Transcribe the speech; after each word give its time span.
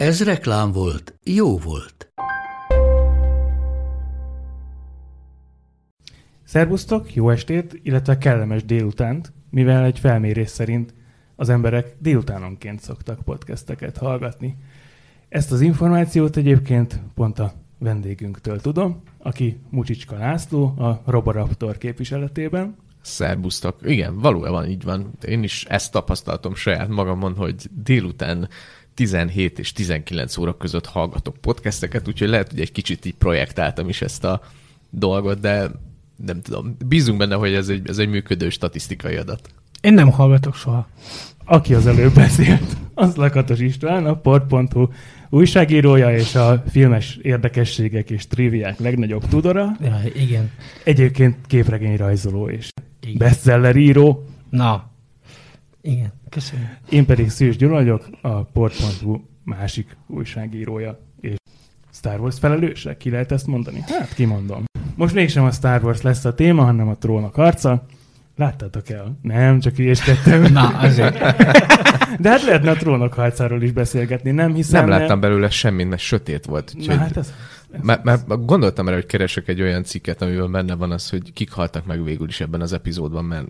Ez 0.00 0.24
reklám 0.24 0.72
volt, 0.72 1.18
jó 1.24 1.58
volt. 1.58 2.12
Szerbusztok, 6.44 7.14
jó 7.14 7.30
estét, 7.30 7.80
illetve 7.82 8.18
kellemes 8.18 8.64
délutánt, 8.64 9.32
mivel 9.50 9.84
egy 9.84 9.98
felmérés 9.98 10.48
szerint 10.48 10.94
az 11.36 11.48
emberek 11.48 11.96
délutánonként 11.98 12.80
szoktak 12.80 13.22
podcasteket 13.22 13.96
hallgatni. 13.96 14.56
Ezt 15.28 15.52
az 15.52 15.60
információt 15.60 16.36
egyébként 16.36 17.00
pont 17.14 17.38
a 17.38 17.52
vendégünktől 17.78 18.60
tudom, 18.60 19.02
aki 19.18 19.60
Mucsicska 19.70 20.16
László, 20.16 20.64
a 20.64 21.02
Roboraptor 21.06 21.78
képviseletében. 21.78 22.76
Szerbusztok. 23.02 23.76
Igen, 23.82 24.18
valójában 24.18 24.68
így 24.68 24.84
van. 24.84 25.12
Én 25.26 25.42
is 25.42 25.64
ezt 25.64 25.92
tapasztaltam 25.92 26.54
saját 26.54 26.88
magamon, 26.88 27.34
hogy 27.34 27.68
délután 27.82 28.48
17 29.00 29.58
és 29.58 29.72
19 29.72 30.36
óra 30.36 30.56
között 30.56 30.86
hallgatok 30.86 31.36
podcasteket, 31.36 32.08
úgyhogy 32.08 32.28
lehet, 32.28 32.50
hogy 32.50 32.60
egy 32.60 32.72
kicsit 32.72 33.04
így 33.04 33.14
projektáltam 33.14 33.88
is 33.88 34.02
ezt 34.02 34.24
a 34.24 34.40
dolgot, 34.90 35.40
de 35.40 35.70
nem 36.26 36.40
tudom, 36.40 36.76
bízunk 36.86 37.18
benne, 37.18 37.34
hogy 37.34 37.54
ez 37.54 37.68
egy, 37.68 37.88
ez 37.88 37.98
egy 37.98 38.08
működő 38.08 38.50
statisztikai 38.50 39.16
adat. 39.16 39.48
Én 39.80 39.94
nem 39.94 40.10
hallgatok 40.10 40.54
soha. 40.54 40.88
Aki 41.44 41.74
az 41.74 41.86
előbb 41.86 42.14
beszélt, 42.14 42.76
az 42.94 43.14
Lakatos 43.14 43.58
István, 43.58 44.06
a 44.06 44.14
port.hu 44.14 44.88
újságírója 45.30 46.16
és 46.16 46.34
a 46.34 46.62
filmes 46.70 47.18
érdekességek 47.22 48.10
és 48.10 48.26
triviák 48.26 48.78
legnagyobb 48.78 49.28
tudora. 49.28 49.76
Ja, 49.80 50.00
igen. 50.14 50.50
Egyébként 50.84 51.36
képregényrajzoló 51.46 52.48
és 52.48 52.68
igen. 53.00 53.18
bestseller 53.18 53.76
író. 53.76 54.24
Na, 54.50 54.89
igen, 55.82 56.12
köszönöm. 56.28 56.68
Én 56.88 57.06
pedig 57.06 57.30
Szűs 57.30 57.56
Gyula 57.56 57.74
vagyok, 57.74 58.08
a 58.22 58.42
port.hu 58.42 59.20
másik 59.44 59.96
újságírója 60.06 61.00
és 61.20 61.34
Star 61.92 62.20
Wars 62.20 62.38
felelőse. 62.38 62.96
Ki 62.96 63.10
lehet 63.10 63.32
ezt 63.32 63.46
mondani? 63.46 63.84
Hát 63.86 64.14
kimondom. 64.14 64.64
Most 64.96 65.14
mégsem 65.14 65.44
a 65.44 65.50
Star 65.50 65.84
Wars 65.84 66.02
lesz 66.02 66.24
a 66.24 66.34
téma, 66.34 66.64
hanem 66.64 66.88
a 66.88 66.96
trónok 66.96 67.34
harca. 67.34 67.86
Láttátok 68.36 68.88
el? 68.88 69.18
Nem, 69.22 69.60
csak 69.60 69.78
ilyeskedtem. 69.78 70.52
Na, 70.52 70.66
azért. 70.68 71.18
De 72.18 72.30
hát 72.30 72.42
lehetne 72.42 72.70
a 72.70 72.76
trónok 72.76 73.14
harcáról 73.14 73.62
is 73.62 73.72
beszélgetni, 73.72 74.30
nem 74.30 74.54
hiszem. 74.54 74.88
Nem 74.88 74.98
láttam 74.98 75.20
belőle 75.20 75.50
semmit, 75.50 75.88
mert 75.88 76.00
sötét 76.00 76.44
volt. 76.44 76.74
Na, 76.86 76.96
hát 76.96 77.16
ez, 77.16 77.32
ez 77.70 77.80
Mert, 77.82 78.04
mert 78.04 78.44
gondoltam 78.46 78.86
erre, 78.86 78.96
hogy 78.96 79.06
keresek 79.06 79.48
egy 79.48 79.60
olyan 79.60 79.84
cikket, 79.84 80.22
amiben 80.22 80.52
benne 80.52 80.74
van 80.74 80.90
az, 80.90 81.10
hogy 81.10 81.32
kik 81.32 81.52
haltak 81.52 81.86
meg 81.86 82.04
végül 82.04 82.28
is 82.28 82.40
ebben 82.40 82.60
az 82.60 82.72
epizódban, 82.72 83.24
mert 83.24 83.46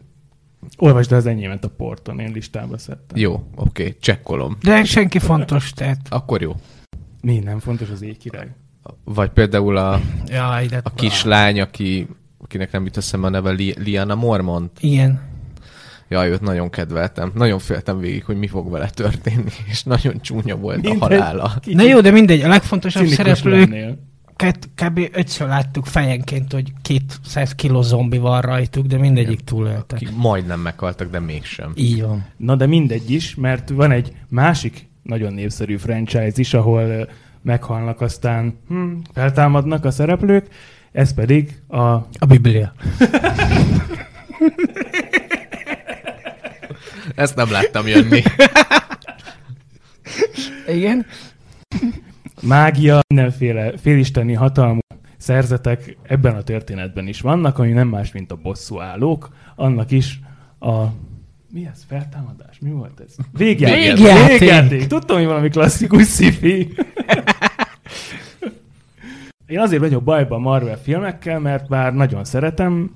Olvasd 0.77 1.13
az 1.13 1.27
enyémet 1.27 1.65
a 1.65 1.69
porton, 1.69 2.19
én 2.21 2.33
listába 2.33 2.79
szedtem. 2.79 3.19
jó, 3.19 3.33
oké, 3.33 3.47
okay, 3.55 3.97
csekkolom. 4.01 4.57
De 4.63 4.85
senki 4.85 5.19
fontos, 5.19 5.73
tehát... 5.73 5.99
Akkor 6.09 6.43
jó. 6.43 6.55
Mi 7.21 7.39
nem 7.39 7.59
fontos 7.59 7.91
az 7.91 8.03
éjkirály? 8.03 8.49
Vagy 9.05 9.31
például 9.31 9.77
a, 9.77 10.01
Jaj, 10.27 10.67
de... 10.67 10.81
a 10.83 10.95
kislány, 10.95 11.61
aki, 11.61 12.09
akinek 12.43 12.73
nem 12.73 12.85
jut 12.85 12.97
eszembe 12.97 13.27
a 13.27 13.31
neve, 13.31 13.51
Li- 13.51 13.75
Liana 13.79 14.15
Mormont. 14.15 14.79
Igen. 14.81 15.29
Jaj, 16.09 16.29
őt 16.31 16.41
nagyon 16.41 16.71
kedveltem. 16.71 17.33
Nagyon 17.35 17.59
féltem 17.59 17.99
végig, 17.99 18.25
hogy 18.25 18.37
mi 18.37 18.47
fog 18.47 18.71
vele 18.71 18.91
történni, 18.91 19.51
és 19.69 19.83
nagyon 19.83 20.21
csúnya 20.21 20.57
volt 20.57 20.87
a 20.87 20.89
Mindegy. 20.91 21.01
halála. 21.01 21.53
Na 21.65 21.83
jó, 21.83 22.01
de 22.01 22.11
mindegy, 22.11 22.41
a 22.41 22.49
legfontosabb 22.49 23.03
Cinikus 23.03 23.25
szereplőket 23.39 23.99
lennél. 24.41 24.55
kb. 24.75 25.09
ötször 25.13 25.49
láttuk 25.49 25.87
fejenként, 25.87 26.53
hogy 26.53 26.73
200 26.83 27.55
kiló 27.55 27.83
zombi 27.83 28.19
van 28.19 28.41
rajtuk, 28.41 28.87
de 28.87 28.99
mindegyik 28.99 29.41
túlélte. 29.41 29.97
Ki 29.97 30.09
majdnem 30.17 30.61
meghaltak, 30.61 31.11
de 31.11 31.21
mégsem. 31.21 31.73
Így 31.75 32.03
van. 32.03 32.25
Na 32.37 32.57
de 32.57 32.67
mindegy 32.67 33.11
is, 33.11 33.35
mert 33.35 33.69
van 33.69 33.91
egy 33.91 34.13
másik 34.29 34.89
nagyon 35.03 35.33
népszerű 35.33 35.77
franchise 35.77 36.33
is, 36.35 36.55
ahol 36.55 37.09
meghalnak, 37.43 38.01
aztán 38.01 38.59
hm, 38.69 38.93
feltámadnak 39.15 39.85
a 39.85 39.91
szereplők, 39.91 40.47
ez 40.93 41.15
pedig 41.15 41.55
a... 41.69 41.81
A 42.19 42.27
Biblia. 42.29 42.73
Ezt 47.15 47.37
nem 47.37 47.51
láttam 47.51 47.87
jönni. 47.87 48.23
Igen? 50.69 51.07
Mágia, 52.41 53.01
mindenféle 53.09 53.73
félisteni 53.77 54.33
hatalmú 54.33 54.79
szerzetek 55.17 55.97
ebben 56.03 56.35
a 56.37 56.43
történetben 56.43 57.07
is 57.07 57.21
vannak, 57.21 57.59
ami 57.59 57.73
nem 57.73 57.89
más, 57.89 58.13
mint 58.13 58.33
a 58.33 58.37
bosszú 58.37 58.81
állók. 58.81 59.29
Annak 59.57 59.91
is 59.91 60.21
a... 60.59 60.85
Mi 61.53 61.67
ez? 61.73 61.85
Feltámadás? 61.89 62.59
Mi 62.61 62.71
volt 62.71 63.01
ez? 63.07 63.15
Végjáték. 63.33 63.97
Végjáték. 63.97 64.39
Végjáték. 64.39 64.87
Tudtam, 64.87 65.17
hogy 65.17 65.27
valami 65.27 65.49
klasszikus 65.49 66.07
sci 66.07 66.69
Én 69.47 69.59
azért 69.59 69.81
vagyok 69.81 70.03
bajban 70.03 70.39
a 70.39 70.43
Marvel 70.43 70.79
filmekkel, 70.79 71.39
mert 71.39 71.69
bár 71.69 71.95
nagyon 71.95 72.25
szeretem, 72.25 72.95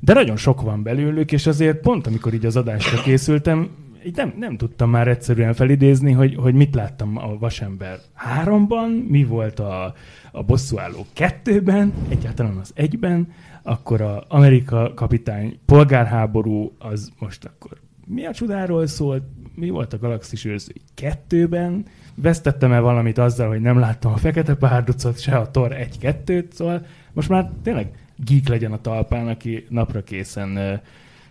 de 0.00 0.12
nagyon 0.12 0.36
sok 0.36 0.62
van 0.62 0.82
belőlük, 0.82 1.32
és 1.32 1.46
azért 1.46 1.80
pont 1.80 2.06
amikor 2.06 2.34
így 2.34 2.46
az 2.46 2.56
adásra 2.56 3.02
készültem, 3.02 3.70
így 4.06 4.16
nem, 4.16 4.34
nem 4.38 4.56
tudtam 4.56 4.90
már 4.90 5.08
egyszerűen 5.08 5.52
felidézni, 5.54 6.12
hogy, 6.12 6.34
hogy 6.34 6.54
mit 6.54 6.74
láttam 6.74 7.16
a 7.16 7.38
Vasember 7.38 7.98
3-ban, 8.44 9.08
mi 9.08 9.24
volt 9.24 9.58
a, 9.58 9.94
a 10.32 10.42
Bosszúálló 10.42 11.06
2-ben, 11.16 11.92
egyáltalán 12.08 12.56
az 12.56 12.72
1-ben, 12.76 13.32
akkor 13.62 14.00
a 14.00 14.24
Amerika 14.28 14.92
kapitány 14.94 15.58
polgárháború, 15.66 16.74
az 16.78 17.12
most 17.18 17.44
akkor 17.44 17.80
mi 18.06 18.26
a 18.26 18.32
csodáról 18.32 18.86
szólt, 18.86 19.22
mi 19.54 19.68
volt 19.70 19.92
a 19.92 19.98
Galaxis 19.98 20.44
őrzői 20.44 20.80
2-ben, 20.96 21.86
vesztettem-e 22.14 22.78
valamit 22.78 23.18
azzal, 23.18 23.48
hogy 23.48 23.60
nem 23.60 23.78
láttam 23.78 24.12
a 24.12 24.16
Fekete 24.16 24.54
Párducot, 24.54 25.20
se 25.20 25.36
a 25.36 25.50
Thor 25.50 25.76
1-2-t, 26.00 26.50
szóval 26.50 26.86
most 27.12 27.28
már 27.28 27.50
tényleg 27.62 27.90
geek 28.16 28.48
legyen 28.48 28.72
a 28.72 28.80
talpán, 28.80 29.28
aki 29.28 29.66
napra 29.68 30.02
készen 30.02 30.80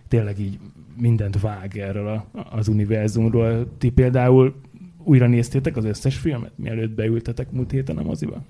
tényleg 0.08 0.38
így 0.38 0.58
mindent 0.96 1.40
vág 1.40 1.78
erről 1.78 2.08
a, 2.08 2.26
az 2.50 2.68
univerzumról. 2.68 3.68
Ti 3.78 3.90
például 3.90 4.54
újra 5.04 5.26
néztétek 5.26 5.76
az 5.76 5.84
összes 5.84 6.16
filmet, 6.16 6.52
mielőtt 6.56 6.90
beültetek 6.90 7.50
múlt 7.50 7.70
héten 7.70 7.98
a 7.98 8.02
moziba? 8.02 8.42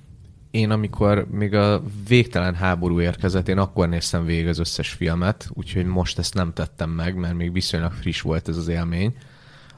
Én 0.50 0.70
amikor 0.70 1.26
még 1.30 1.54
a 1.54 1.82
végtelen 2.08 2.54
háború 2.54 3.00
érkezett, 3.00 3.48
én 3.48 3.58
akkor 3.58 3.88
néztem 3.88 4.24
végig 4.24 4.46
az 4.46 4.58
összes 4.58 4.90
filmet, 4.90 5.50
úgyhogy 5.52 5.86
most 5.86 6.18
ezt 6.18 6.34
nem 6.34 6.52
tettem 6.52 6.90
meg, 6.90 7.16
mert 7.16 7.34
még 7.34 7.52
viszonylag 7.52 7.92
friss 7.92 8.20
volt 8.20 8.48
ez 8.48 8.56
az 8.56 8.68
élmény. 8.68 9.14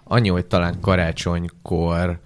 Annyi, 0.05 0.29
hogy 0.29 0.47
talán 0.47 0.81
karácsonykor 0.81 2.19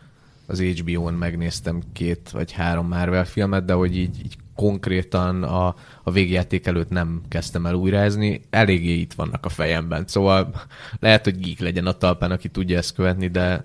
az 0.46 0.60
HBO-n 0.60 1.14
megnéztem 1.14 1.82
két 1.92 2.30
vagy 2.30 2.52
három 2.52 2.88
Marvel 2.88 3.24
filmet, 3.24 3.64
de 3.64 3.72
hogy 3.72 3.96
így, 3.96 4.18
így 4.24 4.36
konkrétan 4.60 5.42
a, 5.42 5.74
a 6.02 6.10
végjáték 6.10 6.66
előtt 6.66 6.88
nem 6.88 7.20
kezdtem 7.28 7.66
el 7.66 7.74
újrázni, 7.74 8.40
eléggé 8.50 8.92
itt 8.92 9.12
vannak 9.12 9.44
a 9.44 9.48
fejemben. 9.48 10.04
Szóval 10.06 10.50
lehet, 10.98 11.24
hogy 11.24 11.38
geek 11.38 11.58
legyen 11.58 11.86
a 11.86 11.92
talpán, 11.92 12.30
aki 12.30 12.48
tudja 12.48 12.78
ezt 12.78 12.94
követni, 12.94 13.28
de 13.28 13.64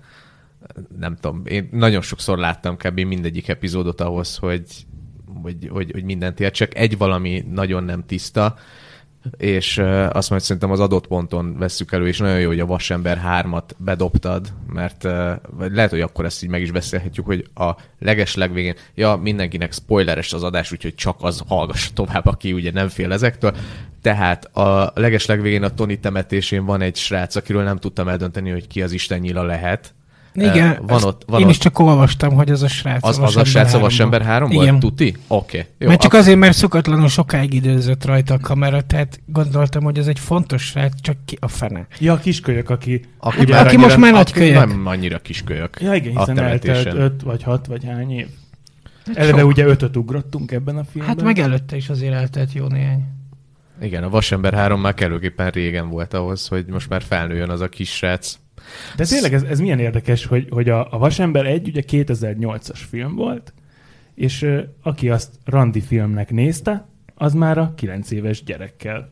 nem 1.00 1.16
tudom, 1.16 1.42
én 1.46 1.70
nagyon 1.72 2.02
sokszor 2.02 2.38
láttam 2.38 2.78
kb. 2.78 3.00
mindegyik 3.00 3.48
epizódot 3.48 4.02
ahhoz, 4.02 4.38
hogy, 4.38 4.64
hogy, 5.42 5.70
hogy, 5.72 5.92
hogy 5.92 6.04
mindent 6.04 6.40
értsek. 6.40 6.78
Egy 6.78 6.98
valami 6.98 7.46
nagyon 7.52 7.84
nem 7.84 8.06
tiszta, 8.06 8.56
és 9.38 9.78
azt 10.12 10.30
majd 10.30 10.42
szerintem 10.42 10.72
az 10.72 10.80
adott 10.80 11.08
ponton 11.08 11.58
vesszük 11.58 11.92
elő, 11.92 12.08
és 12.08 12.18
nagyon 12.18 12.40
jó, 12.40 12.48
hogy 12.48 12.60
a 12.60 12.66
Vasember 12.66 13.22
3-at 13.26 13.70
bedobtad, 13.78 14.54
mert 14.74 15.04
lehet, 15.58 15.90
hogy 15.90 16.02
akkor 16.02 16.26
ezt 16.26 16.44
így 16.44 16.50
meg 16.50 16.62
is 16.62 16.72
beszélhetjük, 16.72 17.26
hogy 17.26 17.48
a 17.56 17.72
leges 18.00 18.36
legvégén, 18.36 18.76
ja, 18.96 19.16
mindenkinek 19.16 19.74
spoileres 19.74 20.34
az 20.34 20.44
adás, 20.44 20.72
úgyhogy 20.72 20.96
csak 20.96 21.16
az 21.20 21.44
hallgassa 21.48 21.90
tovább, 21.94 22.26
aki 22.26 22.54
ugye 22.54 22.72
nem 22.72 22.88
fél 22.88 23.12
ezektől. 23.12 23.56
Tehát 24.02 24.46
a 24.56 24.92
leges 24.96 25.26
legvégén 25.26 25.64
a 25.64 25.74
Tony 25.74 26.00
temetésén 26.00 26.66
van 26.66 26.82
egy 26.82 26.96
srác, 26.96 27.36
akiről 27.36 27.64
nem 27.64 27.78
tudtam 27.78 28.08
eldönteni, 28.08 28.50
hogy 28.50 28.68
ki 28.68 28.82
az 28.82 28.92
Isten 28.92 29.20
nyila 29.20 29.44
lehet. 29.44 29.94
Igen, 30.36 30.80
van 30.88 31.04
ott, 31.04 31.24
van 31.28 31.40
én 31.40 31.46
ott, 31.46 31.52
is 31.52 31.58
csak 31.58 31.80
olvastam, 31.80 32.34
hogy 32.34 32.52
az 32.52 32.64
a 32.64 32.68
srác 32.68 33.08
az, 33.08 33.20
az 33.20 33.36
a 33.36 33.44
srác 33.44 33.74
a 33.74 33.80
Vasember 33.80 34.22
3 34.22 34.50
volt? 34.50 34.64
Igen. 34.64 34.80
Tuti? 34.80 35.16
Oké. 35.28 35.58
Okay. 35.58 35.70
Jó, 35.80 35.88
mert 35.88 36.02
csak 36.02 36.14
azért, 36.14 36.38
mert 36.38 36.56
szokatlanul 36.56 37.08
sokáig 37.08 37.54
időzött 37.54 38.06
rajta 38.06 38.34
a 38.34 38.40
kamera, 38.40 38.82
tehát 38.82 39.20
gondoltam, 39.26 39.84
hogy 39.84 39.98
ez 39.98 40.08
egy 40.08 40.20
fontos 40.20 40.64
srác, 40.64 41.02
csak 41.02 41.16
ki 41.26 41.38
a 41.40 41.48
fene. 41.48 41.88
Ja, 42.00 42.14
a 42.14 42.18
kiskölyök, 42.18 42.70
aki... 42.70 43.06
Aki, 43.18 43.38
Hát, 43.38 43.48
már 43.48 43.60
aki 43.60 43.68
annyira- 43.68 43.82
most 43.82 43.98
már 43.98 44.14
nagy 44.14 44.32
kölyök. 44.32 44.68
Nem 44.68 44.86
annyira 44.86 45.20
kiskölyök. 45.20 45.78
Ja 45.82 45.94
igen, 45.94 46.18
hiszen 46.18 46.40
eltelt 46.40 46.62
temetésen. 46.62 47.02
5 47.02 47.22
vagy 47.22 47.44
6 47.44 47.66
vagy 47.68 47.86
hány 47.86 48.12
év. 48.12 48.28
Eleve 49.14 49.40
sok. 49.40 49.50
ugye 49.50 49.66
ötöt 49.66 49.98
ugrottunk 49.98 50.52
ebben 50.52 50.78
a 50.78 50.84
filmben. 50.84 51.16
Hát 51.16 51.26
meg 51.26 51.40
előtte 51.40 51.76
is 51.76 51.90
azért 51.90 52.14
eltelt 52.14 52.54
jó 52.54 52.68
néhány. 52.68 53.04
Igen, 53.82 54.04
a 54.04 54.10
Vasember 54.10 54.54
3 54.54 54.82
már 54.82 54.94
kellőképpen 54.94 55.50
régen 55.50 55.90
volt 55.90 56.14
ahhoz, 56.14 56.48
hogy 56.48 56.66
most 56.66 56.90
már 56.90 57.02
felnőjön 57.02 57.50
az 57.50 57.62
a 57.62 57.70
kis 57.70 57.90
srác. 57.90 58.38
De 58.96 59.06
tényleg 59.06 59.34
ez, 59.34 59.44
ez 59.44 59.60
milyen 59.60 59.80
érdekes, 59.80 60.26
hogy, 60.26 60.48
hogy 60.50 60.70
a, 60.70 60.94
a 60.94 60.98
Vasember 60.98 61.46
egy 61.46 61.68
ugye 61.68 61.82
2008-as 61.88 62.80
film 62.90 63.16
volt, 63.16 63.54
és 64.16 64.48
aki 64.82 65.10
azt 65.10 65.34
randi 65.46 65.82
filmnek 65.82 66.32
nézte, 66.32 66.88
az 67.16 67.34
már 67.34 67.58
a 67.58 67.74
9 67.76 68.12
éves 68.12 68.44
gyerekkel 68.44 69.10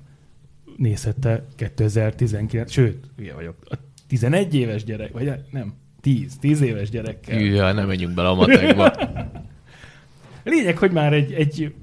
nézhette 0.77 1.45
2019, 1.55 2.71
sőt, 2.71 3.05
ugye 3.19 3.33
vagyok, 3.33 3.55
a 3.69 3.75
11 4.07 4.55
éves 4.55 4.83
gyerek, 4.83 5.11
vagy 5.11 5.31
nem, 5.51 5.73
10, 6.01 6.37
10 6.39 6.61
éves 6.61 6.89
gyerekkel. 6.89 7.39
Ja, 7.39 7.71
nem 7.71 7.87
menjünk 7.87 8.13
bele 8.13 8.27
a 8.27 8.35
matekba. 8.35 8.93
Lényeg, 10.43 10.77
hogy 10.77 10.91
már 10.91 11.13
egy, 11.13 11.33
egy 11.33 11.73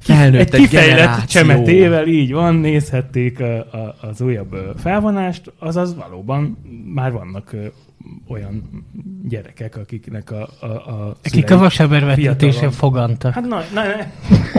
Felnőtt 0.00 0.54
egy 0.54 0.60
kifejlett 0.60 0.96
generáció. 0.96 1.26
csemetével 1.26 2.06
így 2.06 2.32
van, 2.32 2.54
nézhették 2.54 3.40
a, 3.40 3.58
a, 3.58 3.96
az 4.00 4.20
újabb 4.20 4.56
felvonást, 4.76 5.52
azaz 5.58 5.96
valóban 5.96 6.58
már 6.94 7.12
vannak 7.12 7.56
olyan 8.28 8.84
gyerekek, 9.28 9.76
akiknek 9.76 10.30
a, 10.30 10.48
a, 10.60 10.66
a 10.66 11.16
Akik 11.24 11.50
a 11.50 11.56
vasember 11.58 12.04
vetítésen 12.04 12.38
fiatalon. 12.50 12.72
fogantak. 12.72 13.32
Hát 13.34 13.44
na, 13.44 13.62
na, 13.74 13.82
ne, 13.82 14.12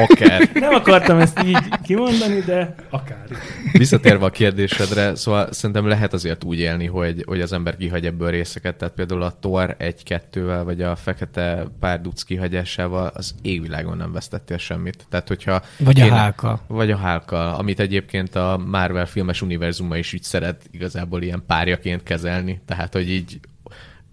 Akár. 0.04 0.50
nem 0.54 0.74
akartam 0.74 1.18
ezt 1.20 1.44
így 1.46 1.58
kimondani, 1.84 2.40
de 2.40 2.76
akár. 2.90 3.26
Visszatérve 3.72 4.26
a 4.26 4.30
kérdésedre, 4.30 5.16
szóval 5.16 5.52
szerintem 5.52 5.88
lehet 5.88 6.14
azért 6.14 6.44
úgy 6.44 6.60
élni, 6.60 6.86
hogy, 6.86 7.24
hogy 7.28 7.42
az 7.42 7.54
ember 7.54 7.78
kihagy 7.78 8.06
ebből 8.06 8.30
részeket, 8.30 8.76
tehát 8.76 8.94
például 8.94 9.22
a 9.22 9.38
Thor 9.40 9.76
1-2-vel, 9.80 10.62
vagy 10.64 10.82
a 10.82 10.96
Fekete 10.96 11.66
Párduc 11.80 12.24
kihagyásával 12.24 13.12
az 13.16 13.36
égvilágon 13.42 13.98
nem 13.98 14.12
vesztettél 14.12 14.58
semmit. 14.58 15.06
Tehát, 15.10 15.28
hogyha 15.28 15.62
Vagy 15.80 16.00
a 16.02 16.06
én- 16.06 16.12
hálka. 16.12 16.60
Vagy 16.68 16.92
a 16.92 16.98
hálka, 16.98 17.58
amit 17.58 17.80
egyébként 17.80 18.36
a 18.36 18.62
Marvel 18.68 19.06
filmes 19.06 19.42
univerzuma 19.42 19.98
is 19.98 20.14
úgy 20.14 20.24
szeret 20.24 20.62
igazából 20.72 21.22
ilyen 21.22 21.44
párjaként 21.48 22.04
kezelni. 22.04 22.62
Tehát, 22.66 22.94
hogy 22.94 23.10
így 23.10 23.40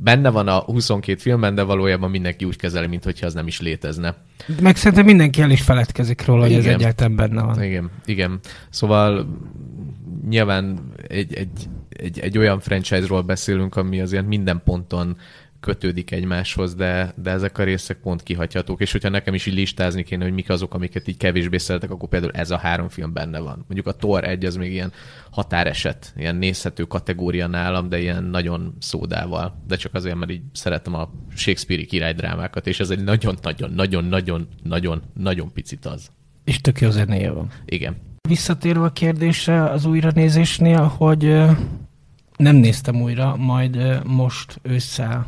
benne 0.00 0.30
van 0.30 0.48
a 0.48 0.58
22 0.58 1.18
filmben, 1.20 1.54
de 1.54 1.62
valójában 1.62 2.10
mindenki 2.10 2.44
úgy 2.44 2.56
kezeli, 2.56 2.86
mintha 2.86 3.26
az 3.26 3.34
nem 3.34 3.46
is 3.46 3.60
létezne. 3.60 4.14
Meg 4.60 4.76
szerintem 4.76 5.04
mindenki 5.06 5.40
el 5.40 5.50
is 5.50 5.62
feledkezik 5.62 6.24
róla, 6.24 6.42
hogy 6.42 6.52
ez 6.52 6.64
Igen. 6.64 6.74
egyáltalán 6.74 7.16
benne 7.16 7.42
van. 7.42 7.62
Igen, 7.62 7.90
igen. 8.04 8.38
Szóval 8.70 9.26
nyilván 10.28 10.78
egy, 11.08 11.34
egy, 11.34 11.68
egy, 11.88 12.18
egy 12.18 12.38
olyan 12.38 12.60
franchise-ról 12.60 13.22
beszélünk, 13.22 13.76
ami 13.76 14.00
azért 14.00 14.26
minden 14.26 14.60
ponton 14.64 15.16
kötődik 15.60 16.10
egymáshoz, 16.10 16.74
de, 16.74 17.12
de 17.16 17.30
ezek 17.30 17.58
a 17.58 17.64
részek 17.64 17.96
pont 17.96 18.22
kihagyhatók, 18.22 18.80
és 18.80 18.92
hogyha 18.92 19.08
nekem 19.08 19.34
is 19.34 19.46
így 19.46 19.54
listázni 19.54 20.02
kéne, 20.02 20.24
hogy 20.24 20.32
mik 20.32 20.50
azok, 20.50 20.74
amiket 20.74 21.08
így 21.08 21.16
kevésbé 21.16 21.58
szeretek, 21.58 21.90
akkor 21.90 22.08
például 22.08 22.32
ez 22.32 22.50
a 22.50 22.58
három 22.58 22.88
film 22.88 23.12
benne 23.12 23.38
van. 23.38 23.54
Mondjuk 23.54 23.86
a 23.86 23.96
Thor 23.96 24.24
1 24.24 24.44
az 24.44 24.56
még 24.56 24.72
ilyen 24.72 24.92
határeset, 25.30 26.12
ilyen 26.16 26.36
nézhető 26.36 26.84
kategória 26.84 27.46
nálam, 27.46 27.88
de 27.88 28.00
ilyen 28.00 28.24
nagyon 28.24 28.76
szódával. 28.78 29.62
De 29.66 29.76
csak 29.76 29.94
azért, 29.94 30.16
mert 30.16 30.30
így 30.30 30.42
szeretem 30.52 30.94
a 30.94 31.10
Shakespeare-i 31.34 31.86
királydrámákat, 31.86 32.66
és 32.66 32.80
ez 32.80 32.90
egy 32.90 33.04
nagyon-nagyon-nagyon-nagyon-nagyon-nagyon 33.04 35.52
picit 35.52 35.86
az. 35.86 36.10
És 36.44 36.60
tök 36.60 36.80
jó 36.80 36.90
zenéje 36.90 37.30
van. 37.30 37.50
Igen. 37.64 37.96
Visszatérve 38.28 38.84
a 38.84 38.92
kérdésre 38.92 39.64
az 39.64 39.84
újranézésnél, 39.84 40.82
hogy 40.82 41.22
nem 42.36 42.56
néztem 42.56 43.02
újra, 43.02 43.36
majd 43.36 44.02
most 44.04 44.58
ősszel 44.62 45.26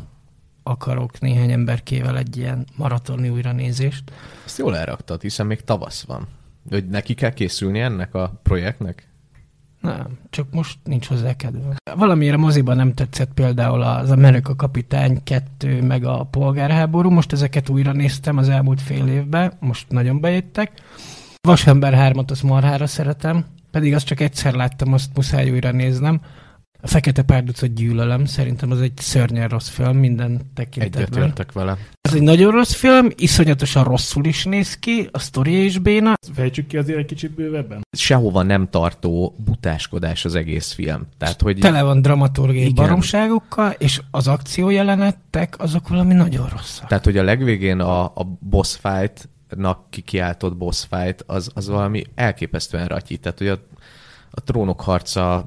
akarok 0.63 1.19
néhány 1.19 1.51
emberkével 1.51 2.17
egy 2.17 2.37
ilyen 2.37 2.65
maratoni 2.75 3.29
újranézést. 3.29 4.11
Ezt 4.45 4.57
jól 4.57 4.77
elraktad, 4.77 5.21
hiszen 5.21 5.45
még 5.45 5.61
tavasz 5.61 6.03
van. 6.03 6.27
Hogy 6.69 6.87
neki 6.87 7.13
kell 7.13 7.33
készülni 7.33 7.79
ennek 7.79 8.13
a 8.15 8.39
projektnek? 8.43 9.09
Nem, 9.81 10.19
csak 10.29 10.47
most 10.51 10.77
nincs 10.83 11.07
hozzá 11.07 11.35
kedvem. 11.35 11.75
Valamiért 11.95 12.35
a 12.35 12.37
moziban 12.37 12.75
nem 12.75 12.93
tetszett 12.93 13.33
például 13.33 13.81
az 13.81 14.11
Amerika 14.11 14.55
Kapitány 14.55 15.23
2 15.23 15.81
meg 15.81 16.03
a 16.05 16.23
polgárháború. 16.23 17.09
Most 17.09 17.31
ezeket 17.31 17.69
újra 17.69 17.91
néztem 17.91 18.37
az 18.37 18.49
elmúlt 18.49 18.81
fél 18.81 19.07
évben, 19.07 19.53
most 19.59 19.89
nagyon 19.89 20.19
bejöttek. 20.19 20.71
Vasember 21.47 22.13
3-at 22.13 22.29
azt 22.31 22.43
marhára 22.43 22.87
szeretem, 22.87 23.45
pedig 23.71 23.93
azt 23.93 24.05
csak 24.05 24.19
egyszer 24.19 24.53
láttam, 24.53 24.93
azt 24.93 25.15
muszáj 25.15 25.51
újra 25.51 25.71
néznem. 25.71 26.21
A 26.81 26.87
Fekete 26.87 27.21
Párducot 27.21 27.73
gyűlölöm, 27.73 28.25
szerintem 28.25 28.71
az 28.71 28.81
egy 28.81 28.97
szörnyen 28.97 29.47
rossz 29.47 29.69
film 29.69 29.97
minden 29.97 30.41
tekintetben. 30.53 31.01
Egyetértek 31.01 31.51
vele. 31.51 31.77
Ez 32.01 32.13
egy 32.13 32.21
nagyon 32.21 32.51
rossz 32.51 32.73
film, 32.73 33.07
iszonyatosan 33.15 33.83
rosszul 33.83 34.25
is 34.25 34.45
néz 34.45 34.77
ki, 34.77 35.09
a 35.11 35.19
sztoria 35.19 35.63
is 35.63 35.77
béna. 35.77 36.13
Fejtsük 36.33 36.67
ki 36.67 36.77
azért 36.77 36.97
egy 36.97 37.05
kicsit 37.05 37.31
bővebben. 37.31 37.81
Sehova 37.97 38.41
nem 38.41 38.69
tartó 38.69 39.35
butáskodás 39.45 40.25
az 40.25 40.35
egész 40.35 40.71
film. 40.71 41.07
Tehát, 41.17 41.41
hogy 41.41 41.57
Tele 41.57 41.83
van 41.83 42.01
dramaturgiai 42.01 42.61
Igen. 42.61 42.75
baromságokkal, 42.75 43.71
és 43.77 44.01
az 44.11 44.27
akciójelenetek 44.27 45.59
azok 45.59 45.87
valami 45.87 46.13
nagyon 46.13 46.49
rosszak. 46.49 46.87
Tehát, 46.87 47.03
hogy 47.03 47.17
a 47.17 47.23
legvégén 47.23 47.79
a, 47.79 48.03
a 48.03 48.37
boss 48.39 48.77
fight-nak 48.81 49.89
kikiáltott 49.89 50.57
boss 50.57 50.85
fight, 50.89 51.23
az, 51.27 51.51
az 51.53 51.67
valami 51.67 52.03
elképesztően 52.15 52.87
ratyi. 52.87 53.17
Tehát, 53.17 53.37
hogy 53.37 53.47
a, 53.47 53.59
a 54.33 54.41
trónok 54.41 54.81
harca 54.81 55.45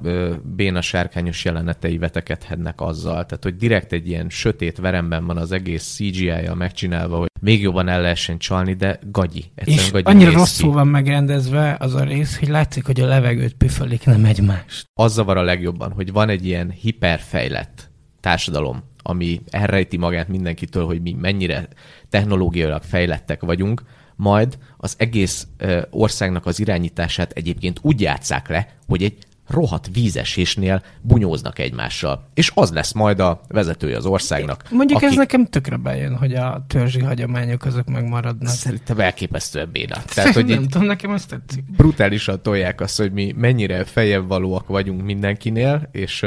béna 0.55 0.81
sárkányos 0.81 1.45
jelenetei 1.45 1.97
vetekedhetnek 1.97 2.81
azzal. 2.81 3.25
Tehát, 3.25 3.43
hogy 3.43 3.55
direkt 3.55 3.91
egy 3.91 4.07
ilyen 4.07 4.29
sötét 4.29 4.77
veremben 4.77 5.25
van 5.25 5.37
az 5.37 5.51
egész 5.51 5.93
CGI-ja 5.93 6.53
megcsinálva, 6.53 7.17
hogy 7.17 7.29
még 7.41 7.61
jobban 7.61 7.87
el 7.87 8.01
lehessen 8.01 8.37
csalni, 8.37 8.73
de 8.73 8.99
gagyi. 9.11 9.45
És 9.55 9.91
gagyi 9.91 10.03
annyira 10.05 10.31
rosszul 10.31 10.69
ki. 10.69 10.75
van 10.75 10.87
megrendezve 10.87 11.75
az 11.79 11.93
a 11.93 12.03
rész, 12.03 12.39
hogy 12.39 12.47
látszik, 12.47 12.85
hogy 12.85 13.01
a 13.01 13.05
levegőt 13.05 13.53
püfölik, 13.53 14.05
nem 14.05 14.25
egymást. 14.25 14.89
az 14.93 15.13
zavar 15.13 15.37
a 15.37 15.43
legjobban, 15.43 15.91
hogy 15.91 16.11
van 16.11 16.29
egy 16.29 16.45
ilyen 16.45 16.71
hiperfejlett 16.71 17.89
társadalom, 18.19 18.83
ami 19.01 19.41
elrejti 19.49 19.97
magát 19.97 20.27
mindenkitől, 20.27 20.85
hogy 20.85 21.01
mi 21.01 21.15
mennyire 21.19 21.67
technológiailag 22.09 22.81
fejlettek 22.81 23.41
vagyunk, 23.41 23.83
majd 24.15 24.57
az 24.77 24.95
egész 24.97 25.47
országnak 25.89 26.45
az 26.45 26.59
irányítását 26.59 27.31
egyébként 27.31 27.79
úgy 27.81 28.01
játszák 28.01 28.47
le, 28.47 28.67
hogy 28.87 29.03
egy 29.03 29.17
rohadt 29.47 29.89
vízesésnél 29.93 30.83
bunyóznak 31.01 31.59
egymással. 31.59 32.29
És 32.33 32.51
az 32.55 32.71
lesz 32.71 32.91
majd 32.91 33.19
a 33.19 33.41
vezetője 33.47 33.97
az 33.97 34.05
országnak. 34.05 34.63
Mondjuk 34.69 34.97
aki 34.97 35.07
ez 35.07 35.15
nekem 35.15 35.45
tökre 35.45 35.77
bejön, 35.77 36.15
hogy 36.15 36.33
a 36.33 36.65
törzsi 36.67 36.99
hagyományok 36.99 37.65
azok 37.65 37.87
megmaradnak. 37.87 38.49
Szerintem 38.49 38.99
elképesztően 38.99 39.69
béna. 39.71 39.95
Tehát, 40.15 40.33
hogy 40.33 40.45
nem 40.45 40.67
tudom, 40.67 40.87
nekem 40.87 41.11
azt 41.11 41.29
tetszik. 41.29 41.63
brutálisan 41.63 42.41
tolják 42.41 42.81
azt, 42.81 42.97
hogy 42.97 43.11
mi 43.11 43.33
mennyire 43.37 43.83
feljebb 43.83 44.27
valóak 44.27 44.67
vagyunk 44.67 45.03
mindenkinél, 45.03 45.89
és, 45.91 46.25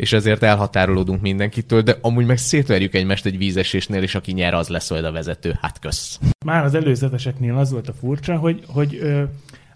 és 0.00 0.12
ezért 0.12 0.42
elhatárolódunk 0.42 1.20
mindenkitől, 1.20 1.82
de 1.82 1.96
amúgy 2.00 2.26
meg 2.26 2.38
szétverjük 2.38 2.94
egymást 2.94 3.26
egy 3.26 3.38
vízesésnél, 3.38 4.02
és 4.02 4.14
aki 4.14 4.32
nyer, 4.32 4.54
az 4.54 4.68
lesz 4.68 4.90
majd 4.90 5.04
a 5.04 5.12
vezető. 5.12 5.58
Hát 5.60 5.78
kösz. 5.78 6.20
Már 6.44 6.64
az 6.64 6.74
előzeteseknél 6.74 7.56
az 7.56 7.70
volt 7.70 7.88
a 7.88 7.92
furcsa, 7.92 8.36
hogy, 8.36 8.62
hogy 8.66 8.98
ö, 9.00 9.22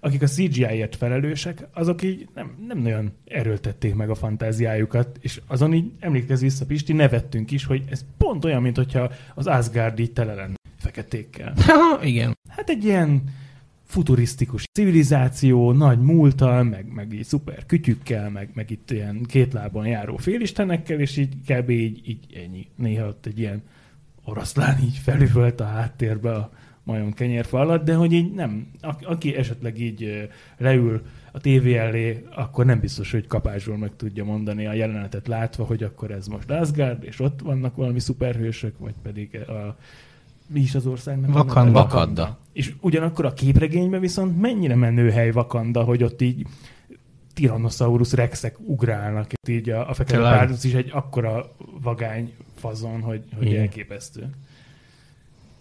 akik 0.01 0.23
a 0.23 0.27
CGI-ért 0.27 0.97
felelősek, 0.97 1.67
azok 1.75 2.03
így 2.03 2.29
nem, 2.35 2.65
nem 2.69 2.79
nagyon 2.79 3.13
erőltették 3.25 3.95
meg 3.95 4.11
a 4.11 4.15
fantáziájukat, 4.15 5.19
és 5.21 5.41
azon 5.47 5.75
így 5.75 5.91
emlékezz 6.01 6.41
vissza, 6.41 6.67
Pisti, 6.67 6.93
nevettünk 6.93 7.51
is, 7.51 7.65
hogy 7.65 7.83
ez 7.91 8.05
pont 8.19 8.45
olyan, 8.45 8.63
mint 8.63 8.77
hogyha 8.77 9.11
az 9.35 9.47
Asgard 9.47 9.99
így 9.99 10.13
tele 10.13 10.35
lenne 10.35 10.55
feketékkel. 10.79 11.53
Ha, 11.67 11.99
igen. 12.05 12.39
Hát 12.49 12.69
egy 12.69 12.85
ilyen 12.85 13.23
futurisztikus 13.85 14.65
civilizáció, 14.73 15.73
nagy 15.73 15.99
múltal, 15.99 16.63
meg, 16.63 16.93
meg 16.93 17.13
így 17.13 17.25
szuper 17.25 17.67
kütyükkel, 17.67 18.31
meg, 18.31 18.51
meg 18.55 18.71
itt 18.71 18.91
ilyen 18.91 19.23
két 19.23 19.53
lábon 19.53 19.87
járó 19.87 20.17
félistenekkel, 20.17 21.01
és 21.01 21.17
így 21.17 21.35
kb. 21.47 21.71
így, 21.71 22.09
így 22.09 22.27
ennyi. 22.45 22.67
Néha 22.77 23.07
ott 23.07 23.27
egy 23.27 23.39
ilyen 23.39 23.63
oroszlán 24.25 24.79
így 24.83 24.97
felüvölt 24.97 25.61
a 25.61 25.65
háttérbe 25.65 26.33
a 26.35 26.51
majom 26.85 27.13
kenyérfa 27.13 27.59
alatt, 27.61 27.85
de 27.85 27.95
hogy 27.95 28.13
így 28.13 28.33
nem, 28.33 28.67
a- 28.81 29.05
aki 29.05 29.35
esetleg 29.35 29.81
így 29.81 30.29
leül 30.59 31.03
a 31.33 31.41
tévé 31.41 31.77
elé, 31.77 32.25
akkor 32.35 32.65
nem 32.65 32.81
biztos, 32.81 33.11
hogy 33.11 33.27
kapásból 33.27 33.77
meg 33.77 33.97
tudja 33.97 34.25
mondani 34.25 34.67
a 34.67 34.73
jelenetet 34.73 35.29
látva, 35.29 35.65
hogy 35.65 35.83
akkor 35.83 36.11
ez 36.11 36.27
most 36.27 36.51
Asgard, 36.51 37.05
és 37.05 37.21
ott 37.21 37.41
vannak 37.41 37.77
valami 37.77 38.01
szuperhősök, 38.01 38.79
vagy 38.79 38.95
pedig 39.03 39.37
a 39.37 39.77
mi 40.47 40.61
is 40.61 40.75
az 40.75 40.87
országnak? 40.87 41.25
a 41.25 41.33
neve? 41.33 41.45
Wakanda. 41.45 41.81
Wakanda. 41.81 42.39
És 42.53 42.75
ugyanakkor 42.81 43.25
a 43.25 43.33
képregényben 43.33 44.01
viszont 44.01 44.41
mennyire 44.41 44.75
menő 44.75 45.11
hely 45.11 45.31
Vakanda, 45.31 45.83
hogy 45.83 46.03
ott 46.03 46.21
így 46.21 46.47
Tyrannosaurus 47.35 48.13
rexek 48.13 48.57
ugrálnak, 48.61 49.33
itt 49.33 49.49
így 49.49 49.71
a, 49.71 49.89
a 49.89 49.95
fekete 49.95 50.19
párduc 50.19 50.65
is 50.65 50.73
egy 50.73 50.91
akkora 50.93 51.53
vagány 51.83 52.33
fazon, 52.55 53.01
hogy, 53.01 53.25
hogy 53.37 53.47
Igen. 53.47 53.61
elképesztő. 53.61 54.31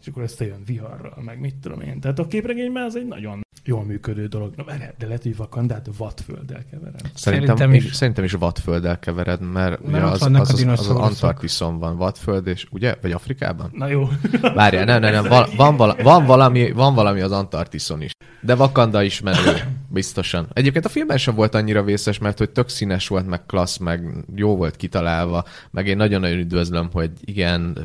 És 0.01 0.07
akkor 0.07 0.23
összejön 0.23 0.63
viharral, 0.65 1.21
meg 1.25 1.39
mit 1.39 1.55
tudom 1.55 1.81
én. 1.81 1.99
Tehát 1.99 2.19
a 2.19 2.27
képregényben 2.27 2.83
az 2.83 2.95
egy 2.95 3.07
nagyon 3.07 3.41
jól 3.65 3.83
működő 3.83 4.27
dolog. 4.27 4.53
Na, 4.55 4.63
de 4.97 5.05
lehet, 5.05 5.23
hogy 5.23 5.35
Vakandát 5.35 5.89
vadfölddel 5.97 6.63
keverem. 6.71 6.93
Szerintem, 7.13 7.55
Szerintem 7.55 7.73
is. 7.73 7.85
is. 7.85 7.95
Szerintem 7.95 8.23
is 8.23 8.31
vadfölddel 8.31 8.99
kevered, 8.99 9.41
mert, 9.41 9.53
Mert 9.53 9.81
ugye 9.87 9.99
az, 9.99 10.21
az, 10.21 10.49
az, 10.49 10.65
az, 10.67 10.79
az. 10.79 10.89
Antarktiszon 10.89 11.79
van 11.79 11.97
vadföld, 11.97 12.47
és 12.47 12.67
ugye? 12.71 12.95
Vagy 13.01 13.11
Afrikában? 13.11 13.71
Na 13.73 13.87
jó. 13.87 14.09
Várjál, 14.55 14.85
nem, 14.85 15.01
nem, 15.01 15.11
nem, 15.13 15.27
van, 15.27 15.45
van, 15.55 15.75
vala, 15.75 15.95
van, 16.03 16.25
valami, 16.25 16.71
van 16.71 16.93
valami 16.93 17.21
az 17.21 17.31
Antarktiszon 17.31 18.01
is. 18.01 18.11
De 18.41 18.55
Wakanda 18.55 19.03
is 19.03 19.21
menő, 19.21 19.61
biztosan. 19.89 20.47
Egyébként 20.53 20.85
a 20.85 20.89
filmben 20.89 21.17
sem 21.17 21.35
volt 21.35 21.55
annyira 21.55 21.83
vészes, 21.83 22.17
mert 22.17 22.37
hogy 22.37 22.49
tök 22.49 22.69
színes 22.69 23.07
volt, 23.07 23.27
meg 23.27 23.45
klassz, 23.45 23.77
meg 23.77 24.25
jó 24.35 24.55
volt 24.55 24.75
kitalálva, 24.75 25.43
meg 25.71 25.87
én 25.87 25.97
nagyon-nagyon 25.97 26.37
üdvözlöm, 26.37 26.89
hogy 26.91 27.11
igen, 27.21 27.77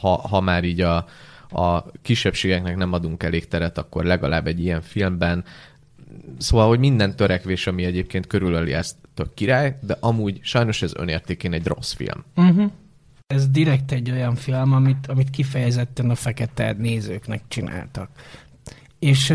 ha, 0.00 0.08
ha 0.08 0.40
már 0.40 0.64
így 0.64 0.80
a, 0.80 1.06
a 1.54 1.84
kisebbségeknek 2.02 2.76
nem 2.76 2.92
adunk 2.92 3.22
elég 3.22 3.48
teret, 3.48 3.78
akkor 3.78 4.04
legalább 4.04 4.46
egy 4.46 4.60
ilyen 4.60 4.80
filmben 4.80 5.44
Szóval, 6.38 6.68
hogy 6.68 6.78
minden 6.78 7.16
törekvés, 7.16 7.66
ami 7.66 7.84
egyébként 7.84 8.26
körülöli 8.26 8.72
ezt, 8.72 8.96
tök 9.14 9.34
király, 9.34 9.78
de 9.80 9.96
amúgy 10.00 10.40
sajnos 10.42 10.82
ez 10.82 10.92
önértékén 10.94 11.52
egy 11.52 11.66
rossz 11.66 11.92
film. 11.92 12.24
Uh-huh. 12.36 12.70
Ez 13.26 13.48
direkt 13.48 13.92
egy 13.92 14.10
olyan 14.10 14.34
film, 14.34 14.72
amit, 14.72 15.06
amit 15.06 15.30
kifejezetten 15.30 16.10
a 16.10 16.14
fekete 16.14 16.74
nézőknek 16.78 17.42
csináltak. 17.48 18.08
És 18.98 19.34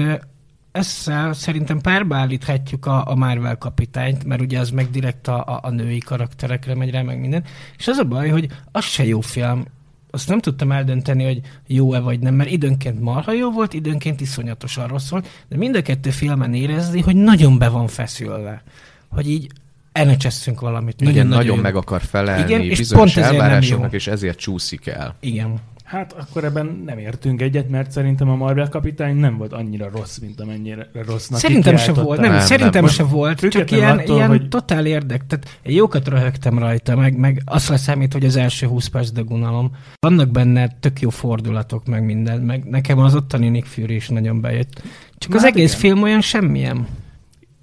ezzel 0.72 1.34
szerintem 1.34 1.82
párba 1.82 2.16
állíthatjuk 2.16 2.86
a, 2.86 3.08
a 3.08 3.16
Marvel 3.16 3.58
kapitányt, 3.58 4.24
mert 4.24 4.42
ugye 4.42 4.60
az 4.60 4.70
meg 4.70 4.90
direkt 4.90 5.28
a, 5.28 5.44
a, 5.46 5.60
a 5.62 5.70
női 5.70 6.00
karakterekre 6.00 6.76
megy 6.76 6.92
rá, 6.92 7.02
meg 7.02 7.20
minden. 7.20 7.44
És 7.78 7.88
az 7.88 7.98
a 7.98 8.04
baj, 8.04 8.30
hogy 8.30 8.48
az 8.72 8.84
se 8.86 9.06
jó 9.06 9.22
film. 9.22 9.66
Azt 10.12 10.28
nem 10.28 10.40
tudtam 10.40 10.72
eldönteni, 10.72 11.24
hogy 11.24 11.42
jó-e 11.68 12.00
vagy 12.00 12.20
nem, 12.20 12.34
mert 12.34 12.50
időnként 12.50 13.02
marha 13.02 13.32
jó 13.34 13.52
volt, 13.52 13.74
időnként 13.74 14.22
iszonyatosan 14.22 14.88
rossz 14.88 15.10
volt, 15.10 15.28
de 15.48 15.58
mind 15.58 15.76
a 15.76 15.82
kettő 15.82 16.10
filmen 16.10 16.54
érezni, 16.54 17.02
hogy 17.02 17.16
nagyon 17.16 17.58
be 17.58 17.70
van 17.70 17.88
feszülve. 17.88 18.64
Hogy 19.10 19.30
így 19.30 19.48
elnecsesszünk 19.92 20.60
valamit. 20.60 21.02
Igen, 21.02 21.14
nagyon, 21.14 21.28
nagyon 21.28 21.58
meg 21.58 21.76
akar 21.76 22.02
felelni 22.02 22.44
Igen, 22.52 22.62
és 22.62 22.78
bizonyos 22.78 23.14
pont 23.14 23.26
elvárásoknak, 23.26 23.92
jó. 23.92 23.98
és 23.98 24.08
ezért 24.08 24.38
csúszik 24.38 24.88
el. 24.88 25.16
Igen. 25.20 25.60
Hát 25.90 26.14
akkor 26.14 26.44
ebben 26.44 26.82
nem 26.86 26.98
értünk 26.98 27.42
egyet, 27.42 27.70
mert 27.70 27.92
szerintem 27.92 28.30
a 28.30 28.36
Marvel 28.36 28.70
kapitány 28.70 29.16
nem 29.16 29.38
volt 29.38 29.54
annyira 29.54 29.90
rossz, 29.94 30.18
mint 30.18 30.42
amennyire 30.42 30.90
rossznak 31.06 31.40
Szerintem 31.40 31.78
se 31.78 31.94
volt, 31.94 32.20
nem, 32.20 32.32
Nem, 32.32 32.40
szerintem 32.40 32.84
nem. 32.84 32.94
se 32.94 33.04
volt, 33.04 33.40
csak 33.50 33.72
ilyen, 33.72 33.98
attól, 33.98 34.16
ilyen 34.16 34.28
hogy- 34.28 34.48
totál 34.50 34.86
érdek. 34.86 35.28
Tehát 35.28 35.60
egy 35.62 35.76
jókat 35.76 36.08
röhögtem 36.08 36.60
rajta, 36.60 36.96
meg, 36.96 37.18
meg 37.18 37.42
azt 37.46 37.68
leszámít, 37.70 38.14
hogy 38.14 38.26
az 38.26 38.36
első 38.36 38.68
20 38.68 38.88
perc 38.88 39.10
dögunalom. 39.10 39.72
Vannak 40.00 40.30
benne 40.30 40.68
tök 40.80 41.02
jó 41.02 41.10
fordulatok, 41.10 41.86
meg 41.86 42.04
minden, 42.06 42.42
meg 42.42 42.64
nekem 42.64 43.00
az 43.00 43.16
ottani 43.16 43.50
Nick 43.50 43.66
Fury 43.68 43.96
is 43.96 44.08
nagyon 44.10 44.42
bejött. 44.42 44.82
Csak 45.18 45.34
az 45.34 45.42
Hát 45.42 45.50
egész 45.52 45.70
igen. 45.70 45.80
film 45.82 46.04
olyan 46.04 46.22
semmilyen. 46.22 46.88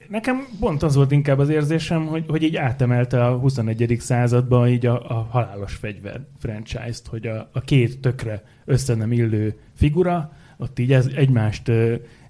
Nekem 0.08 0.46
pont 0.60 0.82
az 0.82 0.94
volt 0.94 1.10
inkább 1.12 1.38
az 1.38 1.48
érzésem, 1.48 2.06
hogy, 2.06 2.24
hogy 2.28 2.42
így 2.42 2.56
átemelte 2.56 3.24
a 3.26 3.36
21. 3.38 3.96
században 4.00 4.68
így 4.68 4.86
a, 4.86 5.10
a 5.10 5.26
halálos 5.30 5.74
fegyver 5.74 6.20
franchise-t, 6.38 7.06
hogy 7.06 7.26
a, 7.26 7.48
a 7.52 7.60
két 7.60 8.00
tökre 8.00 8.42
össze 8.64 8.94
nem 8.94 9.12
illő 9.12 9.54
figura, 9.74 10.32
ott 10.58 10.78
így 10.78 10.92
ez, 10.92 11.06
egymást 11.14 11.72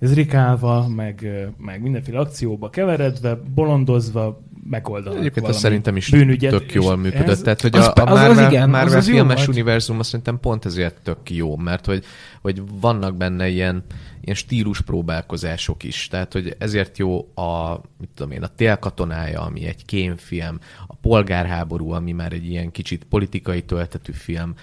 ezrikálva, 0.00 0.88
meg, 0.88 1.30
meg 1.58 1.82
mindenféle 1.82 2.18
akcióba 2.18 2.70
keveredve, 2.70 3.38
bolondozva, 3.54 4.44
megoldanak 4.70 5.18
Egyébként 5.18 5.34
valami 5.40 5.54
ez 5.54 5.60
szerintem 5.62 5.96
is 5.96 6.10
bűnügyet, 6.10 6.50
tök 6.50 6.72
jól 6.72 6.96
működött. 6.96 7.28
ez- 7.28 7.40
Tehát, 7.40 7.60
hogy 7.60 7.76
az- 7.76 7.86
a, 7.86 7.92
a 7.94 8.04
az- 8.04 8.20
az 8.20 8.26
Marvel, 8.26 8.50
igen, 8.50 8.62
az 8.62 8.68
Marvel 8.70 8.98
az 8.98 9.08
filmes 9.08 9.36
volt. 9.36 9.48
univerzum 9.48 9.98
azt 9.98 10.08
szerintem 10.08 10.40
pont 10.40 10.64
ezért 10.64 11.00
tök 11.02 11.30
jó, 11.30 11.56
mert 11.56 11.86
hogy, 11.86 12.04
hogy 12.42 12.62
vannak 12.80 13.16
benne 13.16 13.48
ilyen, 13.48 13.84
ilyen 14.26 14.38
stílus 14.38 14.80
próbálkozások 14.80 15.82
is. 15.82 16.08
Tehát, 16.08 16.32
hogy 16.32 16.56
ezért 16.58 16.98
jó 16.98 17.18
a, 17.34 17.80
mit 17.98 18.08
tudom 18.14 18.32
én, 18.32 18.42
a 18.42 18.48
Télkatonája, 18.56 19.40
ami 19.40 19.66
egy 19.66 19.84
kémfilm, 19.84 20.58
a 20.86 20.94
Polgárháború, 20.94 21.90
ami 21.90 22.12
már 22.12 22.32
egy 22.32 22.48
ilyen 22.48 22.70
kicsit 22.70 23.04
politikai 23.04 23.62
töltetű 23.62 24.12
film, 24.12 24.54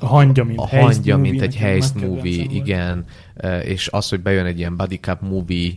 A 0.00 0.06
hangya, 0.06 0.44
mint 0.44 0.58
a 0.58 0.66
hangya, 0.66 1.16
movie, 1.16 1.30
mint 1.30 1.42
egy 1.42 1.56
heist 1.56 1.94
movie, 1.94 2.36
volt. 2.36 2.52
igen, 2.52 3.04
eh, 3.34 3.68
és 3.68 3.88
az, 3.88 4.08
hogy 4.08 4.20
bejön 4.20 4.46
egy 4.46 4.58
ilyen 4.58 4.76
buddy 4.76 4.96
cup 4.96 5.20
movie 5.20 5.72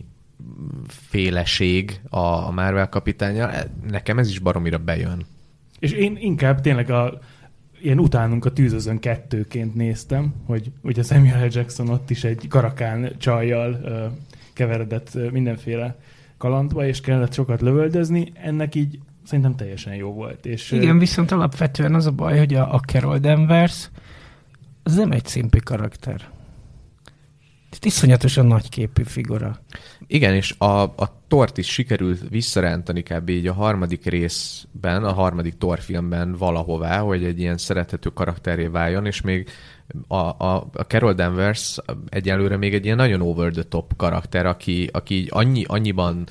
féleség 0.88 2.00
a, 2.08 2.18
a 2.18 2.50
Marvel 2.50 2.88
kapitánya, 2.88 3.50
nekem 3.90 4.18
ez 4.18 4.28
is 4.28 4.38
baromira 4.38 4.78
bejön. 4.78 5.26
És 5.78 5.92
én 5.92 6.16
inkább 6.20 6.60
tényleg 6.60 6.90
a 6.90 7.18
ilyen 7.80 7.98
utánunk 7.98 8.44
a 8.44 8.52
tűzözön 8.52 8.98
kettőként 8.98 9.74
néztem, 9.74 10.34
hogy 10.46 10.70
ugye 10.82 11.02
Samuel 11.02 11.46
L. 11.46 11.48
Jackson 11.50 11.88
ott 11.88 12.10
is 12.10 12.24
egy 12.24 12.46
karakán 12.48 13.12
csajjal 13.18 13.80
ö, 13.84 14.06
keveredett 14.52 15.14
ö, 15.14 15.30
mindenféle 15.30 15.96
kalandba, 16.38 16.86
és 16.86 17.00
kellett 17.00 17.32
sokat 17.32 17.60
lövöldözni, 17.60 18.32
ennek 18.42 18.74
így 18.74 18.98
szerintem 19.24 19.56
teljesen 19.56 19.94
jó 19.94 20.12
volt. 20.12 20.46
És, 20.46 20.72
Igen, 20.72 20.98
viszont 20.98 21.30
alapvetően 21.30 21.94
az 21.94 22.06
a 22.06 22.10
baj, 22.10 22.38
hogy 22.38 22.54
a, 22.54 22.74
a 22.74 22.78
Carol 22.78 23.18
Danvers 23.18 23.90
az 24.82 24.94
nem 24.94 25.12
egy 25.12 25.26
szimpi 25.26 25.58
karakter. 25.58 26.28
Iszonyatosan 27.84 28.46
nagyképű 28.46 29.02
figura. 29.02 29.60
Igen, 30.06 30.34
és 30.34 30.54
a, 30.58 30.82
a 30.82 31.20
tort 31.28 31.58
is 31.58 31.72
sikerült 31.72 32.28
visszarántani 32.28 33.02
kb. 33.02 33.28
így 33.28 33.46
a 33.46 33.52
harmadik 33.52 34.04
részben, 34.04 35.04
a 35.04 35.12
harmadik 35.12 35.58
Thor 35.58 35.80
filmben 35.80 36.36
valahová, 36.36 36.98
hogy 36.98 37.24
egy 37.24 37.40
ilyen 37.40 37.58
szerethető 37.58 38.08
karakteré 38.08 38.66
váljon, 38.66 39.06
és 39.06 39.20
még 39.20 39.48
a, 40.08 40.16
a, 40.16 40.68
a 40.72 40.82
Carol 40.82 41.12
Danvers 41.12 41.78
egyelőre 42.08 42.56
még 42.56 42.74
egy 42.74 42.84
ilyen 42.84 42.96
nagyon 42.96 43.20
over 43.20 43.52
the 43.52 43.62
top 43.62 43.96
karakter, 43.96 44.46
aki, 44.46 44.88
aki 44.92 45.14
így 45.14 45.28
annyi, 45.30 45.64
annyiban 45.66 46.26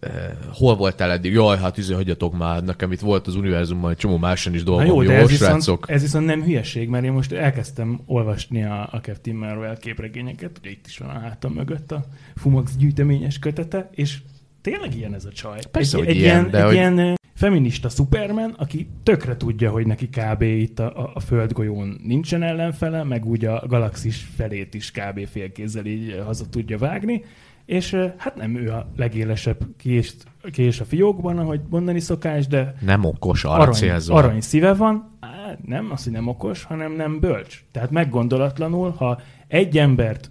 eh, 0.00 0.10
hol 0.52 0.76
voltál 0.76 1.10
eddig? 1.10 1.32
Jaj, 1.32 1.58
hát 1.58 1.78
izé, 1.78 1.94
hagyjatok 1.94 2.38
már, 2.38 2.62
nekem 2.62 2.92
itt 2.92 3.00
volt 3.00 3.26
az 3.26 3.34
univerzumban 3.34 3.90
egy 3.90 3.96
csomó 3.96 4.16
máson 4.16 4.54
is 4.54 4.62
dolgom, 4.62 4.86
jó, 4.86 5.02
jó, 5.02 5.10
ez 5.10 5.28
viszont, 5.28 5.50
srácok? 5.50 5.90
ez 5.90 6.00
viszont 6.00 6.26
nem 6.26 6.42
hülyeség, 6.42 6.88
mert 6.88 7.04
én 7.04 7.12
most 7.12 7.32
elkezdtem 7.32 8.00
olvasni 8.06 8.64
a, 8.64 8.88
a 8.92 8.98
Captain 9.00 9.36
Marvel 9.36 9.76
képregényeket, 9.76 10.58
ugye 10.58 10.70
itt 10.70 10.86
is 10.86 10.98
van 10.98 11.08
a 11.08 11.18
hátam 11.18 11.52
mögött 11.52 11.92
a 11.92 12.04
Fumax 12.36 12.76
gyűjteményes 12.76 13.38
kötete, 13.38 13.90
és 13.94 14.18
tényleg 14.60 14.96
ilyen 14.96 15.14
ez 15.14 15.24
a 15.24 15.32
csaj. 15.32 15.58
Persze, 15.70 15.98
egy, 15.98 16.04
hogy 16.04 16.12
egy 16.12 16.20
ilyen, 16.20 16.34
ilyen, 16.36 16.50
de 16.50 16.58
egy 16.58 16.64
hogy- 16.64 16.74
ilyen 16.74 17.20
feminista 17.34 17.88
Superman, 17.88 18.50
aki 18.58 18.88
tökre 19.02 19.36
tudja, 19.36 19.70
hogy 19.70 19.86
neki 19.86 20.08
kb. 20.08 20.42
itt 20.42 20.78
a, 20.78 21.10
a, 21.14 21.20
földgolyón 21.20 22.00
nincsen 22.04 22.42
ellenfele, 22.42 23.02
meg 23.02 23.26
úgy 23.26 23.44
a 23.44 23.64
galaxis 23.66 24.26
felét 24.36 24.74
is 24.74 24.90
kb. 24.90 25.26
félkézzel 25.26 25.86
így 25.86 26.22
haza 26.24 26.48
tudja 26.48 26.78
vágni, 26.78 27.24
és 27.64 27.96
hát 28.16 28.36
nem 28.36 28.56
ő 28.56 28.70
a 28.70 28.90
legélesebb 28.96 29.66
kést, 29.76 30.24
kés 30.52 30.80
a 30.80 30.84
fiókban, 30.84 31.38
ahogy 31.38 31.60
mondani 31.68 32.00
szokás, 32.00 32.46
de 32.46 32.74
Nem 32.80 33.04
okos, 33.04 33.44
arra 33.44 33.62
arany, 33.62 33.74
célzol. 33.74 34.16
arany 34.16 34.40
szíve 34.40 34.74
van, 34.74 35.18
nem 35.64 35.90
az, 35.92 36.04
hogy 36.04 36.12
nem 36.12 36.26
okos, 36.28 36.64
hanem 36.64 36.92
nem 36.92 37.20
bölcs. 37.20 37.64
Tehát 37.70 37.90
meggondolatlanul, 37.90 38.90
ha 38.90 39.20
egy 39.48 39.78
embert, 39.78 40.30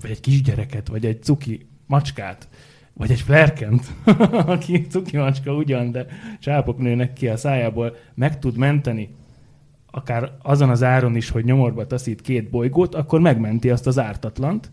vagy 0.00 0.10
egy 0.10 0.20
kisgyereket, 0.20 0.88
vagy 0.88 1.04
egy 1.04 1.22
cuki 1.22 1.68
macskát, 1.86 2.48
vagy 2.92 3.10
egy 3.10 3.20
flerkent, 3.20 3.86
aki 4.46 4.86
cuki 4.86 5.16
macska 5.16 5.54
ugyan, 5.54 5.90
de 5.90 6.06
csápok 6.40 6.78
nőnek 6.78 7.12
ki 7.12 7.28
a 7.28 7.36
szájából, 7.36 7.96
meg 8.14 8.38
tud 8.38 8.56
menteni, 8.56 9.14
akár 9.90 10.32
azon 10.42 10.70
az 10.70 10.82
áron 10.82 11.16
is, 11.16 11.30
hogy 11.30 11.44
nyomorba 11.44 11.86
taszít 11.86 12.20
két 12.20 12.50
bolygót, 12.50 12.94
akkor 12.94 13.20
megmenti 13.20 13.70
azt 13.70 13.86
az 13.86 13.98
ártatlant. 13.98 14.70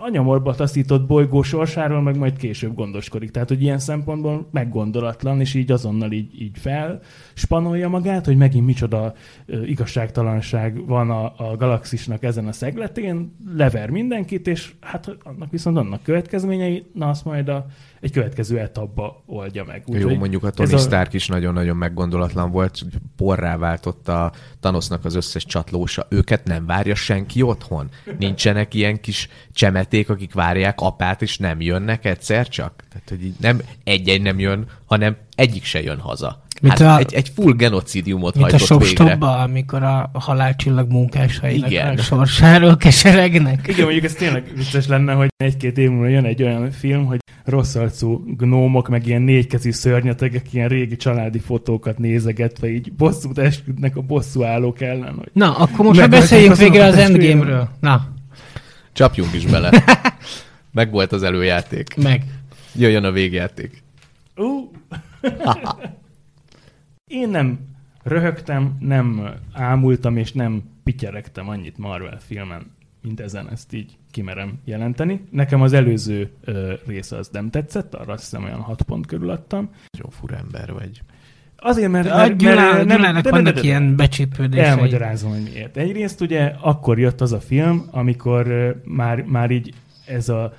A 0.00 0.08
nyomorba 0.08 0.54
taszított 0.54 1.06
bolygó 1.06 1.42
sorsáról 1.42 2.02
meg 2.02 2.16
majd 2.16 2.36
később 2.36 2.74
gondoskodik. 2.74 3.30
Tehát, 3.30 3.48
hogy 3.48 3.62
ilyen 3.62 3.78
szempontból 3.78 4.48
meggondolatlan, 4.50 5.40
és 5.40 5.54
így 5.54 5.70
azonnal 5.70 6.12
így, 6.12 6.42
így 6.42 6.58
fel 6.58 7.00
spanolja 7.34 7.88
magát, 7.88 8.24
hogy 8.24 8.36
megint 8.36 8.66
micsoda 8.66 9.14
ö, 9.46 9.62
igazságtalanság 9.62 10.86
van 10.86 11.10
a, 11.10 11.24
a 11.36 11.56
galaxisnak 11.56 12.22
ezen 12.22 12.46
a 12.46 12.52
szegletén, 12.52 13.36
lever 13.56 13.90
mindenkit, 13.90 14.46
és 14.46 14.72
hát 14.80 15.16
annak 15.22 15.50
viszont 15.50 15.76
annak 15.76 16.02
következményei, 16.02 16.84
na 16.92 17.08
azt 17.08 17.24
majd 17.24 17.48
a, 17.48 17.66
egy 18.00 18.12
következő 18.12 18.58
etapba 18.58 19.22
oldja 19.26 19.64
meg. 19.64 19.82
Jó, 19.86 19.94
Úgyhogy 19.94 20.18
mondjuk 20.18 20.44
a 20.44 20.50
Tony 20.50 20.78
Stark 20.78 21.12
is 21.12 21.26
nagyon-nagyon 21.26 21.76
meggondolatlan 21.76 22.50
volt, 22.50 22.84
porrá 23.16 23.56
váltotta 23.56 24.24
a 24.24 24.32
Thanosnak 24.60 25.04
az 25.04 25.14
összes 25.14 25.44
csatlósa. 25.44 26.06
Őket 26.10 26.44
nem 26.44 26.66
várja 26.66 26.94
senki 26.94 27.42
otthon. 27.42 27.88
Nincsenek 28.18 28.74
ilyen 28.74 29.00
kis 29.00 29.28
csemeték, 29.52 30.10
akik 30.10 30.34
várják 30.34 30.80
apát, 30.80 31.22
és 31.22 31.38
nem 31.38 31.60
jönnek 31.60 32.04
egyszer 32.04 32.48
csak. 32.48 32.84
Tehát, 32.88 33.08
hogy 33.08 33.24
így 33.24 33.34
nem 33.40 33.60
egy-egy 33.84 34.22
nem 34.22 34.38
jön, 34.38 34.66
hanem 34.84 35.16
egyik 35.34 35.64
se 35.64 35.82
jön 35.82 35.98
haza. 35.98 36.42
Mint 36.60 36.78
hát 36.78 36.96
a- 36.96 36.98
egy, 36.98 37.14
egy 37.14 37.28
full 37.34 37.52
genocidiumot 37.52 38.34
Mint 38.34 38.46
a 38.46 38.50
hajtott 38.50 38.68
végre. 38.68 38.84
Shopstopba, 38.84 39.38
amikor 39.38 39.82
a 39.82 40.10
halálcsillag 40.12 40.90
munkásainak 40.90 41.70
Igen. 41.70 41.98
a 41.98 42.02
sorsáról 42.02 42.76
keseregnek. 42.76 43.66
Igen, 43.68 43.82
mondjuk 43.82 44.04
ez 44.04 44.12
tényleg 44.12 44.52
vicces 44.56 44.86
lenne, 44.86 45.12
hogy 45.12 45.28
egy-két 45.36 45.78
év 45.78 45.90
múlva 45.90 46.06
jön 46.06 46.24
egy 46.24 46.42
olyan 46.42 46.70
film, 46.70 47.04
hogy 47.04 47.18
rossz 47.48 47.74
arcú 47.74 48.24
gnómok, 48.36 48.88
meg 48.88 49.06
ilyen 49.06 49.22
négykezű 49.22 49.70
szörnyetegek, 49.70 50.52
ilyen 50.52 50.68
régi 50.68 50.96
családi 50.96 51.38
fotókat 51.38 51.98
nézegetve 51.98 52.68
így 52.70 52.92
bosszút 52.92 53.38
esküdnek 53.38 53.96
a 53.96 54.00
bosszú 54.00 54.42
állók 54.42 54.80
ellen. 54.80 55.14
Hogy 55.14 55.30
Na, 55.32 55.56
akkor 55.56 55.84
most 55.84 56.00
Meg- 56.00 56.10
már 56.10 56.20
beszéljünk 56.20 56.56
végre 56.56 56.84
az 56.84 56.94
Endgame-ről. 56.94 57.68
Na, 57.80 58.08
Csapjunk 58.92 59.34
is 59.34 59.46
bele. 59.46 59.70
Meg 60.72 60.90
volt 60.90 61.12
az 61.12 61.22
előjáték. 61.22 61.94
Meg. 61.96 62.24
Jöjjön 62.74 63.04
a 63.04 63.10
végjáték. 63.10 63.82
Ú. 64.36 64.70
Én 67.06 67.28
nem 67.28 67.58
röhögtem, 68.02 68.76
nem 68.80 69.30
ámultam 69.52 70.16
és 70.16 70.32
nem 70.32 70.62
pityeregtem 70.84 71.48
annyit 71.48 71.78
Marvel 71.78 72.18
filmen, 72.26 72.70
mint 73.02 73.20
ezen 73.20 73.50
ezt 73.50 73.72
így 73.72 73.96
kimerem 74.18 74.58
jelenteni. 74.64 75.20
Nekem 75.30 75.62
az 75.62 75.72
előző 75.72 76.30
ö, 76.44 76.72
része 76.86 77.16
az 77.16 77.28
nem 77.32 77.50
tetszett, 77.50 77.94
arra 77.94 78.12
azt 78.12 78.22
hiszem 78.22 78.44
olyan 78.44 78.60
6 78.60 78.82
pont 78.82 79.06
körül 79.06 79.30
adtam. 79.30 79.70
Nagyon 79.90 80.10
fura 80.10 80.36
ember 80.36 80.72
vagy. 80.72 81.02
Azért, 81.56 81.90
mert... 81.90 82.08
Mert, 82.08 82.36
Gyulá, 82.36 82.72
mert 82.72 82.86
de- 82.86 83.20
de- 83.20 83.30
vannak 83.30 83.44
de- 83.54 83.60
de- 83.60 83.66
ilyen 83.66 83.96
becsípődései. 83.96 84.64
Elmagyarázom, 84.64 85.30
hogy 85.30 85.50
miért. 85.52 85.76
Egyrészt 85.76 86.20
ugye 86.20 86.52
akkor 86.60 86.98
jött 86.98 87.20
az 87.20 87.32
a 87.32 87.40
film, 87.40 87.88
amikor 87.90 88.74
már, 88.84 89.22
már 89.22 89.50
így 89.50 89.74
ez 90.06 90.28
a 90.28 90.52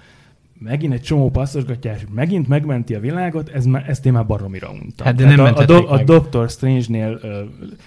megint 0.60 0.94
egy 0.94 1.02
csomó 1.02 1.30
passzosgatjás, 1.30 2.06
megint 2.14 2.48
megmenti 2.48 2.96
a 2.96 3.00
világot, 3.00 3.50
ez, 3.50 3.66
má- 3.66 3.88
ezt 3.88 4.06
én 4.06 4.14
már 4.14 4.26
baromira 4.26 4.70
untam. 4.70 5.06
Hát 5.06 5.16
de 5.16 5.26
nem 5.26 5.40
a, 5.40 5.42
a, 5.42 5.44
mentették 5.44 5.88
do, 5.88 5.94
a. 5.94 6.04
Doctor 6.04 6.50
Strange-nél 6.50 7.20
ö, 7.22 7.42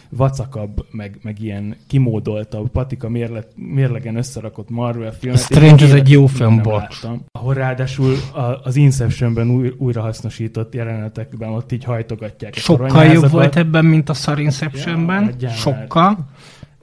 vacakabb, 0.09 0.87
meg, 0.91 1.19
meg 1.23 1.43
ilyen 1.43 1.77
kimódoltabb, 1.87 2.71
patika 2.71 3.09
mérle, 3.09 3.43
mérlegen 3.55 4.17
összerakott 4.17 4.71
Marvel 4.71 5.13
filmet. 5.13 5.41
én 5.41 5.45
Strange 5.45 5.85
az 5.85 5.93
egy 5.93 6.11
jó 6.11 6.27
film. 6.27 6.61
Ahol 7.33 7.55
ráadásul 7.55 8.15
a, 8.33 8.41
az 8.41 8.77
Inceptionben 8.77 9.51
új, 9.51 9.73
újrahasznosított 9.79 10.75
jelenetekben 10.75 11.49
ott 11.49 11.73
így 11.73 11.85
hajtogatják. 11.85 12.53
a 12.57 12.61
Sokkal 12.61 13.05
jobb 13.05 13.31
volt 13.31 13.57
ebben, 13.57 13.85
mint 13.85 14.09
a 14.09 14.15
Szar 14.15 14.39
Inceptionben. 14.39 15.35
Ja, 15.39 15.49
már. 15.49 15.57
Sokkal. 15.57 16.19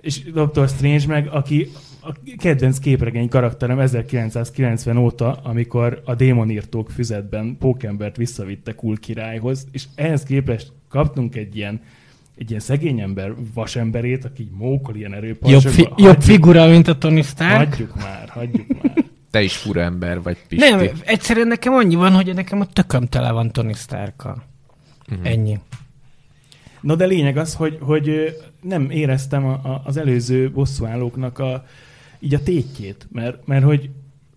És 0.01 0.31
Dr. 0.31 0.67
Strange 0.67 1.07
meg, 1.07 1.27
aki 1.31 1.71
a 2.01 2.15
kedvenc 2.37 2.79
képregény 2.79 3.29
karakterem 3.29 3.79
1990 3.79 4.97
óta, 4.97 5.31
amikor 5.31 6.01
a 6.05 6.15
démonírtók 6.15 6.89
füzetben 6.89 7.57
Pókembert 7.59 8.17
visszavitte 8.17 8.75
Kul 8.75 8.97
királyhoz, 8.97 9.67
és 9.71 9.83
ehhez 9.95 10.23
képest 10.23 10.71
kaptunk 10.89 11.35
egy 11.35 11.55
ilyen 11.55 11.81
egy 12.37 12.49
ilyen 12.49 12.61
szegény 12.61 12.99
ember 12.99 13.33
vasemberét, 13.53 14.25
aki 14.25 14.41
így 14.41 14.51
mókol 14.51 14.95
ilyen 14.95 15.11
Jobb, 15.11 15.23
erőparsokba. 15.23 15.69
fi- 15.69 15.91
jobb 15.97 16.21
figura, 16.21 16.67
mint 16.67 16.87
a 16.87 16.97
Tony 16.97 17.23
Stark. 17.23 17.69
Hagyjuk 17.69 17.95
már, 17.95 18.29
hagyjuk 18.29 18.83
már. 18.83 18.93
Te 19.31 19.41
is 19.41 19.57
fura 19.57 19.81
ember 19.81 20.21
vagy, 20.21 20.37
Pisti. 20.47 20.69
Nem, 20.69 20.89
egyszerűen 21.05 21.47
nekem 21.47 21.73
annyi 21.73 21.95
van, 21.95 22.13
hogy 22.13 22.33
nekem 22.33 22.59
a 22.59 22.65
tököm 22.65 23.05
tele 23.05 23.31
van 23.31 23.51
Tony 23.51 23.73
Starkkal. 23.73 24.43
Mhm. 25.07 25.25
Ennyi. 25.25 25.59
No 26.81 26.95
de 26.95 27.05
lényeg 27.05 27.37
az, 27.37 27.53
hogy, 27.53 27.77
hogy 27.81 28.35
nem 28.61 28.89
éreztem 28.89 29.45
a, 29.45 29.51
a, 29.53 29.81
az 29.85 29.97
előző 29.97 30.51
bosszúállóknak 30.51 31.39
a, 31.39 31.65
így 32.19 32.33
a 32.33 32.43
tétjét, 32.43 33.07
mert, 33.11 33.47
mert 33.47 33.63
hogy 33.63 33.89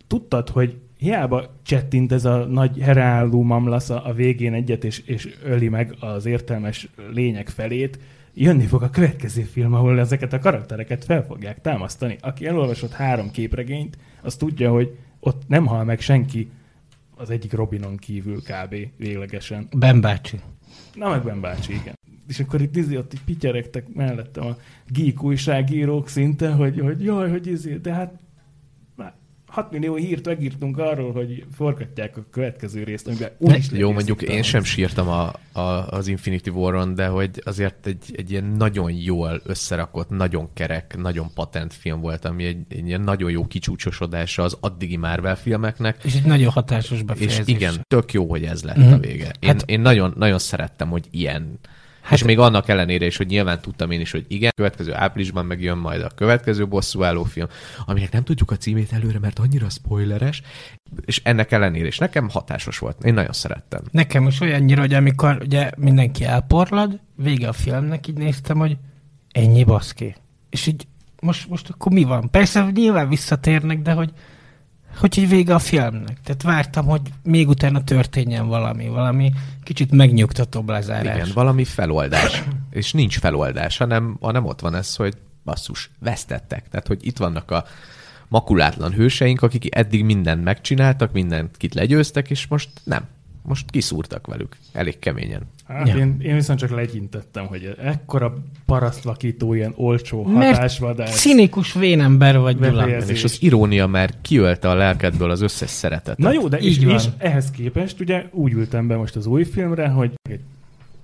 tudtad, 0.06 0.48
hogy 0.48 0.76
hiába 0.98 1.54
csettint 1.62 2.12
ez 2.12 2.24
a 2.24 2.44
nagy 2.44 2.78
hereálló 2.78 3.42
mamlasz 3.42 3.90
a, 3.90 4.06
a 4.06 4.12
végén 4.12 4.52
egyet, 4.54 4.84
és, 4.84 4.98
és 4.98 5.28
öli 5.44 5.68
meg 5.68 5.96
az 6.00 6.26
értelmes 6.26 6.88
lények 7.12 7.48
felét, 7.48 7.98
jönni 8.34 8.66
fog 8.66 8.82
a 8.82 8.90
következő 8.90 9.42
film, 9.42 9.74
ahol 9.74 10.00
ezeket 10.00 10.32
a 10.32 10.38
karaktereket 10.38 11.04
fel 11.04 11.24
fogják 11.24 11.60
támasztani. 11.60 12.16
Aki 12.20 12.46
elolvasott 12.46 12.92
három 12.92 13.30
képregényt, 13.30 13.98
az 14.22 14.36
tudja, 14.36 14.70
hogy 14.70 14.96
ott 15.20 15.42
nem 15.48 15.66
hal 15.66 15.84
meg 15.84 16.00
senki 16.00 16.50
az 17.16 17.30
egyik 17.30 17.52
Robinon 17.52 17.96
kívül 17.96 18.42
kb. 18.42 18.74
véglegesen. 18.96 19.68
Ben 19.76 20.00
bácsi. 20.00 20.40
Na 20.94 21.08
meg 21.08 21.22
Ben 21.22 21.40
bácsi, 21.40 21.72
igen. 21.72 21.94
És 22.28 22.40
akkor 22.40 22.60
itt 22.60 22.76
izé, 22.76 22.96
ott 22.96 23.14
így 23.14 23.24
pityeregtek 23.24 23.94
mellettem 23.94 24.46
a 24.46 24.56
geek 24.88 25.22
újságírók 25.22 26.08
szinte, 26.08 26.50
hogy, 26.52 26.80
hogy 26.80 27.02
jaj, 27.04 27.30
hogy 27.30 27.46
izé, 27.46 27.74
de 27.76 27.92
hát 27.92 28.14
már 28.96 29.14
6 29.46 29.70
millió 29.70 29.94
hírt 29.94 30.26
megírtunk 30.26 30.78
arról, 30.78 31.12
hogy 31.12 31.44
forgatják 31.54 32.16
a 32.16 32.24
következő 32.30 32.82
részt, 32.84 33.06
amiben 33.08 33.30
is 33.56 33.70
Jó, 33.70 33.92
mondjuk 33.92 34.22
én 34.22 34.42
sem 34.42 34.62
sírtam 34.62 35.08
a, 35.08 35.32
a, 35.52 35.60
az 35.88 36.06
Infinity 36.08 36.48
War-on, 36.48 36.94
de 36.94 37.06
hogy 37.06 37.42
azért 37.44 37.86
egy, 37.86 38.14
egy 38.16 38.30
ilyen 38.30 38.44
nagyon 38.44 38.90
jól 38.92 39.40
összerakott, 39.44 40.08
nagyon 40.08 40.48
kerek, 40.52 40.96
nagyon 40.98 41.26
patent 41.34 41.72
film 41.74 42.00
volt, 42.00 42.24
ami 42.24 42.44
egy, 42.44 42.64
egy 42.68 42.86
ilyen 42.86 43.00
nagyon 43.00 43.30
jó 43.30 43.46
kicsúcsosodása 43.46 44.42
az 44.42 44.56
addigi 44.60 44.96
Marvel 44.96 45.36
filmeknek, 45.36 46.04
És 46.04 46.14
egy 46.14 46.24
nagyon 46.24 46.50
hatásos 46.50 46.98
és 46.98 47.02
befejezés. 47.02 47.46
igen, 47.46 47.74
tök 47.88 48.12
jó, 48.12 48.26
hogy 48.30 48.44
ez 48.44 48.62
lett 48.62 48.76
Mhm. 48.76 48.92
a 48.92 48.98
vége. 48.98 49.32
Én, 49.40 49.48
Hát- 49.48 49.70
én 49.70 49.80
nagyon, 49.80 50.14
nagyon 50.16 50.38
szerettem, 50.38 50.88
hogy 50.88 51.06
ilyen. 51.10 51.58
Hát- 52.02 52.12
és 52.18 52.24
még 52.24 52.38
annak 52.38 52.68
ellenére 52.68 53.06
is, 53.06 53.16
hogy 53.16 53.26
nyilván 53.26 53.60
tudtam 53.60 53.90
én 53.90 54.00
is, 54.00 54.10
hogy 54.10 54.24
igen, 54.28 54.52
következő 54.56 54.94
áprilisban 54.94 55.46
megjön 55.46 55.78
majd 55.78 56.02
a 56.02 56.10
következő 56.14 56.66
bosszúálló 56.68 57.24
film, 57.24 57.46
aminek 57.86 58.12
nem 58.12 58.24
tudjuk 58.24 58.50
a 58.50 58.56
címét 58.56 58.92
előre, 58.92 59.18
mert 59.18 59.38
annyira 59.38 59.68
spoileres, 59.68 60.42
és 61.04 61.20
ennek 61.24 61.52
ellenére 61.52 61.86
is 61.86 61.98
nekem 61.98 62.28
hatásos 62.28 62.78
volt. 62.78 63.04
Én 63.04 63.14
nagyon 63.14 63.32
szerettem. 63.32 63.80
Nekem 63.90 64.26
is 64.26 64.40
olyannyira, 64.40 64.80
hogy 64.80 64.94
amikor 64.94 65.38
ugye 65.40 65.70
mindenki 65.76 66.24
elporlad, 66.24 67.00
vége 67.16 67.48
a 67.48 67.52
filmnek, 67.52 68.06
így 68.06 68.16
néztem, 68.16 68.58
hogy 68.58 68.76
ennyi 69.32 69.64
baszki. 69.64 70.14
És 70.50 70.66
így 70.66 70.86
most, 71.20 71.48
most 71.48 71.68
akkor 71.70 71.92
mi 71.92 72.02
van? 72.04 72.30
Persze 72.30 72.70
nyilván 72.74 73.08
visszatérnek, 73.08 73.82
de 73.82 73.92
hogy 73.92 74.12
hogy 74.96 75.18
így 75.18 75.28
vége 75.28 75.54
a 75.54 75.58
filmnek. 75.58 76.20
Tehát 76.24 76.42
vártam, 76.42 76.86
hogy 76.86 77.00
még 77.22 77.48
utána 77.48 77.84
történjen 77.84 78.46
valami, 78.46 78.88
valami 78.88 79.32
kicsit 79.62 79.90
megnyugtatóbb 79.90 80.68
lezárás. 80.68 81.16
Igen, 81.16 81.30
valami 81.34 81.64
feloldás. 81.64 82.42
És 82.70 82.92
nincs 82.92 83.18
feloldás, 83.18 83.76
hanem, 83.76 84.16
hanem 84.20 84.44
ott 84.44 84.60
van 84.60 84.74
ez, 84.74 84.96
hogy 84.96 85.14
basszus, 85.44 85.90
vesztettek. 85.98 86.68
Tehát, 86.68 86.86
hogy 86.86 87.06
itt 87.06 87.18
vannak 87.18 87.50
a 87.50 87.64
makulátlan 88.28 88.92
hőseink, 88.92 89.42
akik 89.42 89.76
eddig 89.76 90.04
mindent 90.04 90.44
megcsináltak, 90.44 91.12
mindent 91.12 91.56
legyőztek, 91.74 92.30
és 92.30 92.46
most 92.46 92.68
nem. 92.84 93.08
Most 93.42 93.70
kiszúrtak 93.70 94.26
velük. 94.26 94.56
Elég 94.72 94.98
keményen. 94.98 95.42
Hát 95.66 95.88
Ja. 95.88 95.96
én, 95.96 96.16
én 96.20 96.34
viszont 96.34 96.58
csak 96.58 96.70
legyintettem, 96.70 97.46
hogy 97.46 97.74
ekkora 97.82 98.42
parasztvakító, 98.66 99.54
ilyen 99.54 99.72
olcsó 99.76 100.24
Mert 100.24 100.54
hatásvadás. 100.54 101.10
Színikus 101.10 101.72
vénember 101.72 102.38
vagy, 102.38 102.58
Gyula. 102.58 102.88
És 102.88 103.24
az 103.24 103.36
irónia 103.40 103.86
már 103.86 104.10
kiölte 104.20 104.68
a 104.70 104.74
lelkedből 104.74 105.30
az 105.30 105.40
összes 105.40 105.70
szeretetet. 105.70 106.18
Na 106.18 106.32
jó, 106.32 106.48
de 106.48 106.58
és, 106.58 106.76
Így 106.76 106.84
van. 106.84 106.94
és 106.94 107.04
ehhez 107.18 107.50
képest 107.50 108.00
ugye 108.00 108.24
úgy 108.30 108.52
ültem 108.52 108.86
be 108.86 108.96
most 108.96 109.16
az 109.16 109.26
új 109.26 109.44
filmre, 109.44 109.88
hogy 109.88 110.12
egy 110.30 110.40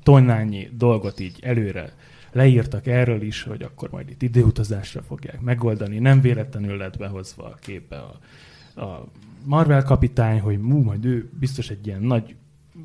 tonnányi 0.03 0.69
dolgot 0.79 1.21
így 1.21 1.37
előre 1.41 1.93
leírtak 2.33 2.87
erről 2.87 3.23
is, 3.23 3.43
hogy 3.43 3.63
akkor 3.63 3.89
majd 3.91 4.11
itt 4.11 4.23
időutazásra 4.23 5.03
fogják 5.09 5.41
megoldani. 5.41 5.99
Nem 5.99 6.21
véletlenül 6.21 6.77
lett 6.77 6.97
behozva 6.99 7.45
a 7.45 7.59
képbe 7.61 7.97
a, 7.97 8.19
a 8.79 9.09
Marvel 9.45 9.83
kapitány, 9.83 10.41
hogy 10.41 10.59
mú, 10.59 10.83
majd 10.83 11.05
ő 11.05 11.31
biztos 11.39 11.71
egy 11.71 11.87
ilyen 11.87 12.03
nagy 12.03 12.35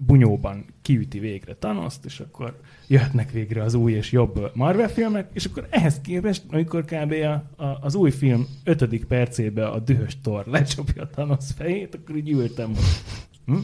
bunyóban 0.05 0.65
kiüti 0.81 1.19
végre 1.19 1.55
Thanos-t, 1.55 2.05
és 2.05 2.19
akkor 2.19 2.59
jöhetnek 2.87 3.31
végre 3.31 3.63
az 3.63 3.73
új 3.73 3.91
és 3.91 4.11
jobb 4.11 4.51
Marvel 4.53 4.89
filmek, 4.89 5.29
és 5.33 5.45
akkor 5.45 5.67
ehhez 5.69 6.01
képest, 6.01 6.43
amikor 6.51 6.85
kb. 6.85 7.11
A, 7.11 7.63
a, 7.63 7.77
az 7.81 7.95
új 7.95 8.11
film 8.11 8.47
ötödik 8.63 9.05
percébe 9.05 9.67
a 9.67 9.79
dühös 9.79 10.17
Thor 10.21 10.45
lecsapja 10.45 11.01
a 11.03 11.09
Thanos 11.09 11.45
fejét, 11.55 11.95
akkor 11.95 12.15
így 12.15 12.31
ültem, 12.31 12.67
hogy, 12.67 13.01
hm? 13.45 13.57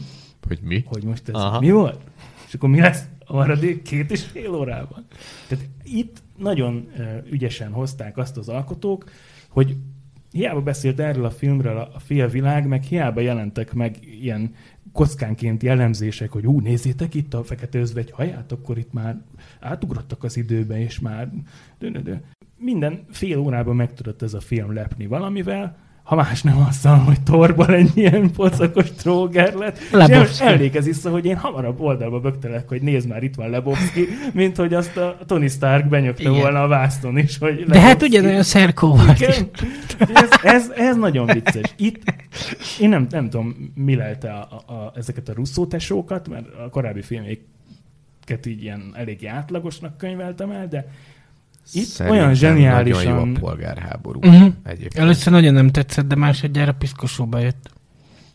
Hogy 0.46 0.58
mi? 0.62 0.84
hogy 0.86 1.02
most 1.02 1.28
ez 1.28 1.34
Aha. 1.34 1.60
mi 1.60 1.70
volt? 1.70 2.00
És 2.46 2.54
akkor 2.54 2.68
mi 2.68 2.80
lesz 2.80 3.04
a 3.24 3.34
maradék 3.34 3.82
két 3.82 4.10
és 4.10 4.22
fél 4.22 4.54
órában? 4.54 5.06
Tehát 5.48 5.68
itt 5.82 6.22
nagyon 6.36 6.88
ügyesen 7.30 7.72
hozták 7.72 8.16
azt 8.16 8.36
az 8.36 8.48
alkotók, 8.48 9.04
hogy 9.48 9.76
hiába 10.32 10.62
beszélt 10.62 11.00
erről 11.00 11.24
a 11.24 11.30
filmről 11.30 11.76
a, 11.76 11.98
félvilág, 11.98 12.66
meg 12.66 12.82
hiába 12.82 13.20
jelentek 13.20 13.72
meg 13.72 13.96
ilyen 14.20 14.54
kockánként 14.92 15.62
jellemzések, 15.62 16.30
hogy 16.30 16.46
ú, 16.46 16.60
nézzétek 16.60 17.14
itt 17.14 17.34
a 17.34 17.44
fekete 17.44 17.78
özvegy 17.78 18.10
haját, 18.10 18.52
akkor 18.52 18.78
itt 18.78 18.92
már 18.92 19.22
átugrottak 19.60 20.24
az 20.24 20.36
időbe, 20.36 20.80
és 20.80 21.00
már 21.00 21.30
dö. 21.78 22.14
minden 22.56 23.04
fél 23.10 23.38
órában 23.38 23.76
meg 23.76 23.94
tudott 23.94 24.22
ez 24.22 24.34
a 24.34 24.40
film 24.40 24.72
lepni 24.72 25.06
valamivel, 25.06 25.76
ha 26.10 26.16
más 26.16 26.42
nem 26.42 26.58
azzal, 26.68 26.96
hogy 26.98 27.20
torban 27.22 27.70
egy 27.70 27.90
ilyen 27.94 28.30
pocakos 28.32 28.92
tróger 28.92 29.54
lett. 29.54 29.78
És 29.78 29.90
Lebowski. 29.90 30.44
el- 30.44 30.52
emlékezz 30.52 30.84
vissza, 30.86 31.10
hogy 31.10 31.24
én 31.24 31.36
hamarabb 31.36 31.80
oldalba 31.80 32.20
bögtelek, 32.20 32.68
hogy 32.68 32.82
nézd 32.82 33.08
már, 33.08 33.22
itt 33.22 33.34
van 33.34 33.50
Lebowski, 33.50 34.06
mint 34.32 34.56
hogy 34.56 34.74
azt 34.74 34.96
a 34.96 35.16
Tony 35.26 35.48
Stark 35.48 35.88
benyögte 35.88 36.22
Igen. 36.22 36.32
volna 36.34 36.62
a 36.62 36.68
vászton 36.68 37.18
is, 37.18 37.38
hogy 37.38 37.64
De 37.64 37.80
hát 37.80 37.88
Lebowski. 37.92 38.06
ugyanolyan 38.18 38.42
szerkó 38.42 38.88
volt. 38.88 39.20
Igen. 39.20 39.48
Ez, 39.98 40.28
ez, 40.42 40.70
ez 40.76 40.96
nagyon 40.96 41.26
vicces. 41.26 41.74
Itt 41.76 42.02
én 42.80 42.88
nem, 42.88 43.06
nem 43.10 43.30
tudom, 43.30 43.72
mi 43.74 43.94
lelte 43.94 44.30
a, 44.32 44.62
a, 44.66 44.72
a, 44.72 44.92
ezeket 44.96 45.28
a 45.28 45.32
russzó 45.32 45.66
tesókat, 45.66 46.28
mert 46.28 46.46
a 46.66 46.68
korábbi 46.70 47.02
filméket 47.02 48.46
így 48.46 48.62
ilyen 48.62 48.92
eléggé 48.96 49.26
átlagosnak 49.26 49.96
könyveltem 49.96 50.50
el, 50.50 50.68
de 50.68 50.86
itt 51.72 51.84
Szerintem 51.84 52.20
olyan 52.20 52.34
zseniálisan... 52.34 53.04
Nagyon 53.04 53.28
jó 53.28 53.34
a 53.34 53.38
polgárháború. 53.38 54.18
Uh-huh. 54.18 54.52
Egyébként. 54.64 54.98
Először 55.04 55.32
nagyon 55.32 55.54
nem 55.54 55.70
tetszett, 55.70 56.06
de 56.06 56.14
másodjára 56.14 56.72
piszkosóba 56.72 57.38
jött. 57.38 57.70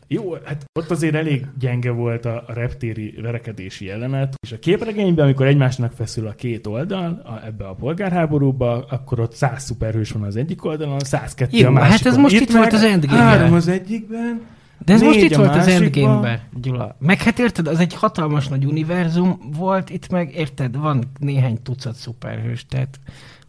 Jó, 0.07 0.33
hát 0.43 0.65
ott 0.79 0.91
azért 0.91 1.15
elég 1.15 1.45
gyenge 1.59 1.91
volt 1.91 2.25
a, 2.25 2.43
a 2.47 2.53
reptéri 2.53 3.13
verekedési 3.21 3.85
jelenet, 3.85 4.35
és 4.41 4.51
a 4.51 4.59
képregényben, 4.59 5.25
amikor 5.25 5.45
egymásnak 5.45 5.91
feszül 5.91 6.27
a 6.27 6.31
két 6.31 6.67
oldal 6.67 7.21
a, 7.25 7.45
ebbe 7.45 7.67
a 7.67 7.73
polgárháborúba, 7.73 8.85
akkor 8.89 9.19
ott 9.19 9.33
száz 9.33 9.63
szuperhős 9.63 10.11
van 10.11 10.23
az 10.23 10.35
egyik 10.35 10.65
oldalon, 10.65 10.99
102 10.99 11.53
Jó, 11.53 11.67
a 11.67 11.79
hát 11.79 11.89
másikon. 11.89 12.11
ez 12.11 12.17
most 12.17 12.35
itt 12.35 12.51
volt 12.51 12.63
meg 12.63 12.73
az 12.73 12.83
Endgame-ben. 12.83 13.27
Három 13.27 13.53
az 13.53 13.67
egyikben, 13.67 14.41
De 14.85 14.93
ez 14.93 15.01
most 15.01 15.19
itt 15.19 15.33
a 15.33 15.37
volt 15.37 15.55
az. 15.55 15.67
Endgame-ben, 15.67 16.39
Gyula. 16.61 16.95
Meg 16.99 17.21
hát 17.21 17.39
érted, 17.39 17.67
az 17.67 17.79
egy 17.79 17.93
hatalmas 17.93 18.47
nagy 18.47 18.65
univerzum 18.65 19.39
volt, 19.57 19.89
itt 19.89 20.09
meg 20.09 20.35
érted, 20.35 20.77
van 20.77 21.03
néhány 21.19 21.61
tucat 21.63 21.95
szuperhős, 21.95 22.65
tehát 22.65 22.99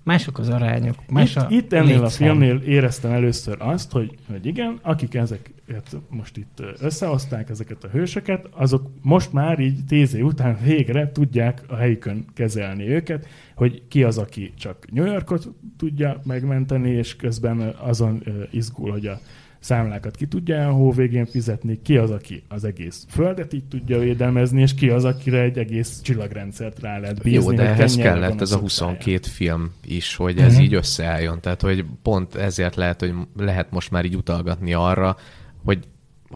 mások 0.02 0.38
az 0.38 0.48
arányok, 0.48 0.96
más 1.08 1.30
Itt, 1.30 1.36
a 1.36 1.46
itt 1.50 1.72
ennél 1.72 1.98
a 1.98 2.00
létszám. 2.00 2.26
filmnél 2.26 2.56
éreztem 2.56 3.12
először 3.12 3.56
azt, 3.58 3.92
hogy, 3.92 4.14
hogy 4.30 4.46
igen, 4.46 4.78
akik 4.82 5.14
ezeket 5.14 5.96
most 6.08 6.36
itt 6.36 6.62
összehozták, 6.80 7.50
ezeket 7.50 7.84
a 7.84 7.88
hősöket, 7.88 8.46
azok 8.50 8.90
most 9.02 9.32
már 9.32 9.58
így 9.58 9.84
tíz 9.88 10.14
év 10.14 10.24
után 10.24 10.58
végre 10.64 11.12
tudják 11.12 11.62
a 11.68 11.76
helyükön 11.76 12.24
kezelni 12.34 12.88
őket, 12.88 13.26
hogy 13.54 13.82
ki 13.88 14.02
az, 14.02 14.18
aki 14.18 14.52
csak 14.58 14.86
New 14.90 15.06
Yorkot 15.06 15.48
tudja 15.76 16.20
megmenteni, 16.24 16.90
és 16.90 17.16
közben 17.16 17.74
azon 17.78 18.22
izgul, 18.50 18.90
hogy 18.90 19.06
a 19.06 19.20
számlákat 19.59 20.16
ki 20.16 20.27
tudja 20.27 20.69
a 20.69 20.73
hó 20.73 20.92
végén 20.92 21.27
fizetni, 21.27 21.83
ki 21.83 21.97
az, 21.97 22.11
aki 22.11 22.42
az 22.49 22.64
egész 22.64 23.05
földet 23.09 23.53
így 23.53 23.64
tudja 23.64 23.99
védelmezni, 23.99 24.61
és 24.61 24.75
ki 24.75 24.88
az, 24.90 25.05
akire 25.05 25.40
egy 25.40 25.59
egész 25.59 26.01
csillagrendszert 26.03 26.81
rá 26.81 26.99
lehet 26.99 27.23
bízni. 27.23 27.45
Jó, 27.45 27.53
de 27.53 27.62
ehhez 27.62 27.97
kellett 27.97 28.40
ez 28.40 28.53
a 28.53 28.59
szokszáján. 28.59 28.92
22 28.95 29.29
film 29.29 29.73
is, 29.85 30.16
hogy 30.16 30.38
ez 30.38 30.53
Mhm. 30.55 30.62
így 30.62 30.75
összeálljon. 30.75 31.40
Tehát, 31.40 31.61
hogy 31.62 31.85
pont 32.03 32.35
ezért 32.35 32.75
lehet, 32.77 33.01
hogy 33.01 33.12
lehet 33.37 33.71
most 33.71 33.90
már 33.90 34.05
így 34.05 34.16
utalgatni 34.16 34.73
arra, 34.75 35.16
hogy 35.64 35.79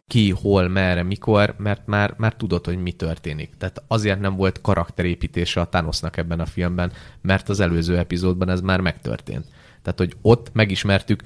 ki, 0.07 0.29
hol, 0.31 0.67
merre, 0.67 1.03
mikor, 1.03 1.55
mert 1.57 1.81
már, 1.87 2.13
már 2.17 2.33
tudod, 2.35 2.65
hogy 2.65 2.81
mi 2.81 2.91
történik. 2.91 3.49
Tehát 3.57 3.83
azért 3.87 4.19
nem 4.19 4.35
volt 4.35 4.61
karakterépítése 4.61 5.61
a 5.61 5.67
Thanosnak 5.67 6.17
ebben 6.17 6.39
a 6.39 6.45
filmben, 6.45 6.91
mert 7.21 7.49
az 7.49 7.59
előző 7.59 7.97
epizódban 7.97 8.49
ez 8.49 8.61
már 8.61 8.79
megtörtént. 8.79 9.45
Tehát, 9.81 9.99
hogy 9.99 10.13
ott 10.21 10.49
megismertük 10.53 11.21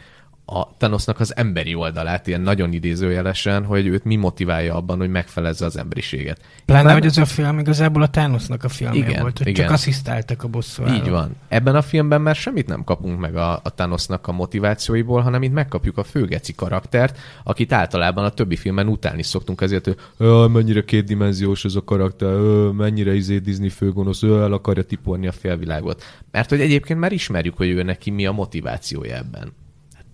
a 0.46 0.68
Thanosnak 0.78 1.20
az 1.20 1.36
emberi 1.36 1.76
oldalát, 1.76 2.28
ilyen 2.28 2.42
nagyon 2.42 2.74
idézőjelesen, 2.74 3.66
hogy 3.66 3.88
őt 3.88 4.04
mi 4.04 4.16
motiválja 4.16 4.76
abban, 4.76 4.98
hogy 4.98 5.10
megfelezze 5.10 5.66
az 5.66 5.78
emberiséget. 5.78 6.42
Pláne, 6.66 6.94
hogy 6.94 7.06
ez 7.06 7.18
a 7.18 7.26
film 7.26 7.60
igazából 7.60 8.02
a 8.02 8.10
Thanosnak 8.10 8.64
a 8.64 8.70
filmje 8.70 9.08
Igen, 9.08 9.22
volt, 9.22 9.38
hogy 9.38 9.48
igen. 9.48 9.66
csak 9.66 9.74
asszisztáltak 9.74 10.44
a 10.44 10.48
bosszú 10.48 10.84
Így 10.88 11.10
van. 11.10 11.36
Ebben 11.48 11.76
a 11.76 11.82
filmben 11.82 12.22
már 12.22 12.36
semmit 12.36 12.68
nem 12.68 12.84
kapunk 12.84 13.20
meg 13.20 13.36
a, 13.36 13.60
a 13.64 13.74
Thanosnak 13.76 14.28
a 14.28 14.32
motivációiból, 14.32 15.22
hanem 15.22 15.44
itt 15.44 15.54
megkapjuk 15.54 15.98
a 15.98 16.04
főgeci 16.04 16.54
karaktert, 16.54 17.18
akit 17.44 17.74
általában 17.74 18.24
a 18.24 18.30
többi 18.30 18.56
filmben 18.56 18.88
utálni 18.88 19.24
szoktunk 19.24 19.62
azért, 19.62 19.86
hogy 19.86 19.98
"Ö, 20.18 20.48
mennyire 20.48 20.84
kétdimenziós 20.84 21.66
ez 21.66 21.76
a 21.76 21.84
karakter, 21.84 22.30
ö, 22.30 22.70
mennyire 22.72 23.14
izé 23.14 23.38
Disney 23.38 23.70
főgonosz, 23.70 24.24
ő 24.24 24.42
el 24.42 24.54
akarja 24.54 24.84
tiporni 24.84 25.28
a 25.28 25.32
félvilágot. 25.32 26.04
Mert 26.32 26.50
hogy 26.50 26.62
egyébként 26.62 27.00
már 27.00 27.12
ismerjük, 27.12 27.58
hogy 27.58 27.70
ő 27.70 27.84
neki 27.84 28.10
mi 28.10 28.26
a 28.26 28.32
motivációja 28.32 29.16
ebben. 29.16 29.54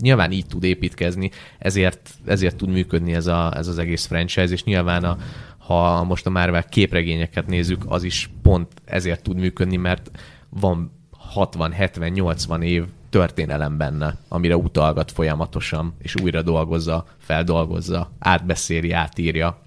Nyilván 0.01 0.31
így 0.31 0.45
tud 0.45 0.63
építkezni, 0.63 1.31
ezért, 1.59 2.09
ezért 2.25 2.55
tud 2.55 2.69
működni 2.69 3.13
ez, 3.13 3.27
a, 3.27 3.53
ez 3.55 3.67
az 3.67 3.77
egész 3.77 4.05
franchise, 4.05 4.53
és 4.53 4.63
nyilván 4.63 5.03
a, 5.03 5.17
ha 5.57 6.03
most 6.03 6.25
a 6.25 6.29
Marvel 6.29 6.63
képregényeket 6.63 7.47
nézzük, 7.47 7.83
az 7.87 8.03
is 8.03 8.29
pont 8.41 8.71
ezért 8.85 9.23
tud 9.23 9.37
működni, 9.37 9.77
mert 9.77 10.11
van 10.49 10.91
60, 11.11 11.71
70, 11.71 12.11
80 12.11 12.61
év 12.61 12.83
történelem 13.09 13.77
benne, 13.77 14.17
amire 14.27 14.57
utalgat 14.57 15.11
folyamatosan, 15.11 15.93
és 15.99 16.15
újra 16.21 16.41
dolgozza, 16.41 17.05
feldolgozza, 17.17 18.11
átbeszéli, 18.19 18.91
átírja. 18.91 19.61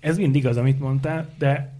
Ez 0.00 0.16
mind 0.16 0.34
igaz, 0.34 0.56
amit 0.56 0.80
mondtál, 0.80 1.28
de 1.38 1.75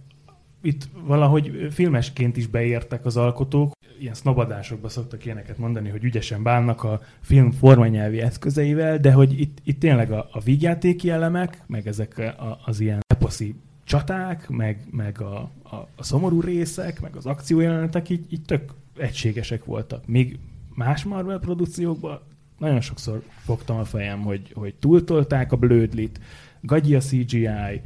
itt 0.61 0.87
valahogy 1.05 1.67
filmesként 1.71 2.37
is 2.37 2.47
beértek 2.47 3.05
az 3.05 3.17
alkotók. 3.17 3.71
Ilyen 3.99 4.13
sznobadásokban 4.13 4.89
szoktak 4.89 5.25
ilyeneket 5.25 5.57
mondani, 5.57 5.89
hogy 5.89 6.03
ügyesen 6.03 6.43
bánnak 6.43 6.83
a 6.83 7.01
film 7.21 7.51
formanyelvi 7.51 8.21
eszközeivel, 8.21 8.97
de 8.97 9.11
hogy 9.11 9.39
itt, 9.39 9.57
itt 9.63 9.79
tényleg 9.79 10.11
a, 10.11 10.27
a 10.31 10.39
vígjátéki 10.39 11.09
elemek, 11.09 11.63
meg 11.67 11.87
ezek 11.87 12.17
a, 12.17 12.59
az 12.65 12.79
ilyen 12.79 12.99
eposzi 13.07 13.55
csaták, 13.83 14.49
meg, 14.49 14.87
meg 14.91 15.21
a, 15.21 15.51
a, 15.63 15.75
a 15.95 16.03
szomorú 16.03 16.41
részek, 16.41 17.01
meg 17.01 17.15
az 17.15 17.25
akciójelenetek 17.25 18.09
így, 18.09 18.25
így 18.29 18.41
tök 18.41 18.73
egységesek 18.97 19.65
voltak. 19.65 20.07
Míg 20.07 20.39
más 20.75 21.03
Marvel 21.03 21.39
produkciókban 21.39 22.19
nagyon 22.57 22.81
sokszor 22.81 23.23
fogtam 23.43 23.77
a 23.77 23.85
fejem, 23.85 24.21
hogy, 24.21 24.51
hogy 24.53 24.75
túltolták 24.75 25.51
a 25.51 25.55
blödlit, 25.55 26.19
gagyi 26.61 26.95
a 26.95 26.99
CGI, 26.99 27.81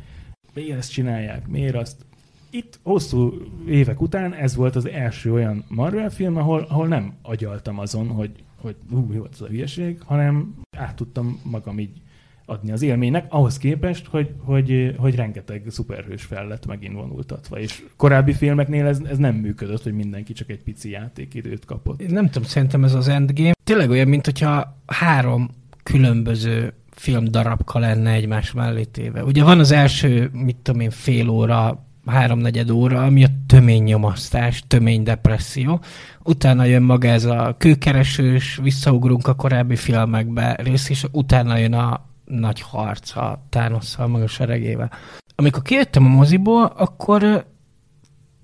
miért 0.54 0.78
ezt 0.78 0.92
csinálják, 0.92 1.48
miért 1.48 1.76
azt. 1.76 2.06
Itt 2.52 2.80
hosszú 2.84 3.34
évek 3.68 4.02
után 4.02 4.34
ez 4.34 4.56
volt 4.56 4.76
az 4.76 4.88
első 4.88 5.34
olyan 5.34 5.64
Marvel 5.68 6.10
film, 6.10 6.38
ahol, 6.38 6.66
ahol 6.70 6.88
nem 6.88 7.14
agyaltam 7.22 7.80
azon, 7.80 8.08
hogy, 8.08 8.32
hogy 8.56 8.76
ú, 8.92 9.00
mi 9.00 9.18
volt 9.18 9.34
ez 9.34 9.42
a 9.42 9.48
hülyeség, 9.48 10.02
hanem 10.06 10.56
át 10.78 10.96
tudtam 10.96 11.40
magam 11.44 11.80
így 11.80 12.02
adni 12.46 12.72
az 12.72 12.82
élménynek, 12.82 13.26
ahhoz 13.30 13.58
képest, 13.58 14.08
hogy, 14.08 14.34
hogy, 14.38 14.96
hogy 14.98 15.16
rengeteg 15.16 15.66
szuperhős 15.70 16.24
fel 16.24 16.48
lett 16.48 16.66
megint 16.66 16.94
vonultatva. 16.94 17.60
És 17.60 17.84
korábbi 17.96 18.34
filmeknél 18.34 18.86
ez, 18.86 19.00
ez 19.10 19.18
nem 19.18 19.36
működött, 19.36 19.84
hogy 19.84 19.94
mindenki 19.94 20.34
csak 20.34 20.50
egy 20.50 20.64
pici 20.64 20.90
játékidőt 20.90 21.66
kapott. 21.66 22.08
Nem 22.08 22.30
tudom, 22.30 22.48
szerintem 22.48 22.84
ez 22.84 22.94
az 22.94 23.08
Endgame 23.08 23.52
tényleg 23.64 23.90
olyan, 23.90 24.08
mint 24.08 24.26
hogyha 24.26 24.78
három 24.86 25.50
különböző 25.84 26.74
film 26.90 27.26
darabka 27.26 27.80
lenne 27.80 28.12
egymás 28.12 28.52
mellé 28.52 28.84
téve. 28.84 29.24
Ugye 29.24 29.44
van 29.44 29.60
az 29.60 29.72
első, 29.72 30.30
mit 30.34 30.56
tudom 30.56 30.82
én, 30.82 30.90
fél 30.90 31.30
óra, 31.30 31.86
háromnegyed 32.06 32.70
óra, 32.70 33.04
ami 33.04 33.24
a 33.24 33.28
töménynyomasztás, 33.48 34.64
töménydepresszió. 34.68 35.82
Utána 36.24 36.64
jön 36.64 36.84
maga 36.84 37.08
ez 37.08 37.26
a 37.26 37.56
kőkeresős, 37.58 38.60
visszaugrunk 38.62 39.28
a 39.28 39.34
korábbi 39.34 39.76
filmekbe 39.76 40.56
rész, 40.64 40.90
és 40.90 41.06
utána 41.12 41.58
jön 41.58 41.74
a 41.74 42.06
nagy 42.26 42.62
harc 42.62 43.16
a 43.16 43.46
Tánosszal, 43.50 44.08
meg 44.08 44.22
a 44.22 44.28
seregével. 44.28 44.92
Amikor 45.36 45.62
kijöttem 45.62 46.06
a 46.06 46.10
moziból, 46.10 46.64
akkor 46.64 47.46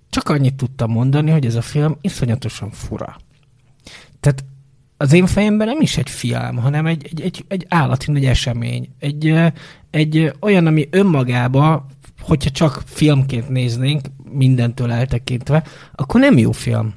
csak 0.10 0.30
annyit 0.30 0.56
tudtam 0.56 0.92
mondani, 0.92 1.32
hogy 1.32 1.46
ez 1.46 1.56
a 1.56 1.62
film 1.62 1.98
iszonyatosan 2.02 2.72
fura. 2.72 3.18
Tehát 4.20 4.46
az 4.98 5.14
én 5.14 5.26
fejemben 5.26 5.68
nem 5.68 5.82
is 5.82 5.98
egy 5.98 6.10
film, 6.10 6.58
hanem 6.58 6.86
egy, 6.86 7.06
egy, 7.06 7.22
egy, 7.22 7.46
egy 7.48 7.66
állati 7.70 8.12
nagy 8.12 8.26
esemény. 8.26 8.90
Egy, 9.00 9.34
egy 9.90 10.32
olyan, 10.40 10.68
ami 10.68 10.88
önmagába, 10.92 11.86
hogyha 12.28 12.50
csak 12.50 12.84
filmként 12.86 13.50
néznénk, 13.50 14.08
mindentől 14.32 14.92
eltekintve, 14.92 15.64
akkor 15.96 16.20
nem 16.20 16.38
jó 16.38 16.52
film. 16.52 16.94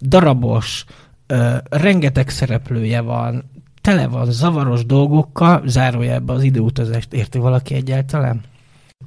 Darabos, 0.00 0.84
ö, 1.26 1.56
rengeteg 1.70 2.28
szereplője 2.28 3.00
van, 3.00 3.50
tele 3.80 4.06
van 4.06 4.32
zavaros 4.32 4.86
dolgokkal, 4.86 5.62
zárójelben 5.66 6.36
az 6.36 6.42
időutazást 6.42 7.12
érti 7.12 7.38
valaki 7.38 7.74
egyáltalán? 7.74 8.40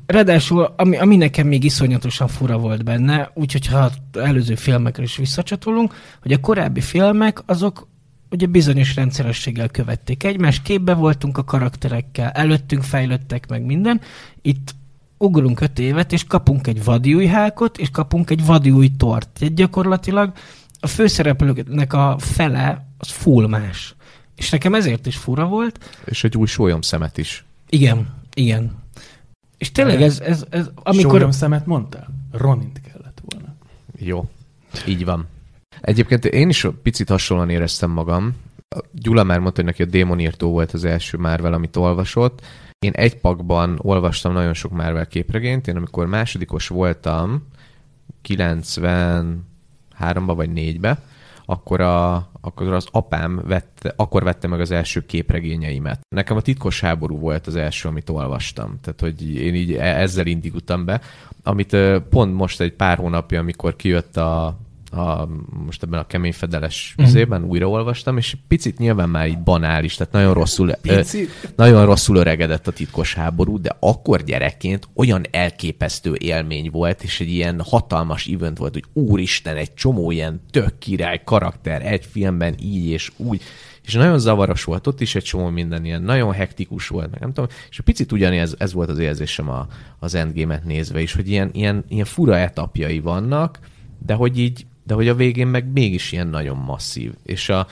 Ráadásul, 0.06 0.74
ami, 0.78 0.98
ami 0.98 1.16
nekem 1.16 1.48
még 1.48 1.64
iszonyatosan 1.64 2.28
fura 2.28 2.58
volt 2.58 2.84
benne, 2.84 3.32
úgyhogy 3.34 3.68
ha 3.68 3.92
előző 4.14 4.56
filmekre 4.56 5.04
is 5.04 5.18
visszacsatolunk, 5.18 5.94
hogy 6.22 6.32
a 6.32 6.40
korábbi 6.40 6.82
filmek 6.82 7.42
azok 7.46 7.88
ugye 8.32 8.46
bizonyos 8.46 8.96
rendszerességgel 8.96 9.68
követték 9.68 10.24
egymást, 10.24 10.62
képbe 10.62 10.94
voltunk 10.94 11.38
a 11.38 11.44
karakterekkel, 11.44 12.30
előttünk 12.30 12.84
fejlődtek 12.84 13.48
meg 13.48 13.66
minden, 13.66 14.02
itt 14.42 14.76
ugrunk 15.20 15.62
öt 15.62 15.80
évet, 15.80 16.12
és 16.12 16.24
kapunk 16.24 16.68
egy 16.68 16.84
vadi 16.84 17.14
új 17.14 17.26
hákot, 17.26 17.78
és 17.78 17.90
kapunk 17.92 18.30
egy 18.30 18.46
vadi 18.46 18.72
új 18.72 18.92
tort. 18.98 19.30
Tehát 19.30 19.54
gyakorlatilag 19.54 20.32
a 20.80 20.88
főszereplőknek 20.88 21.94
a 21.94 22.16
fele 22.20 22.88
az 22.98 23.10
full 23.10 23.48
más. 23.48 23.96
És 24.36 24.50
nekem 24.50 24.74
ezért 24.74 25.06
is 25.06 25.18
fura 25.18 25.46
volt. 25.46 26.00
És 26.06 26.24
egy 26.24 26.38
új 26.38 26.48
sólyom 26.48 26.82
szemet 26.82 27.18
is. 27.18 27.46
Igen, 27.70 28.14
igen. 28.34 28.78
És 29.58 29.72
tényleg 29.72 30.02
ez, 30.02 30.20
ez, 30.20 30.46
ez 30.50 30.70
amikor... 30.76 31.16
Amikor... 31.16 31.34
szemet 31.34 31.66
mondtál? 31.66 32.08
Ronint 32.32 32.82
kellett 32.82 33.22
volna. 33.26 33.56
Jó, 33.98 34.30
így 34.88 35.06
van. 35.06 35.28
Egyébként 35.82 36.26
én 36.26 36.50
is 36.50 36.68
picit 36.84 37.10
hasonlóan 37.10 37.50
éreztem 37.50 37.92
magam. 37.92 38.36
Gyula 38.92 39.24
már 39.24 39.40
mondta, 39.40 39.62
hogy 39.62 39.70
neki 39.70 39.82
a 39.82 39.86
Démonírtó 39.86 40.52
volt 40.52 40.72
az 40.72 40.86
első 40.86 41.18
Marvel, 41.18 41.54
amit 41.54 41.76
olvasott. 41.76 42.42
Én 42.86 42.92
egy 42.92 43.20
pakban 43.20 43.80
olvastam 43.82 44.34
nagyon 44.34 44.54
sok 44.54 44.72
Marvel 44.72 45.08
képregényt. 45.08 45.68
Én 45.68 45.76
amikor 45.76 46.08
másodikos 46.08 46.68
voltam, 46.68 47.48
93-ba 48.28 49.38
vagy 50.26 50.50
4-be, 50.56 51.02
akkor, 51.46 51.82
a, 51.82 52.16
akkor 52.42 52.74
az 52.74 52.88
apám 52.92 53.42
vette, 53.46 53.94
akkor 53.96 54.24
vette 54.24 54.48
meg 54.48 54.60
az 54.60 54.72
első 54.72 55.06
képregényeimet. 55.06 56.00
Nekem 56.16 56.38
a 56.38 56.42
titkos 56.42 56.82
háború 56.82 57.18
volt 57.18 57.48
az 57.48 57.56
első, 57.56 57.88
amit 57.88 58.10
olvastam. 58.10 58.80
Tehát, 58.82 59.00
hogy 59.00 59.36
én 59.36 59.56
így 59.56 59.74
e- 59.74 60.00
ezzel 60.00 60.26
indítottam 60.26 60.86
be, 60.86 61.02
amit 61.44 61.78
pont 62.10 62.34
most 62.34 62.62
egy 62.62 62.74
pár 62.74 62.98
hónapja, 62.98 63.40
amikor 63.40 63.76
kijött 63.76 64.18
a, 64.18 64.58
a, 64.92 65.28
most 65.66 65.84
ebben 65.84 66.00
a 66.00 66.08
kemény 66.08 66.34
fedeles 66.34 66.94
Mhm. 66.98 67.08
üzében 67.08 67.44
újraolvastam, 67.44 68.18
és 68.18 68.38
picit 68.48 68.78
nyilván 68.78 69.10
már 69.10 69.28
így 69.28 69.40
banális, 69.40 69.96
tehát 69.96 70.14
nagyon 70.14 70.34
rosszul, 70.34 70.70
ö, 70.70 71.02
nagyon 71.56 71.86
rosszul 71.86 72.16
öregedett 72.16 72.68
a 72.68 72.72
titkos 72.72 73.14
háború, 73.14 73.62
de 73.62 73.76
akkor 73.80 74.24
gyerekként 74.24 74.88
olyan 74.96 75.26
elképesztő 75.32 76.16
élmény 76.18 76.70
volt, 76.72 77.04
és 77.04 77.20
egy 77.20 77.30
ilyen 77.30 77.62
hatalmas 77.62 78.28
event 78.28 78.58
volt, 78.58 78.74
hogy 78.74 78.84
úristen, 78.94 79.56
egy 79.56 79.74
csomó 79.74 80.12
ilyen 80.12 80.42
tök 80.52 80.78
király 80.78 81.22
karakter 81.26 81.86
egy 81.86 82.06
filmben 82.06 82.56
így 82.62 82.86
és 82.86 83.12
úgy, 83.18 83.42
és 83.86 83.94
nagyon 83.94 84.20
zavaros 84.20 84.64
volt, 84.64 84.88
ott 84.88 85.02
is 85.02 85.16
egy 85.16 85.24
csomó 85.24 85.50
minden 85.50 85.86
ilyen, 85.86 86.02
nagyon 86.02 86.32
hektikus 86.32 86.88
volt, 86.88 87.12
meg 87.12 87.20
nem 87.20 87.34
tudom, 87.34 87.50
és 87.70 87.80
picit 87.80 88.12
ugyanez 88.12 88.56
ez 88.58 88.74
volt 88.74 88.90
az 88.90 88.98
érzésem 88.98 89.50
a, 89.50 89.68
az 90.00 90.16
Endgame-et 90.16 90.64
nézve 90.64 91.02
is, 91.02 91.14
hogy 91.14 91.30
ilyen, 91.30 91.50
ilyen, 91.54 91.84
ilyen 91.88 92.06
fura 92.06 92.38
etapjai 92.38 93.00
vannak, 93.00 93.60
de 94.06 94.14
hogy 94.14 94.40
így, 94.40 94.66
de 94.90 94.96
hogy 94.96 95.08
a 95.08 95.16
végén 95.16 95.48
meg 95.48 95.72
mégis 95.72 96.12
ilyen 96.12 96.28
nagyon 96.28 96.58
masszív. 96.58 97.14
És 97.24 97.50
a, 97.50 97.68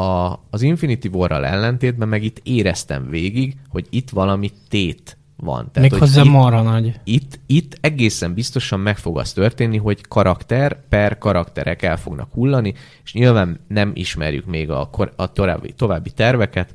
a, 0.00 0.40
az 0.50 0.62
Infinity 0.62 1.06
War-ral 1.12 1.46
ellentétben 1.46 2.08
meg 2.08 2.22
itt 2.24 2.40
éreztem 2.42 3.08
végig, 3.10 3.56
hogy 3.68 3.86
itt 3.90 4.10
valami 4.10 4.50
tét 4.68 5.16
van. 5.36 5.68
Tehát, 5.72 5.90
Méghozzá 5.90 6.22
itt, 6.22 6.30
marha 6.30 6.62
nagy. 6.62 7.00
Itt, 7.04 7.40
itt 7.46 7.78
egészen 7.80 8.34
biztosan 8.34 8.80
meg 8.80 8.98
fog 8.98 9.18
az 9.18 9.32
történni, 9.32 9.76
hogy 9.76 10.00
karakter 10.08 10.88
per 10.88 11.18
karakterek 11.18 11.82
el 11.82 11.96
fognak 11.96 12.32
hullani, 12.32 12.74
és 13.04 13.12
nyilván 13.12 13.60
nem 13.68 13.90
ismerjük 13.94 14.46
még 14.46 14.70
a, 14.70 14.90
a 15.16 15.32
további, 15.32 15.72
további 15.72 16.10
terveket, 16.10 16.74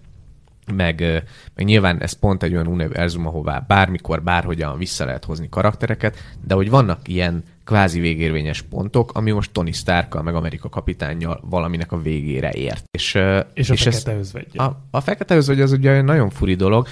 meg, 0.76 0.99
meg 1.56 1.65
nyilván 1.65 2.02
ez 2.02 2.13
pont 2.13 2.43
egy 2.43 2.54
olyan 2.54 2.67
univerzum, 2.67 3.28
ahová 3.28 3.60
bármikor, 3.67 4.23
bárhogyan 4.23 4.78
vissza 4.78 5.06
lehet 5.06 5.26
hozni 5.26 5.49
karaktereket, 5.49 6.17
de 6.45 6.54
hogy 6.54 6.69
vannak 6.69 7.08
ilyen 7.08 7.43
kvázi 7.63 7.99
végérvényes 7.99 8.62
pontok, 8.62 9.12
ami 9.13 9.32
most 9.32 9.52
Tony 9.52 9.73
Starkkal, 9.73 10.21
meg 10.21 10.36
Amerika 10.36 10.69
kapitánnyal 10.69 11.41
valaminek 11.49 11.91
a 11.91 12.02
végére 12.02 12.52
ért. 12.52 12.84
És, 12.91 13.19
és 13.54 13.69
a 13.69 13.73
és 13.73 13.84
fekete 13.84 14.15
özvegy. 14.15 14.58
A, 14.58 14.71
a 14.91 15.02
fekete 15.02 15.36
özvegy 15.36 15.62
az 15.62 15.71
ugye 15.71 16.02
nagyon 16.02 16.30
furi 16.30 16.56
dolog, 16.56 16.88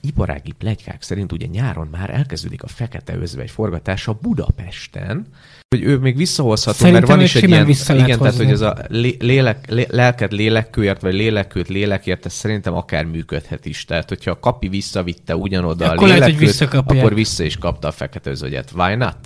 iparági 0.00 0.52
plegykák 0.52 1.02
szerint 1.02 1.32
ugye 1.32 1.46
nyáron 1.46 1.88
már 1.90 2.10
elkezdődik 2.10 2.62
a 2.62 2.66
Fekete 2.66 3.16
Özvegy 3.16 3.50
forgatása 3.50 4.18
Budapesten, 4.20 5.26
hogy 5.72 5.82
ő 5.82 5.98
még 5.98 6.16
visszahozható, 6.16 6.76
Szerintem 6.76 7.02
mert 7.02 7.12
van 7.12 7.24
is 7.24 7.34
egy 7.34 7.48
ilyen, 7.48 7.68
igen, 8.04 8.18
tehát 8.18 8.36
hogy 8.36 8.50
ez 8.50 8.60
a 8.60 8.76
lélek, 9.18 9.70
lé, 9.70 9.86
lelket 9.90 10.32
lélekőért, 10.32 11.00
vagy 11.00 11.14
lélekőt 11.14 11.68
lélekért, 11.68 12.26
ez 12.26 12.32
szerintem 12.32 12.74
akár 12.74 13.04
működhet 13.04 13.66
is. 13.66 13.84
Tehát, 13.84 14.08
hogyha 14.08 14.30
a 14.30 14.38
kapi 14.38 14.68
visszavitte 14.68 15.36
ugyanoda 15.36 15.90
akkor 15.90 16.08
a 16.08 16.12
lélekőt, 16.12 16.58
lehet, 16.58 16.90
akkor 16.90 17.14
vissza 17.14 17.44
is 17.44 17.56
kapta 17.56 17.88
a 17.88 17.92
Fekete 17.92 18.30
Özvegyet. 18.30 18.72
Why 18.76 18.94
not? 18.94 19.16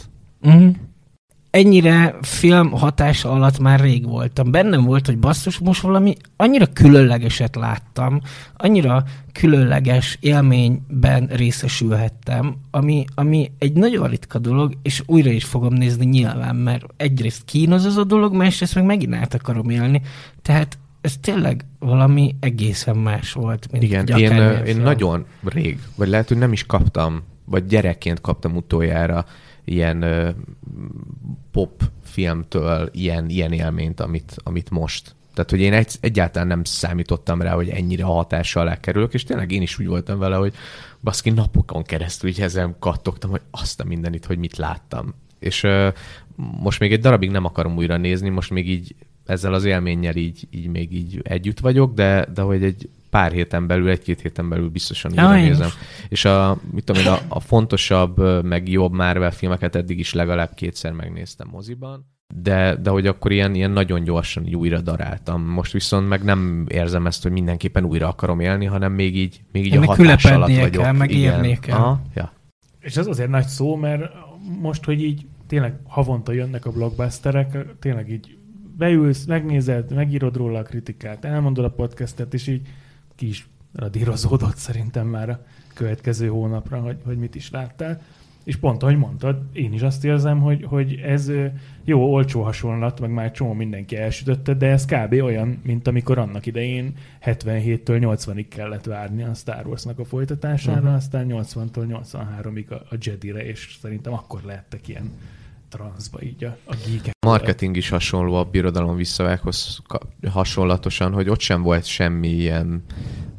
Mm-hmm 0.48 0.68
ennyire 1.56 2.16
film 2.22 2.70
hatása 2.70 3.30
alatt 3.30 3.58
már 3.58 3.80
rég 3.80 4.08
voltam. 4.08 4.50
Bennem 4.50 4.84
volt, 4.84 5.06
hogy 5.06 5.18
basszus, 5.18 5.58
most 5.58 5.80
valami 5.80 6.14
annyira 6.36 6.66
különlegeset 6.66 7.56
láttam, 7.56 8.20
annyira 8.56 9.04
különleges 9.32 10.18
élményben 10.20 11.26
részesülhettem, 11.26 12.56
ami, 12.70 13.04
ami 13.14 13.50
egy 13.58 13.72
nagyon 13.72 14.08
ritka 14.08 14.38
dolog, 14.38 14.72
és 14.82 15.02
újra 15.06 15.30
is 15.30 15.44
fogom 15.44 15.72
nézni 15.72 16.04
nyilván, 16.04 16.56
mert 16.56 16.84
egyrészt 16.96 17.44
kínoz 17.44 17.84
az 17.84 17.96
a 17.96 18.04
dolog, 18.04 18.34
másrészt 18.34 18.74
meg 18.74 18.84
megint 18.84 19.14
át 19.14 19.34
akarom 19.34 19.70
élni. 19.70 20.02
Tehát 20.42 20.78
ez 21.00 21.16
tényleg 21.20 21.64
valami 21.78 22.34
egészen 22.40 22.96
más 22.96 23.32
volt, 23.32 23.68
mint 23.70 23.82
Igen, 23.84 24.06
én, 24.06 24.32
én 24.64 24.76
nagyon 24.76 25.24
rég, 25.44 25.78
vagy 25.94 26.08
lehet, 26.08 26.28
hogy 26.28 26.38
nem 26.38 26.52
is 26.52 26.66
kaptam, 26.66 27.22
vagy 27.44 27.66
gyerekként 27.66 28.20
kaptam 28.20 28.56
utoljára 28.56 29.24
ilyen 29.66 30.04
pop 31.50 31.82
filmtől 32.02 32.90
ilyen, 32.92 33.28
ilyen 33.28 33.52
élményt, 33.52 34.00
amit, 34.00 34.36
amit 34.42 34.70
most. 34.70 35.14
Tehát, 35.34 35.50
hogy 35.50 35.60
én 35.60 35.72
egy, 35.72 35.94
egyáltalán 36.00 36.48
nem 36.48 36.64
számítottam 36.64 37.42
rá, 37.42 37.54
hogy 37.54 37.68
ennyire 37.68 38.04
hatással 38.04 38.62
alá 38.62 38.80
kerülök, 38.80 39.14
és 39.14 39.24
tényleg 39.24 39.52
én 39.52 39.62
is 39.62 39.78
úgy 39.78 39.86
voltam 39.86 40.18
vele, 40.18 40.36
hogy 40.36 40.54
baszki 41.00 41.30
napokon 41.30 41.82
keresztül 41.82 42.30
így 42.30 42.40
ezen 42.40 42.76
kattogtam, 42.78 43.30
hogy 43.30 43.40
azt 43.50 43.80
a 43.80 43.84
mindenit, 43.84 44.26
hogy 44.26 44.38
mit 44.38 44.56
láttam. 44.56 45.14
És 45.38 45.62
uh, 45.62 45.92
most 46.36 46.80
még 46.80 46.92
egy 46.92 47.00
darabig 47.00 47.30
nem 47.30 47.44
akarom 47.44 47.76
újra 47.76 47.96
nézni, 47.96 48.28
most 48.28 48.50
még 48.50 48.68
így 48.68 48.94
ezzel 49.26 49.54
az 49.54 49.64
élménnyel 49.64 50.16
így, 50.16 50.46
így 50.50 50.66
még 50.66 50.92
így 50.92 51.20
együtt 51.22 51.60
vagyok, 51.60 51.94
de, 51.94 52.26
de 52.34 52.42
hogy 52.42 52.64
egy 52.64 52.88
pár 53.16 53.32
héten 53.32 53.66
belül, 53.66 53.88
egy-két 53.88 54.20
héten 54.20 54.48
belül 54.48 54.68
biztosan 54.68 55.10
újra 55.10 55.32
nézem. 55.32 55.68
És 56.08 56.24
a, 56.24 56.58
mit 56.70 56.84
tudom 56.84 57.02
én, 57.02 57.08
a, 57.08 57.18
a 57.28 57.40
fontosabb, 57.40 58.44
meg 58.44 58.68
jobb 58.68 58.92
Marvel 58.92 59.30
filmeket 59.30 59.74
eddig 59.74 59.98
is 59.98 60.12
legalább 60.12 60.54
kétszer 60.54 60.92
megnéztem 60.92 61.48
moziban. 61.50 62.06
De, 62.34 62.76
de 62.76 62.90
hogy 62.90 63.06
akkor 63.06 63.32
ilyen, 63.32 63.54
ilyen 63.54 63.70
nagyon 63.70 64.04
gyorsan 64.04 64.46
így 64.46 64.56
újra 64.56 64.80
daráltam. 64.80 65.42
Most 65.42 65.72
viszont 65.72 66.08
meg 66.08 66.22
nem 66.22 66.66
érzem 66.68 67.06
ezt, 67.06 67.22
hogy 67.22 67.32
mindenképpen 67.32 67.84
újra 67.84 68.08
akarom 68.08 68.40
élni, 68.40 68.64
hanem 68.64 68.92
még 68.92 69.16
így, 69.16 69.40
még 69.52 69.66
így 69.66 69.74
Ennek 69.74 69.88
a 69.88 69.94
hatás 69.94 70.24
alatt 70.24 70.56
vagyok. 70.56 70.82
kell, 70.82 70.92
meg 70.92 71.10
Igen. 71.10 71.60
kell. 71.60 71.76
Aha, 71.76 72.00
ja. 72.14 72.32
És 72.80 72.96
ez 72.96 73.06
azért 73.06 73.30
nagy 73.30 73.46
szó, 73.46 73.76
mert 73.76 74.12
most, 74.60 74.84
hogy 74.84 75.02
így 75.02 75.26
tényleg 75.46 75.74
havonta 75.84 76.32
jönnek 76.32 76.66
a 76.66 76.70
blockbusterek, 76.70 77.66
tényleg 77.78 78.10
így 78.10 78.38
beülsz, 78.76 79.24
megnézed, 79.24 79.94
megírod 79.94 80.36
róla 80.36 80.58
a 80.58 80.62
kritikát, 80.62 81.24
elmondod 81.24 81.64
a 81.64 81.70
podcastet, 81.70 82.34
és 82.34 82.46
így 82.46 82.60
ki 83.16 83.28
is 83.28 83.48
radírozódott 83.72 84.56
szerintem 84.56 85.06
már 85.06 85.28
a 85.28 85.44
következő 85.74 86.28
hónapra, 86.28 86.80
hogy, 86.80 86.96
hogy 87.04 87.18
mit 87.18 87.34
is 87.34 87.50
láttál. 87.50 88.00
És 88.44 88.56
pont 88.56 88.82
ahogy 88.82 88.96
mondtad, 88.96 89.42
én 89.52 89.72
is 89.72 89.82
azt 89.82 90.04
érzem, 90.04 90.40
hogy, 90.40 90.64
hogy 90.64 91.00
ez 91.04 91.32
jó, 91.84 92.12
olcsó 92.12 92.42
hasonlat, 92.42 93.00
meg 93.00 93.10
már 93.10 93.30
csomó 93.30 93.52
mindenki 93.52 93.96
elsütötte, 93.96 94.54
de 94.54 94.66
ez 94.66 94.84
kb. 94.84 95.12
olyan, 95.12 95.60
mint 95.62 95.86
amikor 95.86 96.18
annak 96.18 96.46
idején 96.46 96.94
77-től 97.24 98.16
80-ig 98.16 98.46
kellett 98.48 98.84
várni 98.84 99.22
a 99.22 99.34
Star 99.34 99.66
Wars-nak 99.66 99.98
a 99.98 100.04
folytatására, 100.04 100.80
uh-huh. 100.80 100.94
aztán 100.94 101.26
80-tól 101.28 102.04
83-ig 102.12 102.68
a, 102.68 102.74
a 102.74 102.96
Jedi-re, 103.00 103.46
és 103.46 103.76
szerintem 103.80 104.12
akkor 104.12 104.40
lehettek 104.42 104.88
ilyen 104.88 105.10
transzba 105.76 106.22
így 106.22 106.44
a, 106.44 106.56
a 106.64 106.74
geekek. 106.86 107.14
Marketing 107.26 107.76
is 107.76 107.88
hasonló 107.88 108.34
a 108.34 108.44
birodalom 108.44 108.96
visszavághoz 108.96 109.82
hasonlatosan, 110.30 111.12
hogy 111.12 111.28
ott 111.28 111.40
sem 111.40 111.62
volt 111.62 111.84
semmi 111.84 112.28
ilyen 112.28 112.82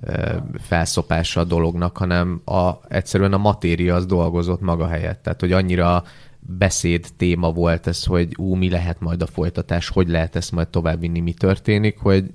e, 0.01 0.43
felszopása 0.59 1.39
a 1.39 1.43
dolognak, 1.43 1.97
hanem 1.97 2.41
a, 2.45 2.71
egyszerűen 2.87 3.33
a 3.33 3.37
matéria 3.37 3.95
az 3.95 4.05
dolgozott 4.05 4.61
maga 4.61 4.87
helyett. 4.87 5.23
Tehát, 5.23 5.39
hogy 5.39 5.51
annyira 5.51 6.03
beszéd 6.39 7.07
téma 7.17 7.51
volt 7.51 7.87
ez, 7.87 8.03
hogy 8.03 8.33
ú, 8.37 8.55
mi 8.55 8.69
lehet 8.69 8.99
majd 8.99 9.21
a 9.21 9.27
folytatás, 9.27 9.89
hogy 9.89 10.09
lehet 10.09 10.35
ezt 10.35 10.51
majd 10.51 10.67
továbbvinni, 10.67 11.19
mi 11.19 11.33
történik, 11.33 11.97
hogy 11.97 12.33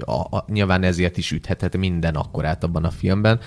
a, 0.00 0.36
a, 0.36 0.44
nyilván 0.48 0.82
ezért 0.82 1.16
is 1.16 1.30
üthetett 1.32 1.76
minden 1.76 2.14
akkorát 2.14 2.64
abban 2.64 2.84
a 2.84 2.90
filmben, 2.90 3.40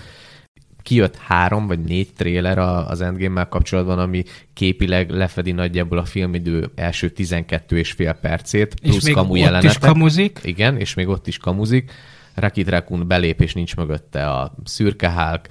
kijött 0.89 1.17
három 1.17 1.67
vagy 1.67 1.79
négy 1.79 2.13
tréler 2.13 2.57
az 2.57 3.01
Endgame-mel 3.01 3.47
kapcsolatban, 3.47 3.99
ami 3.99 4.23
képileg 4.53 5.09
lefedi 5.09 5.51
nagyjából 5.51 5.97
a 5.97 6.05
filmidő 6.05 6.71
első 6.75 7.09
12 7.09 7.77
és 7.77 7.91
fél 7.91 8.13
percét, 8.13 8.79
plusz 8.81 8.95
és 8.95 9.03
még 9.03 9.13
kamu 9.13 9.31
ott 9.31 9.37
jelenetek. 9.37 9.71
is 9.71 9.77
kamuzik. 9.77 10.39
Igen, 10.43 10.77
és 10.77 10.93
még 10.93 11.07
ott 11.07 11.27
is 11.27 11.37
kamuzik. 11.37 11.91
Rakit 12.33 12.69
Raccoon 12.69 13.07
belép, 13.07 13.41
és 13.41 13.53
nincs 13.53 13.75
mögötte 13.75 14.29
a 14.29 14.55
szürke 14.63 15.09
Hulk, 15.09 15.47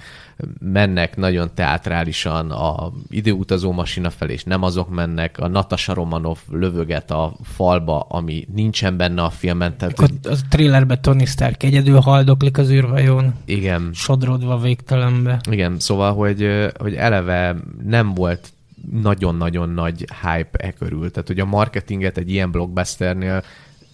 mennek 0.59 1.17
nagyon 1.17 1.49
teátrálisan 1.53 2.51
a 2.51 2.91
időutazó 3.09 3.71
masina 3.71 4.09
felé, 4.09 4.33
és 4.33 4.43
nem 4.43 4.63
azok 4.63 4.89
mennek, 4.89 5.37
a 5.39 5.47
Natasha 5.47 5.93
Romanov 5.93 6.37
lövöget 6.51 7.11
a 7.11 7.33
falba, 7.43 7.99
ami 7.99 8.47
nincsen 8.53 8.97
benne 8.97 9.23
a 9.23 9.29
filmen. 9.29 9.77
Tehát, 9.77 9.99
hogy... 9.99 10.11
Az 10.23 10.43
trailerben 10.49 11.01
Tony 11.01 11.25
Stark 11.25 11.63
egyedül 11.63 11.99
haldoklik 11.99 12.57
az 12.57 12.69
űrhajón. 12.69 13.33
Igen. 13.45 13.89
Sodrodva 13.93 14.57
végtelenbe. 14.57 15.39
Igen, 15.49 15.79
szóval, 15.79 16.13
hogy, 16.13 16.69
hogy 16.77 16.93
eleve 16.93 17.55
nem 17.83 18.13
volt 18.13 18.51
nagyon-nagyon 18.91 19.69
nagy 19.69 20.05
hype 20.21 20.57
e 20.57 20.71
körül. 20.71 21.11
Tehát, 21.11 21.27
hogy 21.27 21.39
a 21.39 21.45
marketinget 21.45 22.17
egy 22.17 22.31
ilyen 22.31 22.51
blockbusternél 22.51 23.43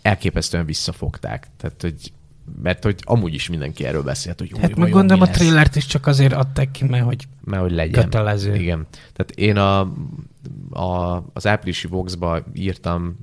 elképesztően 0.01 0.65
visszafogták. 0.65 1.47
Tehát, 1.57 1.81
hogy 1.81 2.11
mert 2.61 2.83
hogy 2.83 2.99
amúgy 3.03 3.33
is 3.33 3.49
mindenki 3.49 3.85
erről 3.85 4.03
beszélt, 4.03 4.39
hogy 4.39 4.51
hát 4.59 4.75
meg 4.75 4.91
gondolom 4.91 5.21
a 5.21 5.29
trailert 5.29 5.75
is 5.75 5.85
csak 5.85 6.07
azért 6.07 6.33
adták 6.33 6.71
ki, 6.71 6.83
mert 6.85 7.03
hogy, 7.03 7.27
mert 7.43 7.61
hogy 7.61 7.71
legyen. 7.71 8.03
kötelező. 8.03 8.55
Igen. 8.55 8.87
Tehát 9.13 9.31
én 9.31 9.57
a, 9.57 9.79
a, 10.69 11.23
az 11.33 11.47
áprilisi 11.47 11.87
Vox-ba 11.87 12.43
írtam 12.53 13.17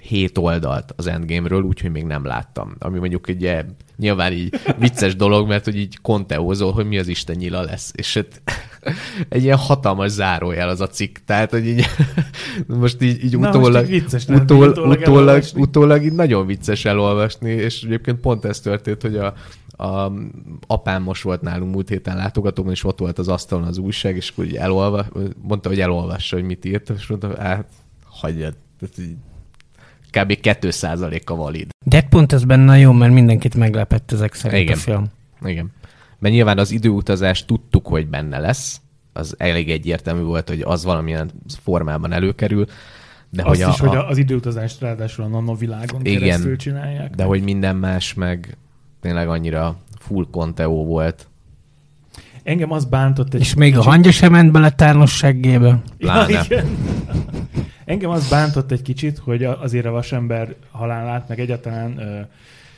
hét 0.00 0.38
oldalt 0.38 0.92
az 0.96 1.06
Endgame-ről, 1.06 1.62
úgyhogy 1.62 1.90
még 1.90 2.04
nem 2.04 2.24
láttam. 2.24 2.74
Ami 2.78 2.98
mondjuk 2.98 3.28
egy 3.28 3.64
nyilván 3.96 4.32
így 4.32 4.60
vicces 4.78 5.16
dolog, 5.16 5.48
mert 5.48 5.64
hogy 5.64 5.76
így 5.76 5.98
konteózol, 6.00 6.72
hogy 6.72 6.86
mi 6.86 6.98
az 6.98 7.08
Isten 7.08 7.36
nyila 7.36 7.62
lesz. 7.62 7.92
És 7.94 8.14
hát 8.14 8.42
egy 9.28 9.42
ilyen 9.42 9.56
hatalmas 9.56 10.10
zárójel 10.10 10.68
az 10.68 10.80
a 10.80 10.86
cikk. 10.86 11.16
Tehát, 11.26 11.50
hogy 11.50 11.66
így 11.66 11.86
most 12.66 13.02
így, 13.02 13.24
így 13.24 13.38
Na, 13.38 13.48
utólag, 13.48 13.72
most 13.72 13.84
így 13.84 14.00
vicces, 14.00 14.26
utól, 14.26 14.68
utólag, 14.68 14.98
utólag, 15.00 15.42
utólag 15.54 16.04
így 16.04 16.12
nagyon 16.12 16.46
vicces 16.46 16.84
elolvasni, 16.84 17.50
és 17.50 17.82
egyébként 17.82 18.20
pont 18.20 18.44
ez 18.44 18.60
történt, 18.60 19.02
hogy 19.02 19.16
a, 19.16 19.34
a 19.84 20.12
apám 20.66 21.02
most 21.02 21.22
volt 21.22 21.40
nálunk 21.40 21.72
múlt 21.74 21.88
héten 21.88 22.16
látogatóban, 22.16 22.72
és 22.72 22.84
ott 22.84 22.98
volt 22.98 23.18
az 23.18 23.28
asztalon 23.28 23.64
az 23.64 23.78
újság, 23.78 24.16
és 24.16 24.28
akkor 24.30 24.44
így 24.44 24.56
elolva, 24.56 25.06
mondta, 25.42 25.68
hogy 25.68 25.80
elolvassa, 25.80 26.36
hogy 26.36 26.44
mit 26.44 26.64
írt, 26.64 26.90
és 26.90 27.06
mondta, 27.06 27.36
hát 27.38 27.68
hagyjad. 28.04 28.54
Tehát 28.78 28.98
így 28.98 29.16
kb. 30.10 30.38
2%-a 30.42 31.34
valid. 31.34 31.68
De 31.84 32.02
pont 32.02 32.32
ez 32.32 32.44
benne 32.44 32.78
jó, 32.78 32.92
mert 32.92 33.12
mindenkit 33.12 33.54
meglepett 33.54 34.12
ezek 34.12 34.34
szerint 34.34 34.62
Igen. 34.62 34.74
a 34.74 34.78
film. 34.78 35.04
Igen. 35.44 35.72
Mert 36.24 36.36
nyilván 36.36 36.58
az 36.58 36.70
időutazás 36.70 37.44
tudtuk, 37.44 37.86
hogy 37.86 38.06
benne 38.06 38.38
lesz, 38.38 38.80
az 39.12 39.34
elég 39.38 39.70
egyértelmű 39.70 40.22
volt, 40.22 40.48
hogy 40.48 40.60
az 40.60 40.84
valamilyen 40.84 41.30
formában 41.62 42.12
előkerül, 42.12 42.66
De 43.30 43.42
Azt 43.42 43.62
hogy 43.62 43.72
is, 43.74 43.80
a, 43.80 43.88
hogy 43.88 43.96
a, 43.96 44.08
az 44.08 44.18
időutazást 44.18 44.80
ráadásul 44.80 45.24
a 45.24 45.28
nanovilágon 45.28 46.00
Igen. 46.04 46.20
keresztül 46.20 46.56
csinálják. 46.56 47.14
de 47.14 47.24
hogy 47.24 47.42
minden 47.42 47.76
más 47.76 48.14
meg 48.14 48.56
tényleg 49.00 49.28
annyira 49.28 49.76
full 49.98 50.26
Conteo 50.30 50.84
volt. 50.84 51.28
Engem 52.42 52.70
az 52.70 52.84
bántott 52.84 53.34
egy 53.34 53.40
És 53.40 53.54
még 53.54 53.76
a 53.76 53.82
hangja 53.82 54.10
sem 54.10 54.32
ment 54.32 54.52
bele 54.52 54.70
Tárnos 54.70 55.16
seggébe. 55.16 55.82
Pláne. 55.98 56.32
Ja, 56.32 56.42
igen. 56.44 56.76
Engem 57.84 58.10
az 58.10 58.28
bántott 58.28 58.70
egy 58.70 58.82
kicsit, 58.82 59.18
hogy 59.18 59.44
azért 59.44 59.86
a 59.86 59.90
vasember 59.90 60.54
halálát, 60.70 61.28
meg 61.28 61.40
egyáltalán 61.40 62.00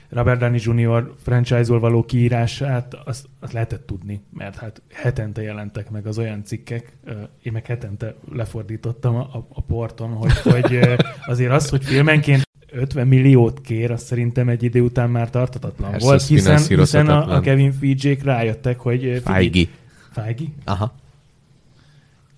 Robert 0.08 0.38
Downey 0.38 0.60
Jr. 0.62 1.12
franchise-ol 1.22 1.80
való 1.80 2.04
kiírását, 2.04 2.94
azt, 3.04 3.28
azt 3.40 3.52
lehetett 3.52 3.86
tudni, 3.86 4.20
mert 4.32 4.56
hát 4.56 4.82
hetente 4.92 5.42
jelentek 5.42 5.90
meg 5.90 6.06
az 6.06 6.18
olyan 6.18 6.44
cikkek, 6.44 6.96
én 7.42 7.52
meg 7.52 7.66
hetente 7.66 8.14
lefordítottam 8.32 9.14
a, 9.14 9.46
a, 9.48 9.60
porton, 9.60 10.10
hogy, 10.10 10.38
hogy 10.54 10.78
azért 11.26 11.52
az, 11.52 11.68
hogy 11.68 11.84
filmenként 11.84 12.44
50 12.72 13.06
milliót 13.06 13.60
kér, 13.60 13.90
az 13.90 14.02
szerintem 14.02 14.48
egy 14.48 14.62
idő 14.62 14.80
után 14.80 15.10
már 15.10 15.30
tartatatlan 15.30 15.90
Persze, 15.90 16.06
volt, 16.06 16.22
hiszen, 16.22 16.58
hiszen 16.58 17.08
a, 17.08 17.34
a 17.34 17.40
Kevin 17.40 17.72
Feige-k 17.72 18.22
rájöttek, 18.22 18.78
hogy 18.78 19.20
Feige. 19.24 19.68
Feige? 20.12 20.44
Aha. 20.64 20.94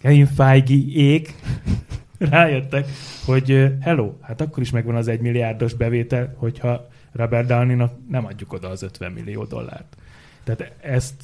Kevin 0.00 0.26
Feige-ék 0.26 1.34
rájöttek, 2.18 2.88
hogy 3.24 3.76
hello, 3.80 4.12
hát 4.20 4.40
akkor 4.40 4.62
is 4.62 4.70
megvan 4.70 4.96
az 4.96 5.08
egy 5.08 5.20
milliárdos 5.20 5.74
bevétel, 5.74 6.34
hogyha 6.36 6.88
Robert 7.12 7.46
Downey-nak 7.46 7.92
nem 8.08 8.24
adjuk 8.26 8.52
oda 8.52 8.68
az 8.68 8.82
50 8.82 9.12
millió 9.12 9.44
dollárt. 9.44 9.96
Tehát 10.44 10.72
ezt 10.80 11.14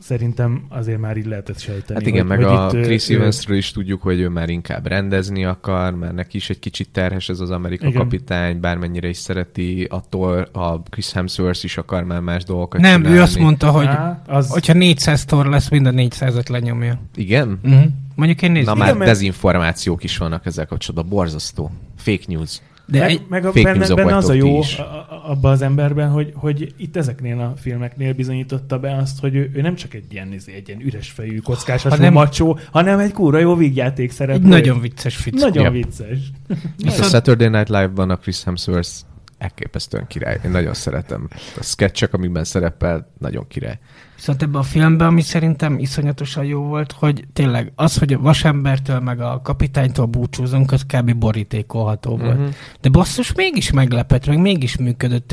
szerintem 0.00 0.64
azért 0.68 0.98
már 1.00 1.16
így 1.16 1.26
lehetett 1.26 1.58
sejteni. 1.58 1.98
Hát 1.98 2.08
igen, 2.08 2.26
hogy, 2.26 2.36
meg 2.38 2.46
hogy 2.46 2.56
a 2.56 2.78
itt, 2.78 2.84
Chris 2.84 3.08
ő- 3.08 3.16
Evansről 3.18 3.56
is 3.56 3.70
tudjuk, 3.70 4.02
hogy 4.02 4.20
ő 4.20 4.28
már 4.28 4.48
inkább 4.48 4.86
rendezni 4.86 5.44
akar, 5.44 5.94
mert 5.94 6.12
neki 6.14 6.36
is 6.36 6.50
egy 6.50 6.58
kicsit 6.58 6.88
terhes 6.90 7.28
ez 7.28 7.40
az 7.40 7.50
Amerika 7.50 7.86
Igen. 7.86 7.98
kapitány, 8.02 8.60
bármennyire 8.60 9.08
is 9.08 9.16
szereti, 9.16 9.84
attól 9.90 10.48
a 10.52 10.80
Chris 10.82 11.12
Hemsworth 11.12 11.64
is 11.64 11.76
akar 11.76 12.04
már 12.04 12.20
más 12.20 12.44
dolgokat 12.44 12.80
Nem, 12.80 12.96
csinálni. 12.96 13.18
ő 13.18 13.22
azt 13.22 13.38
mondta, 13.38 13.70
hogy 13.70 13.86
Á, 13.86 14.22
az, 14.26 14.48
hogyha 14.50 14.72
400 14.72 15.24
tor 15.24 15.46
lesz, 15.46 15.68
mind 15.68 15.86
a 15.86 15.90
400-at 15.90 16.50
lenyomja. 16.50 17.00
Igen? 17.14 17.58
Uh-huh. 17.64 17.84
Mondjuk 18.14 18.42
én 18.42 18.52
nézem. 18.52 18.76
Na 18.76 18.84
Igen, 18.84 18.86
már 18.88 18.96
mert- 19.06 19.10
dezinformációk 19.10 20.04
is 20.04 20.16
vannak 20.18 20.46
ezzel 20.46 20.66
kapcsolatban, 20.66 21.08
borzasztó. 21.18 21.70
Fake 21.96 22.22
news. 22.26 22.60
De 22.86 22.98
meg, 22.98 23.10
egy, 23.10 23.22
meg 23.28 23.44
a, 23.46 23.52
benne, 23.52 23.94
benne 23.94 24.16
az 24.16 24.28
a 24.28 24.32
jó 24.32 24.60
a- 24.60 24.82
a- 24.82 25.22
abban 25.30 25.52
az 25.52 25.62
emberben, 25.62 26.10
hogy, 26.10 26.32
hogy 26.34 26.74
itt 26.76 26.96
ezeknél 26.96 27.38
a 27.40 27.52
filmeknél 27.56 28.12
bizonyította 28.14 28.78
be 28.78 28.96
azt, 28.96 29.20
hogy 29.20 29.34
ő, 29.34 29.50
ő 29.54 29.60
nem 29.60 29.74
csak 29.74 29.94
egy 29.94 30.04
ilyen, 30.12 30.32
izé, 30.32 30.52
egy 30.54 30.68
ilyen 30.68 30.80
üres 30.80 31.10
fejű, 31.10 31.38
kockásas 31.38 31.92
Hanem- 31.92 32.12
macsó, 32.12 32.58
hanem 32.72 32.98
egy 32.98 33.12
kúra 33.12 33.38
jó 33.38 33.54
vígjáték 33.56 34.08
egy 34.08 34.14
szereplő. 34.14 34.48
nagyon 34.48 34.80
vicces 34.80 35.16
fickó. 35.16 35.38
Nagyon 35.38 35.62
Yep. 35.62 35.72
vicces. 35.84 36.18
A 36.48 36.54
Viszont 36.76 37.10
Saturday 37.10 37.48
Night 37.48 37.68
Live-ban 37.68 38.10
a 38.10 38.16
Chris 38.16 38.44
Hemsworth 38.44 38.90
elképesztően 39.38 40.06
király. 40.06 40.38
Én 40.44 40.50
nagyon 40.50 40.74
szeretem. 40.74 41.28
A 41.58 41.62
sketchek, 41.62 42.14
amikben 42.14 42.44
szerepel, 42.44 43.12
nagyon 43.18 43.46
király. 43.48 43.78
Viszont 44.16 44.42
ebben 44.42 44.60
a 44.60 44.62
filmben, 44.62 45.06
ami 45.06 45.20
szerintem 45.20 45.78
iszonyatosan 45.78 46.44
jó 46.44 46.62
volt, 46.62 46.92
hogy 46.92 47.24
tényleg 47.32 47.72
az, 47.74 47.98
hogy 47.98 48.12
a 48.12 48.18
vasembertől 48.18 49.00
meg 49.00 49.20
a 49.20 49.40
kapitánytól 49.42 50.06
búcsúzunk, 50.06 50.72
az 50.72 50.84
kb. 50.86 51.14
borítékolható 51.14 52.16
volt. 52.16 52.38
Mhm. 52.38 52.48
De 52.80 52.88
basszus 52.88 53.32
mégis 53.32 53.70
meglepett, 53.70 54.26
meg 54.26 54.38
mégis 54.38 54.76
működött. 54.76 55.32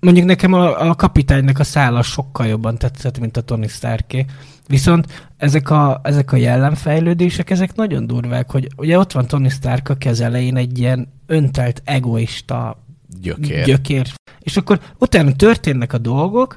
Mondjuk 0.00 0.26
nekem 0.26 0.52
a, 0.52 0.88
a 0.88 0.94
kapitánynak 0.94 1.58
a 1.58 1.64
szála 1.64 2.02
sokkal 2.02 2.46
jobban 2.46 2.78
tetszett, 2.78 3.18
mint 3.18 3.36
a 3.36 3.40
Tony 3.40 3.68
Starké. 3.68 4.24
Viszont 4.66 5.28
ezek 5.36 5.70
a, 5.70 6.00
ezek 6.02 6.32
a 6.32 6.36
jellemfejlődések, 6.36 7.50
ezek 7.50 7.74
nagyon 7.74 8.06
durvák, 8.06 8.50
hogy 8.50 8.68
ugye 8.76 8.98
ott 8.98 9.12
van 9.12 9.26
Tony 9.26 9.48
Stark 9.48 9.88
a 9.88 9.94
kez 9.94 10.20
elején 10.20 10.56
egy 10.56 10.78
ilyen 10.78 11.12
öntelt, 11.26 11.82
egoista 11.84 12.82
Gyökér. 13.20 13.64
gyökér. 13.64 14.12
És 14.40 14.56
akkor 14.56 14.80
utána 14.98 15.32
történnek 15.32 15.92
a 15.92 15.98
dolgok, 15.98 16.56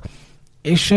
és 0.61 0.95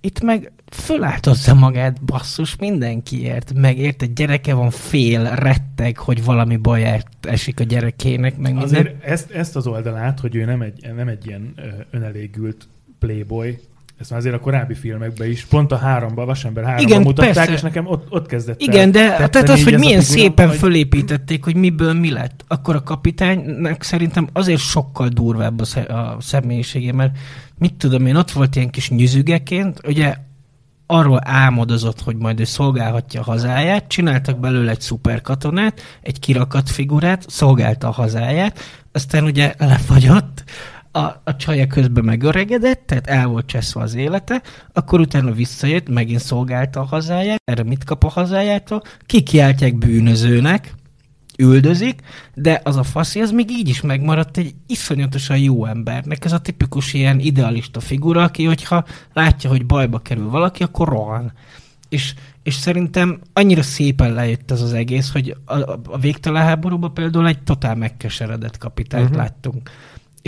itt 0.00 0.20
meg 0.20 0.52
föláldozza 0.70 1.54
magát 1.54 2.04
basszus 2.04 2.56
mindenkiért, 2.56 3.52
meg 3.54 3.78
érte, 3.78 4.06
gyereke 4.06 4.54
van 4.54 4.70
fél, 4.70 5.34
retteg, 5.34 5.96
hogy 5.98 6.24
valami 6.24 6.56
baját 6.56 7.06
esik 7.20 7.60
a 7.60 7.64
gyerekének, 7.64 8.36
meg 8.36 8.52
minden. 8.52 8.62
Azért 8.64 9.04
ezt, 9.04 9.30
ezt 9.30 9.56
az 9.56 9.66
oldalát, 9.66 10.20
hogy 10.20 10.34
ő 10.34 10.44
nem 10.44 10.60
egy, 10.62 10.92
nem 10.96 11.08
egy 11.08 11.26
ilyen 11.26 11.54
önelégült 11.90 12.68
playboy, 12.98 13.58
ezt 14.00 14.10
már 14.10 14.18
azért 14.18 14.34
a 14.34 14.38
korábbi 14.40 14.74
filmekben 14.74 15.30
is, 15.30 15.44
pont 15.44 15.72
a 15.72 15.76
háromban, 15.76 16.24
a 16.24 16.26
Vasember 16.26 16.64
háromban 16.64 16.88
Igen, 16.90 17.02
mutatták, 17.02 17.34
persze. 17.34 17.52
és 17.52 17.60
nekem 17.60 17.86
ott, 17.86 18.06
ott 18.10 18.26
kezdett 18.26 18.60
el 18.62 18.68
Igen, 18.68 18.90
de 18.90 19.28
tehát 19.28 19.48
az, 19.48 19.64
hogy 19.64 19.78
milyen 19.78 20.00
figura, 20.00 20.20
szépen 20.22 20.48
hogy- 20.48 20.56
fölépítették, 20.58 21.44
hogy 21.44 21.54
miből 21.56 21.92
mi 21.92 22.10
lett, 22.10 22.44
akkor 22.48 22.74
a 22.76 22.82
kapitánynak 22.82 23.82
szerintem 23.82 24.28
azért 24.32 24.60
sokkal 24.60 25.08
durvább 25.08 25.60
a, 25.60 25.64
sze- 25.64 25.88
a 25.88 26.16
személyisége, 26.20 26.92
mert 26.92 27.18
mit 27.58 27.74
tudom 27.74 28.06
én, 28.06 28.16
ott 28.16 28.30
volt 28.30 28.56
ilyen 28.56 28.70
kis 28.70 28.90
nyüzügeként, 28.90 29.80
ugye 29.86 30.14
arról 30.86 31.20
álmodozott, 31.24 32.00
hogy 32.00 32.16
majd 32.16 32.40
ő 32.40 32.44
szolgálhatja 32.44 33.20
a 33.20 33.24
hazáját, 33.24 33.88
csináltak 33.88 34.38
belőle 34.38 34.70
egy 34.70 34.80
szuperkatonát, 34.80 35.80
egy 36.02 36.18
kirakat 36.18 36.70
figurát, 36.70 37.24
szolgálta 37.28 37.88
a 37.88 37.92
hazáját, 37.92 38.58
aztán 38.92 39.24
ugye 39.24 39.54
lefagyott, 39.58 40.44
a, 40.92 41.20
a 41.24 41.36
csaja 41.36 41.66
közben 41.66 42.04
megöregedett, 42.04 42.86
tehát 42.86 43.06
el 43.06 43.26
volt 43.26 43.46
cseszve 43.46 43.80
az 43.80 43.94
élete, 43.94 44.42
akkor 44.72 45.00
utána 45.00 45.32
visszajött, 45.32 45.88
megint 45.88 46.20
szolgálta 46.20 46.80
a 46.80 46.84
hazáját, 46.84 47.42
erre 47.44 47.62
mit 47.62 47.84
kap 47.84 48.04
a 48.04 48.08
hazájától? 48.08 48.82
Kikiáltják 49.06 49.78
bűnözőnek, 49.78 50.74
üldözik, 51.38 52.00
de 52.34 52.60
az 52.64 52.76
a 52.76 52.82
faszi, 52.82 53.20
az 53.20 53.30
még 53.30 53.50
így 53.50 53.68
is 53.68 53.80
megmaradt 53.80 54.36
egy 54.36 54.54
iszonyatosan 54.66 55.38
jó 55.38 55.66
embernek. 55.66 56.24
Ez 56.24 56.32
a 56.32 56.38
tipikus 56.38 56.92
ilyen 56.92 57.18
idealista 57.18 57.80
figura, 57.80 58.22
aki, 58.22 58.44
hogyha 58.44 58.84
látja, 59.12 59.50
hogy 59.50 59.66
bajba 59.66 59.98
kerül 59.98 60.30
valaki, 60.30 60.62
akkor 60.62 60.88
rohan. 60.88 61.32
És, 61.88 62.14
és 62.42 62.54
szerintem 62.54 63.20
annyira 63.32 63.62
szépen 63.62 64.12
lejött 64.12 64.50
ez 64.50 64.62
az 64.62 64.72
egész, 64.72 65.12
hogy 65.12 65.36
a, 65.44 65.54
a- 65.54 65.98
végtelen 66.00 66.42
háborúban 66.42 66.94
például 66.94 67.26
egy 67.26 67.42
totál 67.42 67.74
megkeseredett 67.74 68.58
kapitányt 68.58 69.04
uh-huh. 69.04 69.18
láttunk. 69.18 69.70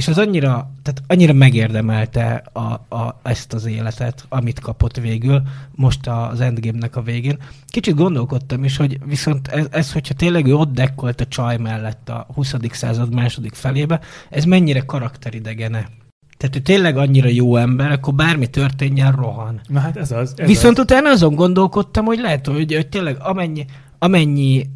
És 0.01 0.09
az 0.09 0.19
annyira, 0.19 0.71
tehát 0.83 1.03
annyira 1.07 1.33
megérdemelte 1.33 2.43
a, 2.53 2.61
a, 2.97 3.21
ezt 3.23 3.53
az 3.53 3.67
életet, 3.67 4.25
amit 4.29 4.61
kapott 4.61 4.97
végül, 4.97 5.43
most 5.75 6.07
az 6.07 6.41
Endgame-nek 6.41 6.97
a 6.97 7.03
végén. 7.03 7.39
Kicsit 7.67 7.95
gondolkodtam 7.95 8.65
is, 8.65 8.77
hogy 8.77 8.99
viszont 9.05 9.49
ez, 9.49 9.67
ez 9.71 9.93
hogyha 9.93 10.15
tényleg 10.15 10.47
ő 10.47 10.55
ott 10.55 10.73
dekkolt 10.73 11.21
a 11.21 11.27
csaj 11.27 11.57
mellett 11.57 12.09
a 12.09 12.27
20. 12.35 12.55
század 12.71 13.15
második 13.15 13.55
felébe, 13.55 14.01
ez 14.31 14.45
mennyire 14.45 14.81
karakteridegene. 14.81 15.89
Tehát 16.37 16.57
ő 16.57 16.59
tényleg 16.59 16.97
annyira 16.97 17.29
jó 17.29 17.57
ember, 17.57 17.91
akkor 17.91 18.15
bármi 18.15 18.47
történjen, 18.47 19.13
rohan. 19.13 19.61
Na 19.67 19.81
hát 19.81 19.97
ez 19.97 20.11
az. 20.11 20.35
Ez 20.37 20.47
Viszont 20.47 20.79
az. 20.79 20.85
utána 20.85 21.09
azon 21.11 21.35
gondolkodtam, 21.35 22.05
hogy 22.05 22.19
lehet, 22.19 22.47
hogy, 22.47 22.75
hogy 22.75 22.89
tényleg 22.89 23.17
amennyi, 23.19 23.65
amennyi 23.99 24.67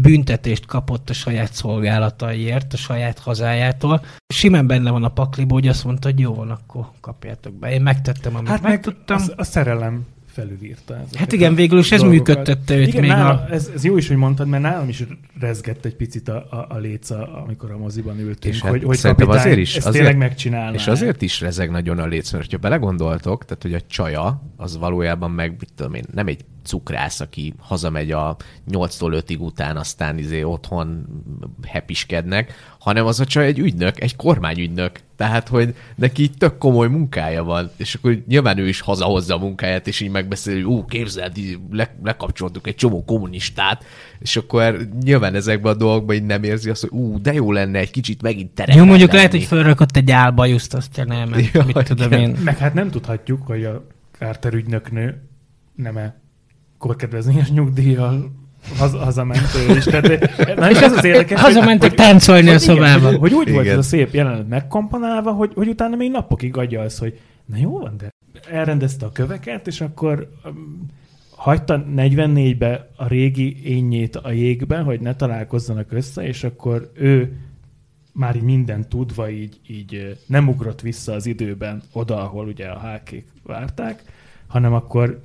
büntetést 0.00 0.66
kapott 0.66 1.10
a 1.10 1.12
saját 1.12 1.52
szolgálataiért, 1.52 2.72
a 2.72 2.76
saját 2.76 3.18
hazájától. 3.18 4.02
Simán 4.34 4.66
benne 4.66 4.90
van 4.90 5.04
a 5.04 5.08
pakliba, 5.08 5.54
hogy 5.54 5.68
azt 5.68 5.84
mondta, 5.84 6.08
hogy 6.08 6.20
jó 6.20 6.34
van, 6.34 6.50
akkor 6.50 6.86
kapjátok 7.00 7.54
be. 7.54 7.72
Én 7.72 7.82
megtettem, 7.82 8.34
amit 8.36 8.48
Hát 8.48 8.62
meg 8.62 8.70
meg 8.70 8.80
tudtam. 8.80 9.16
a, 9.16 9.32
a 9.36 9.44
szerelem 9.44 10.06
felülírta. 10.36 11.04
Hát 11.14 11.32
igen, 11.32 11.54
végül 11.54 11.78
is 11.78 11.92
ez 11.92 12.00
dolgokat. 12.00 12.26
működtette 12.28 12.76
őt 12.76 12.86
igen, 12.86 13.00
még 13.00 13.10
nála, 13.10 13.28
a... 13.30 13.52
ez, 13.52 13.70
ez, 13.74 13.84
jó 13.84 13.96
is, 13.96 14.08
hogy 14.08 14.16
mondtad, 14.16 14.48
mert 14.48 14.62
nálam 14.62 14.88
is 14.88 15.04
rezgett 15.40 15.84
egy 15.84 15.96
picit 15.96 16.28
a, 16.28 16.46
a, 16.50 16.66
a 16.68 16.76
léca, 16.78 17.42
amikor 17.44 17.70
a 17.70 17.78
moziban 17.78 18.18
ültünk, 18.18 18.54
És 18.54 18.60
hát 18.60 18.70
hogy, 18.70 18.84
hogy 18.84 18.96
szerintem 18.96 19.26
kapitány 19.26 19.46
azért 19.46 19.60
is- 19.60 19.76
ezt 19.76 19.86
azért- 19.86 20.04
tényleg 20.04 20.28
megcsinálná. 20.28 20.74
És 20.74 20.86
azért 20.86 21.22
is 21.22 21.40
rezeg 21.40 21.70
nagyon 21.70 21.98
a 21.98 22.06
léc, 22.06 22.32
mert 22.32 22.50
ha 22.50 22.56
belegondoltok, 22.58 23.44
tehát 23.44 23.62
hogy 23.62 23.74
a 23.74 23.80
csaja 23.80 24.42
az 24.56 24.76
valójában 24.78 25.30
meg, 25.30 25.50
mit 25.50 25.72
tudom 25.74 25.94
én, 25.94 26.04
nem 26.14 26.26
egy 26.26 26.44
cukrász, 26.64 27.20
aki 27.20 27.54
hazamegy 27.58 28.10
a 28.10 28.36
8-tól 28.70 29.22
5-ig 29.26 29.38
után, 29.38 29.76
aztán 29.76 30.18
izé 30.18 30.42
otthon 30.42 31.06
hepiskednek, 31.66 32.52
hanem 32.86 33.06
az 33.06 33.20
a 33.20 33.24
csaj 33.24 33.46
egy 33.46 33.58
ügynök, 33.58 34.00
egy 34.00 34.16
kormányügynök. 34.16 35.00
Tehát, 35.16 35.48
hogy 35.48 35.74
neki 35.94 36.22
így 36.22 36.36
tök 36.38 36.58
komoly 36.58 36.88
munkája 36.88 37.44
van, 37.44 37.70
és 37.76 37.94
akkor 37.94 38.22
nyilván 38.26 38.58
ő 38.58 38.68
is 38.68 38.80
hazahozza 38.80 39.34
a 39.34 39.38
munkáját, 39.38 39.86
és 39.86 40.00
így 40.00 40.10
megbeszéli, 40.10 40.62
hogy 40.62 40.72
ú, 40.72 40.84
képzeld, 40.84 41.36
így 41.38 41.58
le, 41.70 41.94
lekapcsoltuk 42.04 42.66
egy 42.66 42.74
csomó 42.74 43.04
kommunistát, 43.04 43.84
és 44.18 44.36
akkor 44.36 44.88
nyilván 45.02 45.34
ezekben 45.34 45.72
a 45.72 45.76
dolgokban 45.76 46.16
így 46.16 46.24
nem 46.24 46.42
érzi 46.42 46.70
azt, 46.70 46.80
hogy 46.80 46.98
ú, 46.98 47.20
de 47.20 47.32
jó 47.32 47.52
lenne 47.52 47.78
egy 47.78 47.90
kicsit 47.90 48.22
megint 48.22 48.50
terepben 48.50 48.82
Jó, 48.82 48.84
mondjuk 48.88 49.12
lenni. 49.12 49.22
lehet, 49.22 49.36
hogy 49.38 49.44
fölrakott 49.58 49.96
egy 49.96 50.10
álbajuszt, 50.10 50.76
elment. 50.96 51.50
Ja, 51.52 51.64
mit 51.64 51.84
tudom 51.84 52.12
igen. 52.12 52.20
én. 52.20 52.36
Meg 52.44 52.58
hát 52.58 52.74
nem 52.74 52.90
tudhatjuk, 52.90 53.46
hogy 53.46 53.64
a 53.64 53.86
Carter 54.18 54.54
ügynöknő 54.54 55.22
nem-e 55.74 56.20
korkedvezményes 56.78 57.50
nyugdíjjal 57.50 58.45
haz, 58.78 58.92
hazament 58.92 59.54
ő 59.68 59.76
is. 59.76 59.84
Tehát, 59.84 60.56
na 60.56 60.70
és 60.70 60.80
ez 60.80 60.92
az 60.92 61.04
érdekes, 61.04 61.40
Hazamentek 61.40 61.94
táncolni 61.94 62.48
a 62.48 62.52
hogy, 62.52 62.62
igen, 62.62 62.76
szobába. 62.76 63.06
hogy, 63.06 63.18
hogy 63.18 63.32
úgy 63.32 63.50
volt 63.50 63.64
Igen. 63.64 63.78
ez 63.78 63.84
a 63.84 63.88
szép 63.88 64.14
jelenet 64.14 64.48
megkomponálva, 64.48 65.32
hogy, 65.32 65.52
hogy 65.54 65.68
utána 65.68 65.96
még 65.96 66.10
napokig 66.10 66.56
adja 66.56 66.80
az, 66.80 66.98
hogy 66.98 67.20
na 67.44 67.56
jó 67.56 67.78
van, 67.78 67.94
de 67.98 68.08
elrendezte 68.50 69.06
a 69.06 69.12
köveket, 69.12 69.66
és 69.66 69.80
akkor 69.80 70.30
um, 70.44 70.86
hagyta 71.30 71.84
44-be 71.96 72.88
a 72.96 73.06
régi 73.06 73.56
ényét 73.64 74.16
a 74.16 74.30
jégbe, 74.30 74.78
hogy 74.78 75.00
ne 75.00 75.14
találkozzanak 75.14 75.92
össze, 75.92 76.26
és 76.26 76.44
akkor 76.44 76.90
ő 76.94 77.36
már 78.12 78.36
így 78.36 78.42
minden 78.42 78.88
tudva 78.88 79.30
így, 79.30 79.60
így 79.66 80.18
nem 80.26 80.48
ugrott 80.48 80.80
vissza 80.80 81.12
az 81.12 81.26
időben 81.26 81.82
oda, 81.92 82.22
ahol 82.22 82.46
ugye 82.46 82.66
a 82.66 82.78
hákék 82.78 83.26
várták, 83.42 84.02
hanem 84.46 84.72
akkor 84.72 85.20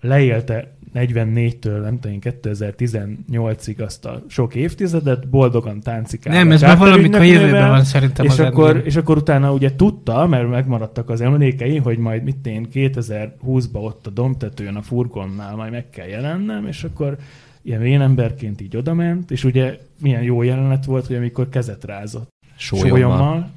leélte 0.00 0.76
44-től, 0.94 1.80
nem 1.80 1.98
tudom, 2.00 2.12
én, 2.12 2.34
2018-ig 2.42 3.84
azt 3.84 4.04
a 4.04 4.22
sok 4.28 4.54
évtizedet, 4.54 5.28
boldogan 5.28 5.80
táncikál. 5.80 6.34
Nem, 6.34 6.52
ez 6.52 6.60
már 6.60 6.78
valamikor 6.78 7.20
a 7.20 7.22
jövőben 7.22 7.68
van 7.68 7.84
szerintem 7.84 8.26
és 8.26 8.38
akkor, 8.38 8.82
és 8.84 8.96
akkor 8.96 9.16
utána 9.16 9.52
ugye 9.52 9.74
tudta, 9.76 10.26
mert 10.26 10.48
megmaradtak 10.48 11.08
az 11.10 11.20
emlékei, 11.20 11.76
hogy 11.76 11.98
majd 11.98 12.22
mit 12.22 12.46
én 12.46 12.68
2020-ba 12.72 13.72
ott 13.72 14.06
a 14.06 14.10
domtetőn 14.10 14.76
a 14.76 14.82
furgonnál 14.82 15.56
majd 15.56 15.70
meg 15.70 15.90
kell 15.90 16.06
jelennem, 16.06 16.66
és 16.66 16.84
akkor 16.84 17.16
ilyen 17.62 17.80
vénemberként 17.80 18.60
így 18.60 18.76
odament, 18.76 19.30
és 19.30 19.44
ugye 19.44 19.78
milyen 20.00 20.22
jó 20.22 20.42
jelenet 20.42 20.84
volt, 20.84 21.06
hogy 21.06 21.16
amikor 21.16 21.48
kezet 21.48 21.84
rázott 21.84 22.32
Sólyommal. 22.56 22.90
sólyommal, 22.90 23.50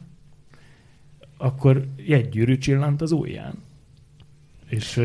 akkor 1.38 1.86
jegygyűrű 2.06 2.58
csillant 2.58 3.02
az 3.02 3.12
ujján. 3.12 3.54
És 4.70 5.02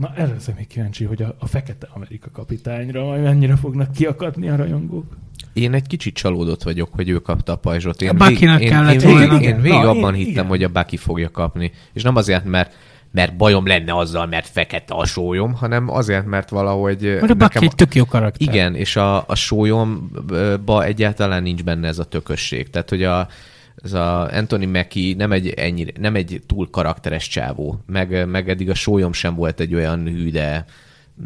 na 0.00 0.12
erre 0.16 0.36
még 0.56 0.66
kíváncsi, 0.66 1.04
hogy 1.04 1.22
a, 1.22 1.34
a 1.38 1.46
fekete 1.46 1.88
Amerika 1.94 2.30
kapitányra 2.32 3.04
majd 3.04 3.22
mennyire 3.22 3.56
fognak 3.56 3.92
kiakadni 3.92 4.48
a 4.48 4.56
rajongók. 4.56 5.16
Én 5.52 5.74
egy 5.74 5.86
kicsit 5.86 6.14
csalódott 6.14 6.62
vagyok, 6.62 6.88
hogy 6.92 7.08
ő 7.08 7.18
kapta 7.18 7.52
a 7.52 7.56
pajzsot. 7.56 8.02
Én, 8.02 8.08
A 8.08 8.12
Buckynak 8.12 8.58
vég- 8.58 8.66
én, 8.66 8.72
kellett 8.72 9.02
én, 9.02 9.18
én 9.18 9.32
Igen, 9.32 9.60
végig 9.60 9.78
na, 9.78 9.88
abban 9.88 10.14
én- 10.14 10.18
hittem, 10.18 10.32
igen. 10.32 10.46
hogy 10.46 10.62
a 10.62 10.68
Bucky 10.68 10.96
fogja 10.96 11.30
kapni. 11.30 11.72
És 11.92 12.02
nem 12.02 12.16
azért, 12.16 12.44
mert 12.44 12.74
mert 13.12 13.36
bajom 13.36 13.66
lenne 13.66 13.96
azzal, 13.96 14.26
mert 14.26 14.46
fekete 14.48 14.94
a 14.94 15.04
sólyom, 15.06 15.54
hanem 15.54 15.88
azért, 15.88 16.26
mert 16.26 16.48
valahogy 16.48 17.02
Mert 17.02 17.30
a 17.30 17.34
Bucky 17.34 17.64
egy 17.64 17.74
tök 17.74 17.94
jó 17.94 18.04
karakter. 18.04 18.48
Igen, 18.48 18.74
és 18.74 18.96
a, 18.96 19.24
a 19.28 19.34
sólyomba 19.34 20.84
egyáltalán 20.84 21.42
nincs 21.42 21.64
benne 21.64 21.88
ez 21.88 21.98
a 21.98 22.04
tökösség. 22.04 22.70
Tehát, 22.70 22.88
hogy 22.88 23.02
a, 23.02 23.28
ez 23.76 23.92
a 23.92 24.32
Anthony 24.32 24.68
Mackie 24.68 25.16
nem 25.16 25.32
egy, 25.32 25.48
ennyire, 25.48 25.92
nem 26.00 26.14
egy 26.14 26.42
túl 26.46 26.70
karakteres 26.70 27.28
csávó, 27.28 27.80
meg, 27.86 28.28
meg 28.28 28.48
eddig 28.48 28.70
a 28.70 28.74
sólyom 28.74 29.12
sem 29.12 29.34
volt 29.34 29.60
egy 29.60 29.74
olyan 29.74 30.06
hű, 30.06 30.30
de 30.30 30.64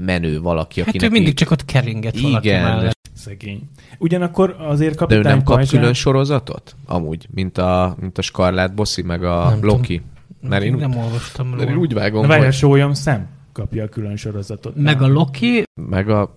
menő 0.04 0.40
valaki, 0.40 0.80
Hát 0.80 0.88
akinek 0.88 1.08
ő 1.08 1.12
mindig 1.12 1.28
így- 1.30 1.36
csak 1.36 1.50
ott 1.50 1.64
keringett 1.64 2.20
valaki 2.20 2.46
Igen, 2.48 2.62
mellett. 2.62 2.92
Szegény. 3.12 3.68
Ugyanakkor 3.98 4.56
azért 4.58 4.90
De 4.90 4.94
ő 4.94 4.98
kapitány 4.98 5.22
nem 5.24 5.42
kap 5.42 5.56
pajzsán- 5.56 5.78
külön 5.80 5.94
sorozatot? 5.94 6.76
Amúgy, 6.86 7.28
mint 7.30 7.58
a, 7.58 7.96
mint 8.00 8.18
a 8.18 8.22
Scarlett 8.22 8.74
Bossy, 8.74 9.02
meg 9.02 9.24
a 9.24 9.48
Nem 9.48 9.64
Loki. 9.64 10.02
Mert 10.40 10.62
én, 10.64 10.72
Én 10.72 10.78
nem 10.78 10.96
olvastam 10.96 11.48
mert 11.48 11.68
én 11.70 11.76
úgy 11.76 11.92
vágom, 11.94 12.20
Na 12.22 12.26
várj, 12.28 12.40
a 12.40 12.44
hogy... 12.44 12.54
sólyom 12.54 12.92
szem 12.92 13.26
kapja 13.52 13.84
a 13.84 13.88
külön 13.88 14.16
sorozatot. 14.16 14.76
Meg 14.76 15.02
a 15.02 15.06
Loki, 15.06 15.62
Meg 15.80 16.08
a 16.08 16.36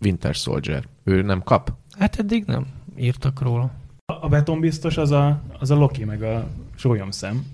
Winter 0.00 0.34
Soldier. 0.34 0.84
Ő 1.04 1.22
nem 1.22 1.42
kap? 1.42 1.72
hát 1.98 2.18
eddig 2.18 2.44
nem 2.46 2.66
írtak 2.96 3.40
róla. 3.42 3.70
A 4.06 4.28
betonbiztos 4.28 4.96
az 4.96 5.10
a, 5.10 5.42
az 5.58 5.70
a 5.70 5.74
Loki, 5.74 6.04
meg 6.04 6.22
a 6.22 6.46
sólyom 6.76 7.10
szem. 7.10 7.46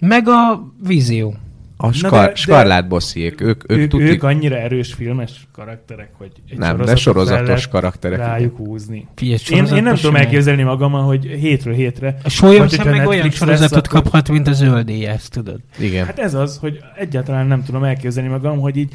Meg 0.00 0.28
a 0.28 0.72
Vízió. 0.86 1.34
A 1.76 1.86
de- 1.86 1.92
Scar- 1.92 2.28
de- 2.28 2.34
Scarlett 2.34 2.88
Bossziék. 2.88 3.40
Ők, 3.40 3.70
ők, 3.70 3.78
Ők, 3.78 3.90
tuti... 3.90 4.02
ők 4.02 4.22
annyira 4.22 4.56
erős 4.56 4.92
filmes 4.94 5.48
karakterek, 5.52 6.10
hogy 6.12 6.32
egy 6.50 6.58
nem, 6.58 6.76
de 6.76 6.96
sorozatos 6.96 7.68
karakterek. 7.68 8.18
rájuk 8.18 8.56
húzni. 8.56 9.06
Figyelj, 9.14 9.38
Én, 9.50 9.64
én 9.64 9.82
nem 9.82 9.94
tudom 9.94 10.16
elképzelni 10.16 10.62
magammal, 10.62 11.02
hogy 11.02 11.24
hétről 11.24 11.74
hétre. 11.74 12.18
A 12.22 12.28
sólyom 12.28 12.58
hogyha 12.58 12.84
meg 12.90 13.06
olyan 13.06 13.30
sorozatot 13.30 13.70
lesz, 13.70 13.86
akkor- 13.86 14.02
kaphat, 14.02 14.28
mint 14.28 14.46
a 14.46 14.52
zöldéje, 14.52 15.10
ezt 15.10 15.30
tudod. 15.30 15.60
Igen. 15.78 16.06
Hát 16.06 16.18
ez 16.18 16.34
az, 16.34 16.56
hogy 16.58 16.78
egyáltalán 16.96 17.46
nem 17.46 17.64
tudom 17.64 17.84
elképzelni 17.84 18.28
magam, 18.28 18.60
hogy 18.60 18.76
így, 18.76 18.92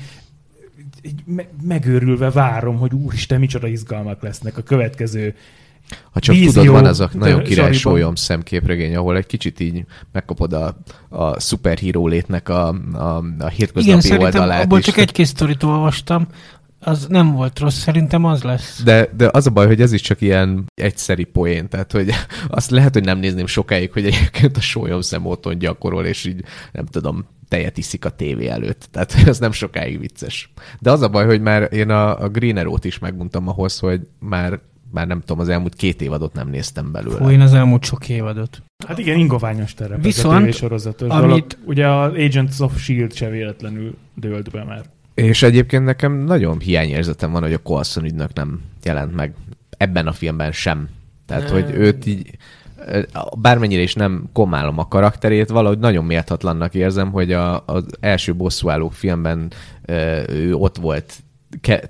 így 1.01 1.23
me- 1.25 1.49
megőrülve 1.61 2.31
várom, 2.31 2.77
hogy 2.77 2.93
úristen, 2.93 3.39
micsoda 3.39 3.67
izgalmak 3.67 4.21
lesznek 4.21 4.57
a 4.57 4.61
következő. 4.61 5.35
Ha 6.11 6.19
csak 6.19 6.35
vízió 6.35 6.61
tudod, 6.61 6.81
van 6.81 6.85
az 6.85 6.99
a 6.99 7.09
nagyon 7.13 7.43
király 7.43 7.73
sólyom 7.73 8.15
szemképregény, 8.15 8.95
ahol 8.95 9.17
egy 9.17 9.25
kicsit 9.25 9.59
így 9.59 9.85
megkapod 10.11 10.53
a, 10.53 10.77
a 11.09 11.39
szuperhíró 11.39 12.07
létnek 12.07 12.49
a, 12.49 12.67
a, 12.93 12.97
a 12.97 13.23
Igen, 13.23 13.49
hétköznapi 13.49 14.01
szerintem 14.01 14.19
oldalát 14.19 14.63
abból 14.63 14.79
is. 14.79 14.85
csak 14.85 14.97
egy-két 14.97 15.25
sztorit 15.25 15.63
olvastam, 15.63 16.27
az 16.85 17.05
nem 17.09 17.31
volt 17.31 17.59
rossz, 17.59 17.77
szerintem 17.77 18.25
az 18.25 18.43
lesz. 18.43 18.81
De, 18.83 19.09
de 19.17 19.29
az 19.31 19.47
a 19.47 19.49
baj, 19.49 19.67
hogy 19.67 19.81
ez 19.81 19.91
is 19.91 20.01
csak 20.01 20.21
ilyen 20.21 20.65
egyszeri 20.75 21.23
poén, 21.23 21.69
tehát 21.69 21.91
hogy 21.91 22.09
azt 22.47 22.69
lehet, 22.69 22.93
hogy 22.93 23.03
nem 23.03 23.19
nézném 23.19 23.45
sokáig, 23.45 23.91
hogy 23.91 24.05
egyébként 24.05 24.57
a 24.57 24.61
sólyom 24.61 25.01
szemóton 25.01 25.57
gyakorol, 25.57 26.05
és 26.05 26.25
így 26.25 26.43
nem 26.71 26.85
tudom, 26.85 27.25
tejet 27.47 27.77
iszik 27.77 28.05
a 28.05 28.09
tévé 28.09 28.47
előtt. 28.47 28.87
Tehát 28.91 29.15
ez 29.25 29.39
nem 29.39 29.51
sokáig 29.51 29.99
vicces. 29.99 30.53
De 30.79 30.91
az 30.91 31.01
a 31.01 31.09
baj, 31.09 31.25
hogy 31.25 31.41
már 31.41 31.73
én 31.73 31.89
a, 31.89 32.19
a 32.21 32.29
Green 32.29 32.57
Arrow-t 32.57 32.85
is 32.85 32.99
megmondtam 32.99 33.47
ahhoz, 33.47 33.79
hogy 33.79 34.01
már, 34.19 34.59
már 34.93 35.07
nem 35.07 35.19
tudom, 35.19 35.39
az 35.39 35.49
elmúlt 35.49 35.75
két 35.75 36.01
évadot 36.01 36.33
nem 36.33 36.49
néztem 36.49 36.91
belőle. 36.91 37.17
Fú, 37.17 37.29
én 37.29 37.41
az 37.41 37.53
elmúlt 37.53 37.83
sok 37.83 38.09
évadot. 38.09 38.61
Hát 38.87 38.97
igen, 38.97 39.17
ingoványos 39.17 39.73
terep 39.73 40.03
Viszont, 40.03 40.33
ez 40.33 40.39
a 40.39 40.39
tévésorozatos 40.39 41.09
amit- 41.09 41.27
dolog. 41.27 41.45
Ugye 41.65 41.87
az 41.87 42.13
Agents 42.13 42.59
of 42.59 42.81
S.H.I.E.L.D. 42.81 43.13
se 43.13 43.29
véletlenül 43.29 43.97
dőlt 44.15 44.51
be 44.51 44.63
már. 44.63 44.83
És 45.13 45.43
egyébként 45.43 45.85
nekem 45.85 46.13
nagyon 46.13 46.59
hiányérzetem 46.59 47.31
van, 47.31 47.41
hogy 47.41 47.53
a 47.53 47.61
Coulson 47.61 48.05
ügynök 48.05 48.33
nem 48.33 48.61
jelent 48.83 49.15
meg 49.15 49.33
ebben 49.77 50.07
a 50.07 50.11
filmben 50.11 50.51
sem. 50.51 50.89
Tehát, 51.25 51.49
hogy 51.49 51.69
őt 51.73 52.05
így 52.05 52.37
bármennyire 53.37 53.81
is 53.81 53.93
nem 53.93 54.29
komálom 54.33 54.77
a 54.77 54.87
karakterét, 54.87 55.49
valahogy 55.49 55.79
nagyon 55.79 56.05
méltatlannak 56.05 56.73
érzem, 56.73 57.11
hogy 57.11 57.31
a, 57.31 57.63
az 57.65 57.85
első 57.99 58.35
bosszúállók 58.35 58.93
filmben 58.93 59.51
ő 60.27 60.53
ott 60.53 60.77
volt 60.77 61.23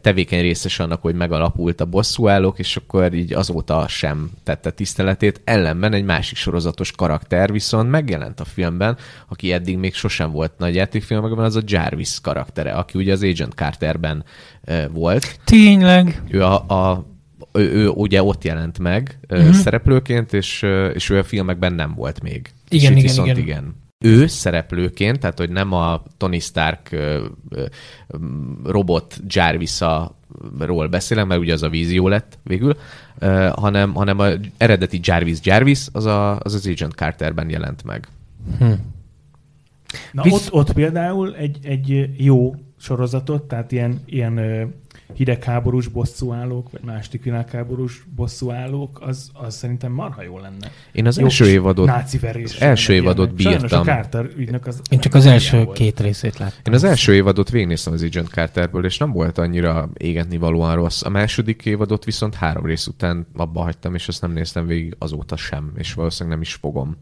tevékeny 0.02 0.42
részes 0.42 0.80
annak, 0.80 1.02
hogy 1.02 1.16
megalapult 1.16 1.82
a 1.82 1.86
bosszúállók, 1.86 2.60
és 2.60 2.76
akkor 2.76 3.14
így 3.14 3.34
azóta 3.34 3.88
sem 3.88 4.32
tette 4.44 4.72
tiszteletét. 4.72 5.42
Ellenben 5.44 5.94
egy 5.94 6.04
másik 6.04 6.38
sorozatos 6.38 6.92
karakter 6.92 7.52
viszont 7.52 7.90
megjelent 7.90 8.40
a 8.40 8.46
filmben, 8.46 8.98
aki 9.28 9.52
eddig 9.52 9.78
még 9.78 9.94
sosem 9.94 10.32
volt 10.32 10.52
nagy 10.58 10.76
játékfilmekben, 10.76 11.46
az 11.46 11.56
a 11.56 11.62
Jarvis 11.66 12.20
karaktere, 12.22 12.72
aki 12.72 12.98
ugye 12.98 13.12
az 13.12 13.24
Agent 13.24 13.54
Carterben 13.54 14.24
volt. 14.92 15.40
Tényleg. 15.44 16.22
Ő 16.30 16.44
a, 16.44 16.54
a 16.54 17.06
ő, 17.52 17.72
ő 17.72 17.88
ugye 17.88 18.24
ott 18.24 18.44
jelent 18.44 18.80
meg 18.80 19.20
uh-huh. 19.30 19.54
szereplőként, 19.54 20.34
és, 20.34 20.66
és 20.94 21.10
ő 21.10 21.18
a 21.18 21.24
filmekben 21.24 21.74
nem 21.74 21.94
volt 21.94 22.22
még. 22.22 22.50
És 22.70 22.82
Igen, 22.82 22.92
itt 22.92 22.98
igen, 22.98 23.10
viszont 23.10 23.28
igen. 23.28 23.40
igen. 23.40 23.83
Ő 24.06 24.28
szereplőként, 24.28 25.20
tehát 25.20 25.38
hogy 25.38 25.50
nem 25.50 25.72
a 25.72 26.04
Tony 26.18 26.40
Stark 26.40 26.92
ö, 26.92 27.26
ö, 27.50 27.66
robot 28.64 29.22
Jarvis-ról 29.28 30.88
beszélek, 30.90 31.26
mert 31.26 31.40
ugye 31.42 31.54
az 31.54 31.64
a 31.64 31.70
vízió 31.70 32.08
lett 32.08 32.40
végül, 32.44 32.78
ö, 33.20 33.50
hanem, 33.56 33.94
hanem 33.94 34.20
a 34.20 34.28
eredeti 34.58 35.00
Jarvis 35.04 35.38
Jarvis 35.42 35.88
az, 35.92 36.06
a, 36.06 36.40
az 36.40 36.54
az 36.54 36.68
Agent 36.68 36.94
Carterben 36.94 37.50
jelent 37.50 37.84
meg. 37.84 38.08
Hm. 38.58 38.72
Na 40.12 40.22
Visz- 40.22 40.34
ott, 40.34 40.54
ott 40.54 40.74
például 40.74 41.36
egy, 41.36 41.58
egy 41.62 42.10
jó 42.18 42.56
sorozatot, 42.80 43.44
tehát 43.44 43.72
ilyen, 43.72 44.02
ilyen 44.06 44.38
ö, 44.38 44.64
hidegháborús 45.16 45.88
bosszúállók, 45.88 46.72
vagy 46.72 46.82
második 46.84 47.24
világháborús 47.24 48.04
bosszúállók, 48.16 49.02
az, 49.02 49.32
az 49.34 49.56
szerintem 49.56 49.92
marha 49.92 50.22
jó 50.24 50.40
lenne. 50.40 50.72
Én 50.92 51.08
az 51.08 51.18
Jó 51.18 51.24
első 51.24 51.48
évadot 51.48 51.86
Náci 51.86 52.18
verés. 52.18 52.56
az 52.56 52.62
első 52.62 52.94
ilyenek. 52.94 53.10
évadot 53.10 53.42
Sajnos 53.42 53.62
a 53.62 53.66
bírtam. 53.66 53.84
Carter 53.84 54.30
ügynök 54.38 54.68
az 54.68 54.82
Én 54.90 55.00
csak 55.00 55.14
az 55.14 55.26
első 55.26 55.64
volt. 55.64 55.78
két 55.78 56.00
részét 56.00 56.38
láttam. 56.38 56.60
Én 56.64 56.74
az 56.74 56.84
első 56.84 57.14
évadot 57.14 57.50
végignéztem 57.50 57.94
az 57.94 58.04
Agent 58.04 58.28
Carterből, 58.28 58.86
és 58.86 58.98
nem 58.98 59.12
volt 59.12 59.38
annyira 59.38 59.90
égetni 59.98 60.38
valóan 60.38 60.76
rossz. 60.76 61.04
A 61.04 61.10
második 61.10 61.66
évadot 61.66 62.06
viszont 62.06 62.36
három 62.36 62.66
rész 62.66 62.88
után 62.88 63.28
abba 63.36 63.62
hagytam, 63.62 63.96
és 63.96 64.08
azt 64.08 64.22
nem 64.22 64.32
néztem 64.32 64.66
végig 64.66 64.96
azóta 65.00 65.36
sem, 65.36 65.72
és 65.78 65.94
valószínűleg 65.94 66.38
nem 66.38 66.48
is 66.48 66.54
fogom. 66.54 66.98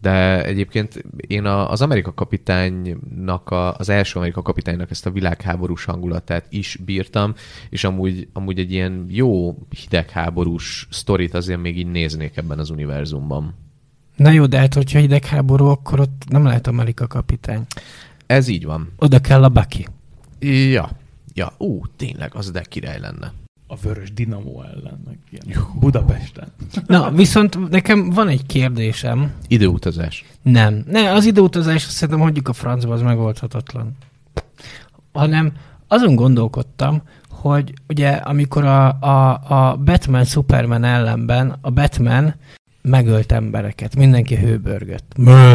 De 0.00 0.44
egyébként 0.44 1.04
én 1.16 1.44
a, 1.44 1.70
az 1.70 1.82
Amerika 1.82 2.14
kapitánynak, 2.14 3.50
a, 3.50 3.74
az 3.74 3.88
első 3.88 4.18
Amerika 4.18 4.42
kapitánynak 4.42 4.90
ezt 4.90 5.06
a 5.06 5.10
világháborús 5.10 5.84
hangulatát 5.84 6.46
is 6.48 6.78
bírtam, 6.84 7.34
és 7.70 7.84
amúgy, 7.84 8.28
amúgy 8.32 8.58
egy 8.58 8.72
ilyen 8.72 9.06
jó 9.08 9.58
hidegháborús 9.70 10.86
sztorit 10.90 11.34
azért 11.34 11.60
még 11.60 11.78
így 11.78 11.90
néznék 11.90 12.36
ebben 12.36 12.58
az 12.58 12.70
univerzumban. 12.70 13.54
Na 14.16 14.30
jó, 14.30 14.46
de 14.46 14.58
hát 14.58 14.74
hogyha 14.74 14.98
hidegháború, 14.98 15.64
akkor 15.64 16.00
ott 16.00 16.22
nem 16.28 16.44
lehet 16.44 16.66
Amerika 16.66 17.06
kapitány. 17.06 17.66
Ez 18.26 18.48
így 18.48 18.64
van. 18.64 18.92
Oda 18.96 19.20
kell 19.20 19.44
a 19.44 19.48
Bucky. 19.48 19.86
Ja. 20.70 20.90
Ja, 21.34 21.52
ú, 21.58 21.82
tényleg, 21.96 22.34
az 22.34 22.50
de 22.50 22.60
király 22.60 23.00
lenne. 23.00 23.32
A 23.70 23.76
vörös 23.76 24.12
dinamó 24.12 24.62
ellen, 24.62 25.00
ilyen. 25.30 25.66
Budapesten. 25.80 26.48
Na, 26.86 27.10
viszont 27.10 27.70
nekem 27.70 28.10
van 28.10 28.28
egy 28.28 28.46
kérdésem. 28.46 29.32
Időutazás. 29.48 30.24
Nem. 30.42 30.84
Ne, 30.86 31.12
az 31.12 31.24
időutazás 31.24 31.86
azt 31.86 31.94
szerintem 31.94 32.24
hagyjuk 32.24 32.48
a 32.48 32.52
francba, 32.52 32.92
az 32.92 33.02
megoldhatatlan. 33.02 33.96
Hanem 35.12 35.52
azon 35.88 36.14
gondolkodtam, 36.14 37.02
hogy 37.28 37.72
ugye 37.88 38.10
amikor 38.10 38.64
a, 38.64 39.00
a, 39.00 39.40
a 39.48 39.76
Batman 39.76 40.24
Superman 40.24 40.84
ellenben 40.84 41.58
a 41.60 41.70
Batman 41.70 42.34
megölt 42.82 43.32
embereket, 43.32 43.96
mindenki 43.96 44.36
hőbörgött. 44.36 45.12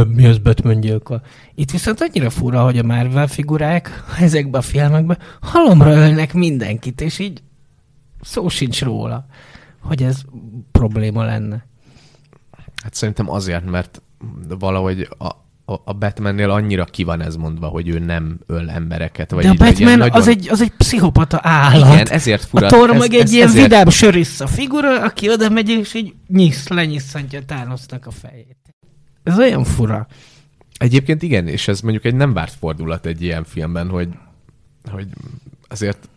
Mi 0.08 0.26
az 0.26 0.38
Batman 0.38 0.80
gyilkol? 0.80 1.22
Itt 1.56 1.72
viszont 1.72 2.02
annyira 2.02 2.30
fura, 2.30 2.64
hogy 2.64 2.78
a 2.78 2.84
Marvel 2.84 3.28
figurák 3.28 4.04
ezekben 4.20 4.60
a 4.60 4.64
filmekben 4.64 5.18
halomra 5.42 5.94
ölnek 5.94 6.34
mindenkit, 6.34 7.02
és 7.02 7.20
így 7.20 7.42
szó 8.24 8.50
sincs 8.50 8.82
róla, 8.82 9.26
hogy 9.80 10.04
ez 10.04 10.22
probléma 10.72 11.24
lenne. 11.24 11.66
Hát 12.84 12.94
szerintem 12.94 13.30
azért, 13.30 13.70
mert 13.70 14.02
valahogy 14.60 15.10
a, 15.18 15.28
a, 15.66 15.82
a 15.86 15.94
Batmannél 15.94 16.50
annyira 16.50 16.86
ki 16.86 17.04
van 17.04 17.22
ez 17.22 17.36
mondva, 17.36 17.68
hogy 17.68 17.88
ő 17.88 18.00
nem 18.00 18.40
öl 18.46 18.70
embereket. 18.70 19.32
Vagy 19.32 19.44
De 19.44 19.50
a 19.50 19.54
Batman 19.54 20.02
az, 20.02 20.28
egy, 20.28 20.48
az 20.50 20.62
egy 20.62 20.72
pszichopata 20.78 21.40
állat. 21.42 21.94
Igen, 21.94 22.08
ezért 22.08 22.44
fura. 22.44 22.68
a 22.68 22.70
Thor 22.70 22.94
ez, 22.94 23.00
meg 23.00 23.14
egy 23.14 23.22
ez, 23.22 23.32
ilyen 23.32 23.48
ezért... 23.48 23.64
vidám 23.64 23.90
sörissza 23.90 24.48
figura, 24.48 25.04
aki 25.04 25.30
oda 25.30 25.50
megy 25.50 25.70
és 25.70 25.94
így 25.94 26.14
nyisz, 26.28 26.68
lenyisszantja 26.68 27.46
Thanosnak 27.46 28.06
a 28.06 28.12
fejét. 28.12 28.58
Ez 29.24 29.38
olyan 29.38 29.64
fura. 29.64 30.08
Egyébként 30.78 31.22
igen, 31.22 31.48
és 31.48 31.68
ez 31.68 31.82
mondjuk 31.82 32.06
egy 32.06 32.16
nem 32.16 32.34
várt 32.34 32.54
fordulat 32.60 33.06
egy 33.06 33.22
ilyen 33.22 33.44
filmben, 33.44 33.90
hogy, 33.90 34.10
hogy 34.92 35.08
azért 35.68 36.10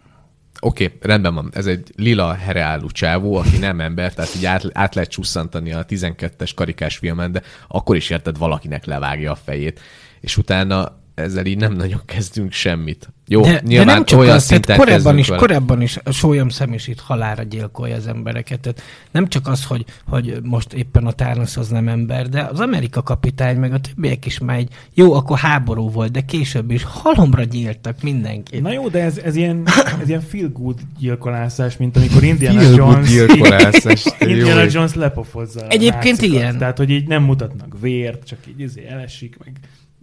Oké, 0.61 0.85
okay, 0.85 0.99
rendben 1.01 1.35
van, 1.35 1.51
ez 1.55 1.67
egy 1.67 1.93
lila 1.97 2.35
hereálú 2.35 2.89
csávó, 2.89 3.37
aki 3.37 3.57
nem 3.57 3.81
ember, 3.81 4.15
tehát 4.15 4.35
így 4.37 4.47
át, 4.47 4.65
át 4.73 4.95
lehet 4.95 5.11
csusszantani 5.11 5.73
a 5.73 5.85
12-es 5.85 6.51
karikás 6.55 6.97
filmen, 6.97 7.33
de 7.33 7.43
akkor 7.69 7.97
is 7.97 8.11
érted, 8.11 8.39
valakinek 8.39 8.85
levágja 8.85 9.31
a 9.31 9.35
fejét. 9.35 9.81
És 10.21 10.37
utána 10.37 11.05
ezzel 11.17 11.47
így 11.47 11.57
nem 11.57 11.73
nagyon 11.73 12.01
kezdünk 12.05 12.53
semmit. 12.53 13.13
Jó, 13.29 13.43
de, 13.43 13.61
nyilván 13.65 13.87
de 13.87 13.93
nem 13.93 14.05
csak 14.05 14.19
olyan 14.19 14.35
az, 14.35 14.47
tehát 14.47 14.65
szinten 14.65 14.87
korábban 14.87 15.19
is, 15.19 15.29
vele. 15.29 15.41
korábban 15.41 15.83
is 15.83 15.99
a 16.05 16.11
sólyom 16.11 16.49
szem 16.49 16.73
is 16.73 16.89
itt 16.89 17.01
halára 17.01 17.43
gyilkolja 17.43 17.95
az 17.97 18.07
embereket. 18.07 18.61
Tehát 18.61 18.83
nem 19.11 19.29
csak 19.29 19.47
az, 19.47 19.65
hogy, 19.65 19.85
hogy 20.09 20.39
most 20.43 20.73
éppen 20.73 21.07
a 21.07 21.13
Thanos 21.13 21.57
az 21.57 21.69
nem 21.69 21.89
ember, 21.89 22.29
de 22.29 22.43
az 22.43 22.61
Amerika 22.61 23.03
kapitány, 23.03 23.57
meg 23.57 23.73
a 23.73 23.81
többiek 23.81 24.27
is 24.27 24.39
már 24.39 24.57
egy, 24.59 24.69
jó, 24.95 25.13
akkor 25.15 25.39
háború 25.39 25.91
volt, 25.91 26.11
de 26.11 26.21
később 26.21 26.71
is 26.71 26.83
halomra 26.85 27.43
gyiltak 27.43 28.03
mindenkit. 28.03 28.63
Na 28.63 28.73
jó, 28.73 28.89
de 28.89 29.03
ez, 29.03 29.19
ez, 29.19 29.37
ilyen, 29.37 29.63
ez 30.01 30.09
ilyen 30.09 30.21
feel 30.21 30.49
good 30.49 30.79
gyilkolászás, 30.99 31.77
mint 31.77 31.97
amikor 31.97 32.23
Indiana 32.23 32.61
Feel 32.61 32.77
good 32.77 32.93
Jones... 32.93 33.09
gyilkolászás, 33.09 34.05
jó 34.19 34.29
Indiana. 34.29 34.65
Jones 34.71 34.95
lepofozza. 34.95 35.67
Egyébként 35.69 36.21
nácikat. 36.21 36.37
igen. 36.37 36.59
Tehát, 36.59 36.79
hogy 36.79 36.91
így 36.91 37.07
nem 37.07 37.23
mutatnak 37.23 37.77
vért, 37.81 38.27
csak 38.27 38.39
így 38.49 38.61
izé 38.61 38.87
elesik, 38.87 39.37
meg 39.45 39.53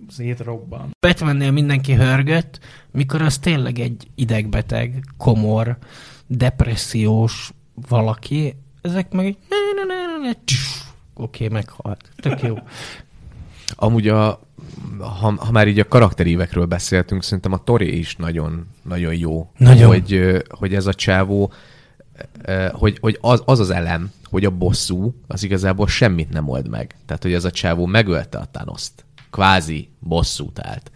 szétrobban. 0.10 0.96
Batmannél 1.00 1.52
mindenki 1.52 1.94
hörgött, 1.94 2.60
mikor 2.92 3.22
az 3.22 3.38
tényleg 3.38 3.80
egy 3.80 4.08
idegbeteg, 4.16 5.04
komor, 5.18 5.78
depressziós 6.28 7.52
valaki, 7.88 8.56
ezek 8.82 9.12
meg 9.12 9.26
így 9.26 9.38
oké, 11.14 11.48
meghalt. 11.48 12.10
Tök 12.16 12.42
jó. 12.42 12.58
Amúgy 13.76 14.08
a, 14.08 14.40
ha, 15.00 15.34
ha 15.38 15.52
már 15.52 15.68
így 15.68 15.80
a 15.80 15.88
karakterívekről 15.88 16.66
beszéltünk, 16.66 17.24
szerintem 17.24 17.54
a 17.54 17.64
Tori 17.64 17.98
is 17.98 18.16
nagyon, 18.16 18.68
nagyon 18.82 19.16
jó. 19.16 19.52
Nagyon. 19.58 19.88
Hogy, 19.88 20.42
hogy 20.50 20.74
ez 20.74 20.86
a 20.86 20.94
csávó, 20.94 21.52
hogy, 22.72 22.98
hogy 23.02 23.18
az, 23.22 23.42
az 23.46 23.60
az 23.60 23.70
elem, 23.70 24.12
hogy 24.24 24.46
a 24.46 24.50
bosszú 24.50 25.16
az 25.28 25.44
igazából 25.44 25.88
semmit 25.88 26.30
nem 26.30 26.48
old 26.48 26.70
meg. 26.70 26.96
Tehát, 27.06 27.24
hogy 27.24 27.34
ez 27.34 27.46
a 27.46 27.52
csávó 27.52 27.86
megölte 27.86 28.38
a 28.38 28.48
Thanoszt. 28.52 29.06
Kvázi 29.34 29.90
bosszút 30.00 30.60
állt. 30.60 30.92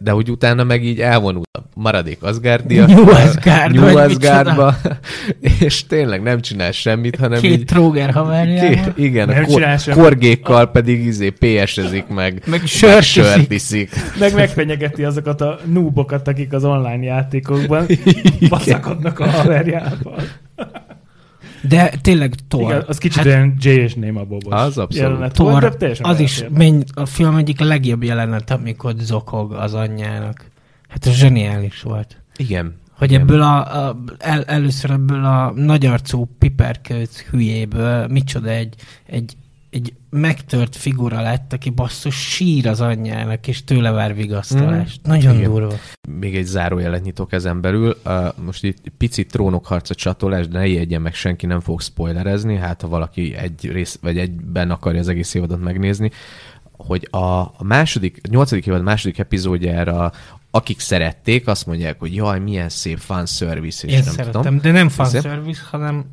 De 0.00 0.10
hogy 0.10 0.30
utána 0.30 0.64
meg 0.64 0.84
így 0.84 1.00
elvonult 1.00 1.48
a 1.52 1.62
maradék 1.74 2.22
Asgardia. 2.22 2.86
New 2.86 3.10
Asgard, 3.10 3.74
New 3.74 3.98
Asgardba, 3.98 4.74
és 5.60 5.86
tényleg 5.86 6.22
nem 6.22 6.40
csinál 6.40 6.72
semmit, 6.72 7.16
hanem 7.16 7.40
Két 7.40 7.50
így 7.50 7.64
tróger 7.64 8.10
haverjával. 8.10 8.92
Ké, 8.94 9.02
igen, 9.02 9.28
Nem 9.28 9.44
a 9.44 9.46
kor, 9.46 9.94
korgékkal 9.94 10.70
pedig 10.70 11.04
izé 11.04 11.30
PS-ezik 11.30 12.06
meg, 12.06 12.42
Meg 12.46 12.66
sört 12.66 13.02
sört 13.02 13.52
iszik. 13.52 13.90
Meg 14.18 14.34
megfenyegeti 14.34 15.04
azokat 15.04 15.40
a 15.40 15.58
noobokat, 15.64 16.28
akik 16.28 16.52
az 16.52 16.64
online 16.64 17.04
játékokban 17.04 17.86
baszakodnak 18.50 19.18
a 19.18 19.30
haverjával. 19.30 20.22
De 21.68 21.92
tényleg 22.02 22.34
Thor. 22.48 22.62
Igen, 22.62 22.84
az 22.86 22.98
kicsit 22.98 23.16
hát, 23.16 23.26
olyan 23.26 23.54
J 23.58 23.68
és 23.68 23.94
Néma 23.94 24.24
Bobos 24.24 24.52
Az 24.52 24.78
abszolút. 24.78 24.94
jelenet 24.94 25.36
volt, 25.36 25.78
de 25.78 25.92
Thor, 25.92 26.10
az 26.10 26.20
is 26.20 26.44
menny, 26.50 26.80
a 26.94 27.06
film 27.06 27.36
egyik 27.36 27.60
legjobb 27.60 28.02
jelenet, 28.02 28.50
amikor 28.50 28.94
zokog 28.98 29.52
az 29.52 29.74
anyjának. 29.74 30.44
Hát 30.88 31.06
ez 31.06 31.12
zseniális 31.12 31.82
volt. 31.82 32.22
Igen. 32.36 32.74
Hogy 32.98 33.10
igen. 33.10 33.22
ebből 33.22 33.42
a, 33.42 33.86
a 33.86 33.96
el, 34.18 34.44
először 34.44 34.90
ebből 34.90 35.24
a 35.24 35.52
nagyarcú 35.56 36.28
piperkőc 36.38 37.20
hülyéből 37.20 38.06
micsoda 38.06 38.48
egy, 38.48 38.74
egy, 39.06 39.36
egy 39.74 39.94
megtört 40.10 40.76
figura 40.76 41.20
lett, 41.20 41.52
aki 41.52 41.70
basszus 41.70 42.14
sír 42.14 42.66
az 42.68 42.80
anyjának, 42.80 43.48
és 43.48 43.64
tőle 43.64 43.90
vár 43.90 44.14
vigasztalást. 44.14 45.00
Mm. 45.08 45.10
Nagyon 45.10 45.34
Igen. 45.34 45.50
durva. 45.50 45.74
Még 46.08 46.36
egy 46.36 46.44
zárójelet 46.44 47.02
nyitok 47.02 47.32
ezen 47.32 47.60
belül. 47.60 47.96
Uh, 48.04 48.26
most 48.44 48.64
itt 48.64 48.82
picit 48.98 49.30
trónokharca 49.30 49.94
csatolás, 49.94 50.48
de 50.48 50.58
ne 50.58 50.66
ijedjen 50.66 51.02
meg 51.02 51.14
senki, 51.14 51.46
nem 51.46 51.60
fog 51.60 51.80
spoilerezni, 51.80 52.56
hát 52.56 52.80
ha 52.80 52.88
valaki 52.88 53.34
egy 53.34 53.70
rész, 53.72 53.98
vagy 54.02 54.18
egyben 54.18 54.70
akarja 54.70 55.00
az 55.00 55.08
egész 55.08 55.34
évadot 55.34 55.60
megnézni, 55.60 56.10
hogy 56.76 57.08
a, 57.10 57.40
a 57.40 57.62
második, 57.62 58.20
a 58.22 58.28
nyolcadik 58.30 58.66
évad 58.66 58.82
második 58.82 59.18
epizódjára 59.18 60.12
akik 60.50 60.80
szerették, 60.80 61.46
azt 61.46 61.66
mondják, 61.66 61.98
hogy 61.98 62.14
jaj, 62.14 62.40
milyen 62.40 62.68
szép 62.68 62.98
fanservice, 62.98 63.86
és 63.86 63.92
Én 63.92 64.02
nem 64.04 64.14
szeretem, 64.14 64.42
tudom. 64.42 64.60
de 64.60 64.70
nem 64.70 64.88
fanservice, 64.88 65.62
hanem 65.70 66.04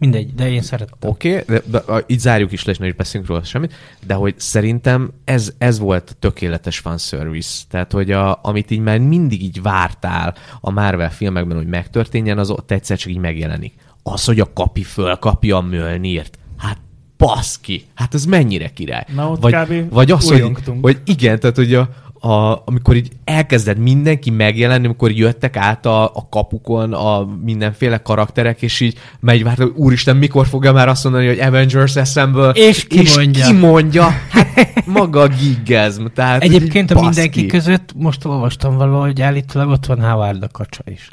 mindegy, 0.00 0.34
de 0.34 0.50
én 0.50 0.62
szerettem. 0.62 1.10
Oké, 1.10 1.30
okay, 1.30 1.44
de, 1.46 1.62
de, 1.66 1.78
a- 1.78 2.04
így 2.06 2.18
zárjuk 2.18 2.52
is 2.52 2.64
le, 2.64 2.72
és 2.72 2.78
ne 2.78 2.86
is 2.86 2.92
beszélünk 2.92 3.28
róla 3.28 3.42
semmit, 3.42 3.74
de 4.06 4.14
hogy 4.14 4.34
szerintem 4.36 5.10
ez, 5.24 5.52
ez 5.58 5.78
volt 5.78 6.10
a 6.10 6.14
tökéletes 6.18 6.78
fanservice. 6.78 7.62
Tehát, 7.68 7.92
hogy 7.92 8.10
a, 8.10 8.38
amit 8.42 8.70
így 8.70 8.80
már 8.80 8.98
mindig 8.98 9.42
így 9.42 9.62
vártál 9.62 10.34
a 10.60 10.70
Marvel 10.70 11.10
filmekben, 11.10 11.56
hogy 11.56 11.66
megtörténjen, 11.66 12.38
az 12.38 12.50
ott 12.50 12.70
egyszer 12.70 12.98
csak 12.98 13.10
így 13.10 13.16
megjelenik. 13.16 13.74
Az, 14.02 14.24
hogy 14.24 14.40
a 14.40 14.52
kapi 14.52 14.82
fölkapja 14.82 15.56
a 15.56 15.60
Mjölnirt, 15.60 16.38
hát 16.56 16.78
baszki, 17.16 17.84
hát 17.94 18.14
ez 18.14 18.24
mennyire 18.24 18.68
király. 18.68 19.04
Na, 19.14 19.30
ott 19.30 19.40
vagy, 19.40 19.54
kb. 19.54 19.92
vagy 19.92 20.10
az, 20.10 20.28
hogy, 20.28 20.52
hogy 20.80 21.00
igen, 21.04 21.40
tehát 21.40 21.56
hogy 21.56 21.74
a, 21.74 21.88
a, 22.20 22.62
amikor 22.64 22.96
így 22.96 23.08
elkezded 23.24 23.78
mindenki 23.78 24.30
megjelenni, 24.30 24.84
amikor 24.84 25.10
jöttek 25.10 25.56
át 25.56 25.86
a, 25.86 26.04
a 26.04 26.28
kapukon 26.30 26.92
a 26.92 27.24
mindenféle 27.42 27.98
karakterek, 27.98 28.62
és 28.62 28.80
így 28.80 28.98
megy 29.20 29.42
vár, 29.42 29.56
hogy 29.56 29.72
úristen, 29.74 30.16
mikor 30.16 30.46
fogja 30.46 30.72
már 30.72 30.88
azt 30.88 31.04
mondani, 31.04 31.26
hogy 31.26 31.38
Avengers 31.38 31.96
Assemble, 31.96 32.50
És 32.50 32.86
ki 32.86 33.00
és 33.00 33.16
mondja. 33.16 33.46
ki 33.46 33.52
mondja? 33.52 34.08
Hát 34.30 34.86
maga 34.86 35.28
a. 35.28 36.10
Tehát, 36.14 36.42
Egyébként 36.42 36.90
a 36.90 36.94
baszki. 36.94 37.08
mindenki 37.08 37.46
között 37.46 37.92
most 37.96 38.24
olvastam 38.24 38.76
valahogy 38.76 39.22
állítólag 39.22 39.68
ott 39.68 39.86
van 39.86 40.00
Howard 40.00 40.42
a 40.42 40.48
kacsa 40.52 40.82
is. 40.86 41.08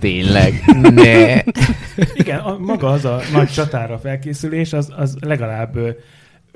Tényleg, 0.00 0.62
ne. 0.94 1.42
Igen, 2.14 2.38
a, 2.38 2.58
maga 2.58 2.88
az 2.88 3.04
a 3.04 3.20
nagy 3.32 3.48
csatára 3.48 3.98
felkészülés, 3.98 4.72
az, 4.72 4.92
az 4.96 5.16
legalább 5.20 5.78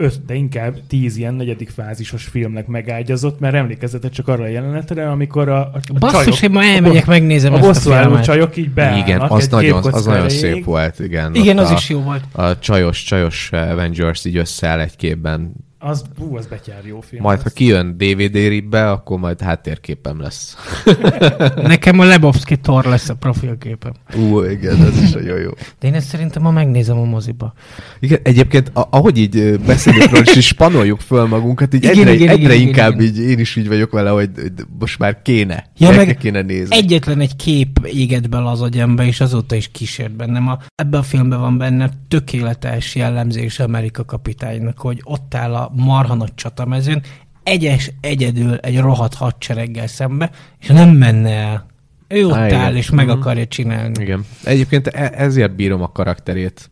öt, 0.01 0.25
de 0.27 0.35
inkább 0.35 0.75
tíz 0.87 1.17
ilyen 1.17 1.35
negyedik 1.35 1.71
fázisos 1.71 2.25
filmnek 2.25 2.67
megágyazott, 2.67 3.41
mert 3.41 3.55
emlékezzetek 3.55 4.11
csak 4.11 4.29
arra 4.29 4.43
a 4.43 4.47
jelenetre, 4.47 5.11
amikor 5.11 5.49
a, 5.49 5.59
a, 5.61 5.81
a 5.95 5.99
Basszus, 5.99 6.25
csajok, 6.25 6.43
én 6.43 6.51
ma 6.51 6.65
elmegyek, 6.65 7.07
megnézem 7.07 7.55
a 7.55 7.59
ezt 7.59 7.87
a 7.87 8.01
filmet. 8.01 8.25
csajok 8.25 8.57
így 8.57 8.71
beállnak 8.71 9.09
Igen, 9.09 9.21
az 9.21 9.43
egy 9.43 9.51
nagyon, 9.51 9.85
az 9.85 10.05
nagyon 10.05 10.29
szép 10.29 10.65
volt, 10.65 10.99
igen. 10.99 11.35
Igen, 11.35 11.59
az 11.59 11.71
a, 11.71 11.73
is 11.73 11.89
jó 11.89 12.01
volt. 12.01 12.25
A 12.33 12.59
csajos, 12.59 13.03
csajos 13.03 13.53
Avengers 13.53 14.25
így 14.25 14.37
összeáll 14.37 14.81
egy 14.81 14.97
képben. 14.97 15.53
Az, 15.81 16.05
hú, 16.19 16.37
az 16.37 16.47
betyár 16.47 16.87
jó 16.87 17.01
film. 17.01 17.23
Majd, 17.23 17.43
ha 17.43 17.49
kijön 17.49 17.97
DVD 17.97 18.35
ribbe, 18.35 18.91
akkor 18.91 19.19
majd 19.19 19.41
háttérképem 19.41 20.21
lesz. 20.21 20.57
Nekem 21.57 21.99
a 21.99 22.05
Lebowski 22.05 22.57
Thor 22.57 22.85
lesz 22.85 23.09
a 23.09 23.15
profilképem. 23.15 23.93
Ú, 24.17 24.43
igen, 24.43 24.83
ez 24.83 25.03
is 25.03 25.11
nagyon 25.11 25.41
jó. 25.41 25.51
De 25.81 25.87
én 25.89 25.95
ezt 25.95 26.07
szerintem 26.09 26.43
ma 26.43 26.51
megnézem 26.51 26.99
a 26.99 27.05
moziba. 27.05 27.53
Igen, 28.01 28.19
egyébként 28.23 28.71
a, 28.75 28.89
ahogy 28.91 29.19
így 29.19 29.61
beszélünk 29.61 30.11
róla, 30.11 30.23
és 30.23 30.37
így 30.37 30.43
spanoljuk 30.43 31.01
föl 31.01 31.27
magunkat, 31.27 31.75
így 31.75 31.85
Igen, 31.85 31.97
egyre, 31.97 32.13
igen, 32.13 32.29
egyre 32.29 32.55
igen, 32.55 32.67
inkább 32.67 33.01
igen. 33.01 33.05
így 33.05 33.19
én 33.19 33.39
is 33.39 33.57
így 33.57 33.69
vagyok 33.69 33.91
vele, 33.91 34.11
hogy, 34.11 34.31
hogy 34.35 34.53
most 34.79 34.99
már 34.99 35.23
kéne. 35.23 35.71
Ja, 35.77 35.91
meg 35.91 36.17
kéne 36.17 36.43
nézni. 36.43 36.77
Egyetlen 36.77 37.21
egy 37.21 37.37
kép 37.37 37.79
égett 37.85 38.29
bele 38.29 38.51
az 38.51 38.63
agyamba, 38.63 39.05
és 39.05 39.21
azóta 39.21 39.55
is 39.55 39.69
kísért 39.73 40.17
bennem. 40.17 40.49
A, 40.49 40.59
ebben 40.75 41.01
a 41.01 41.03
filmben 41.03 41.41
van 41.41 41.59
benne 41.59 41.91
tökéletes 42.09 42.95
jellemzés 42.95 43.59
Amerika 43.59 44.05
kapitánynak, 44.05 44.79
hogy 44.79 45.01
ott 45.05 45.35
áll 45.35 45.55
a 45.55 45.68
marha 45.77 46.15
nagy 46.15 46.35
csatamezőn, 46.35 47.03
egyes 47.43 47.93
egyedül 48.01 48.55
egy 48.57 48.79
rohadt 48.79 49.15
hadsereggel 49.15 49.87
szembe, 49.87 50.31
és 50.61 50.67
nem 50.67 50.91
menne 50.91 51.31
el. 51.31 51.67
Ő 52.09 52.27
ott 52.27 52.33
Á, 52.35 52.47
igen. 52.47 52.61
áll, 52.61 52.75
és 52.77 52.91
meg 52.91 53.07
Mhm. 53.07 53.19
akarja 53.19 53.47
csinálni. 53.47 54.03
Igen. 54.03 54.25
Egyébként 54.45 54.87
e- 54.87 55.13
ezért 55.15 55.55
bírom 55.55 55.83
a 55.83 55.93
karakterét. 55.93 56.71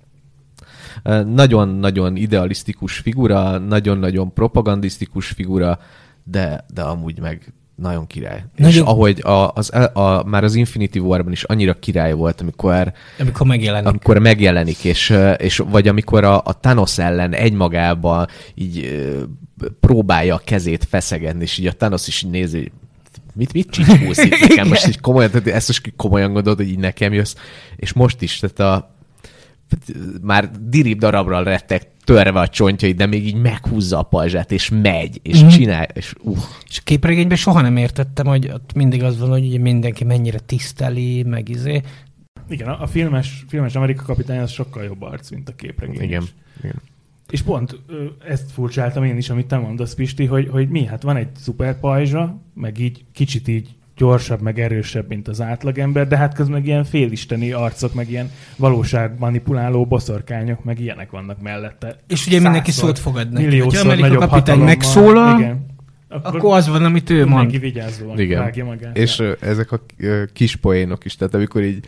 Ö, 1.03 1.22
Nagyon-nagyon 1.24 2.16
idealisztikus 2.16 2.99
figura, 2.99 3.59
nagyon-nagyon 3.59 4.32
propagandisztikus 4.32 5.26
figura, 5.28 5.78
de, 6.24 6.64
de 6.74 6.82
amúgy 6.82 7.20
meg 7.20 7.53
nagyon 7.76 8.06
király. 8.06 8.44
Nagyon- 8.56 8.72
És 8.74 8.80
ahogy 8.80 9.20
a, 9.22 9.50
az, 9.54 9.70
a, 9.94 10.22
már 10.26 10.44
az 10.44 10.54
Infinity 10.54 10.98
War-ban 10.98 11.32
is 11.32 11.42
annyira 11.42 11.74
király 11.78 12.12
volt, 12.12 12.40
amikor 12.40 12.92
Amikor 13.18 13.46
megjelenik. 13.46 13.88
amikor 13.88 14.18
megjelenik, 14.18 14.84
és, 14.84 15.14
és 15.36 15.56
vagy 15.58 15.88
amikor 15.88 16.24
a, 16.24 16.36
a 16.44 16.58
Thanos 16.60 16.98
ellen 16.98 17.32
egymagában 17.32 18.26
így 18.54 19.04
próbálja 19.80 20.34
a 20.34 20.40
kezét 20.44 20.84
feszegedni, 20.84 21.42
és 21.42 21.58
így 21.58 21.66
a 21.66 21.72
Thanos 21.72 22.06
is 22.08 22.22
így 22.22 22.30
nézi, 22.30 22.58
hogy 22.58 22.70
mit, 23.34 23.52
mit 23.52 23.70
csicskulsz 23.70 24.18
itt 24.24 24.38
nekem? 24.48 24.68
Most 24.68 24.86
így 24.86 25.00
komolyan, 25.00 25.30
tehát 25.30 25.46
ezt 25.46 25.66
most 25.66 25.92
komolyan 25.96 26.32
gondolod, 26.32 26.58
hogy 26.58 26.68
így 26.68 26.78
nekem 26.78 27.12
jössz. 27.12 27.34
És 27.76 27.92
most 27.92 28.22
is, 28.22 28.38
tehát 28.38 28.74
a, 28.74 28.95
már 30.22 30.50
dirib 30.68 30.98
darabra 30.98 31.40
lettek 31.40 31.90
törve 32.04 32.40
a 32.40 32.48
csontjai, 32.48 32.92
de 32.92 33.06
még 33.06 33.26
így 33.26 33.34
meghúzza 33.34 33.98
a 33.98 34.02
pajzsát, 34.02 34.52
és 34.52 34.68
megy, 34.82 35.20
és 35.22 35.40
Mhm. 35.40 35.48
csinál, 35.48 35.84
és 35.94 36.14
uh, 36.22 36.38
És 36.68 36.78
a 36.78 36.82
képregényben 36.84 37.36
soha 37.36 37.60
nem 37.60 37.76
értettem, 37.76 38.26
hogy 38.26 38.50
ott 38.50 38.72
mindig 38.74 39.02
az 39.02 39.18
van, 39.18 39.28
hogy 39.28 39.46
ugye 39.46 39.58
mindenki 39.58 40.04
mennyire 40.04 40.38
tiszteli, 40.38 41.22
meg 41.22 41.48
izé. 41.48 41.82
Igen, 42.48 42.68
a, 42.68 42.86
filmes, 42.86 43.44
filmes 43.48 43.74
Amerika 43.74 44.02
kapitány 44.02 44.38
az 44.38 44.50
sokkal 44.50 44.84
jobb 44.84 45.02
arc, 45.02 45.30
mint 45.30 45.48
a 45.48 45.54
képregény. 45.54 46.02
igen. 46.02 46.22
is. 46.22 46.34
igen. 46.58 46.80
És 47.30 47.42
pont 47.42 47.80
ezt 48.28 48.50
furcsáltam 48.50 49.04
én 49.04 49.16
is, 49.16 49.30
amit 49.30 49.46
te 49.46 49.56
mondasz, 49.56 49.94
Pisti, 49.94 50.24
hogy, 50.24 50.48
hogy 50.48 50.68
mi, 50.68 50.84
hát 50.84 51.02
van 51.02 51.16
egy 51.16 51.28
szuper 51.38 51.80
pajzsa, 51.80 52.38
meg 52.54 52.78
így 52.78 53.04
kicsit 53.12 53.48
így 53.48 53.68
gyorsabb, 53.97 54.40
meg 54.40 54.59
erősebb, 54.61 55.09
mint 55.09 55.28
az 55.28 55.40
átlagember, 55.40 56.09
de 56.09 56.16
hát 56.16 56.34
közben 56.34 56.55
meg 56.55 56.66
ilyen 56.66 56.84
félisteni 56.84 57.53
arcok, 57.53 57.94
meg 57.94 58.11
ilyen 58.11 58.30
valóságmanipuláló 58.57 59.86
boszorkányok, 59.86 60.64
meg 60.64 60.80
ilyenek 60.80 61.11
vannak 61.11 61.42
mellette. 61.42 61.97
És 62.09 62.26
ugye 62.26 62.40
mindenki 62.40 62.70
szót 62.70 62.99
fogad 62.99 63.32
neki. 63.32 63.44
Milliószor 63.44 63.84
Amerika 63.86 64.07
nagyobb 64.07 64.28
kapitány 64.28 64.59
megszólal, 64.59 65.38
igen, 65.38 65.66
akkor 66.09 66.57
az 66.57 66.68
van, 66.68 66.84
amit 66.84 67.11
ő 67.11 67.24
mindenki 67.24 67.59
mond. 67.59 67.61
vigyázóan 67.61 68.18
Igen. 68.18 68.53
magát. 68.64 68.97
És 68.97 69.22
ezek 69.40 69.72
a 69.72 69.80
kis 70.32 70.57
poénok 70.57 71.05
is, 71.05 71.16
tehát 71.16 71.34
amikor 71.34 71.62
így 71.62 71.84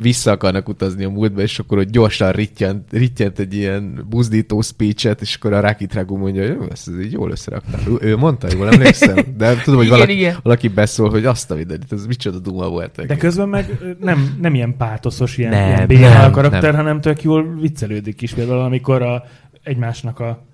vissza 0.00 0.30
akarnak 0.30 0.68
utazni 0.68 1.04
a 1.04 1.10
múltba, 1.10 1.40
és 1.40 1.58
akkor 1.58 1.78
ott 1.78 1.90
gyorsan 1.90 2.32
rittyent, 2.32 2.88
rittyent 2.90 3.38
egy 3.38 3.54
ilyen 3.54 4.06
buzdító 4.08 4.60
speechet, 4.60 5.20
és 5.20 5.34
akkor 5.34 5.52
a 5.52 5.60
Rakit 5.60 5.94
Ragu 5.94 6.16
mondja, 6.16 6.56
hogy 6.56 6.68
ezt 6.70 6.88
ez 6.88 7.00
így 7.00 7.12
jól 7.12 7.30
összeraktál. 7.30 7.80
Ő, 7.88 7.96
ő 8.00 8.16
mondta, 8.16 8.48
jól 8.56 8.72
emlékszem, 8.72 9.16
de 9.36 9.56
tudom, 9.56 9.76
hogy 9.78 9.86
Igen, 9.86 9.98
valaki, 9.98 10.16
igen. 10.16 10.36
valaki 10.42 10.68
beszól, 10.68 11.10
hogy 11.10 11.24
azt 11.24 11.50
a 11.50 11.54
videót, 11.54 11.92
ez 11.92 12.06
micsoda 12.06 12.38
duma 12.38 12.68
volt. 12.68 13.06
De 13.06 13.16
közben 13.16 13.48
meg 13.48 13.78
nem, 14.00 14.36
nem 14.40 14.54
ilyen 14.54 14.76
pátoszos, 14.76 15.38
ilyen, 15.38 15.50
Nem, 15.50 15.90
ilyen 15.90 16.24
a 16.24 16.30
karakter, 16.30 16.62
nem. 16.62 16.74
hanem 16.74 17.00
tök 17.00 17.22
jól 17.22 17.54
viccelődik 17.60 18.22
is. 18.22 18.34
Például 18.34 18.60
amikor 18.60 19.02
a, 19.02 19.24
egymásnak 19.62 20.20
a 20.20 20.48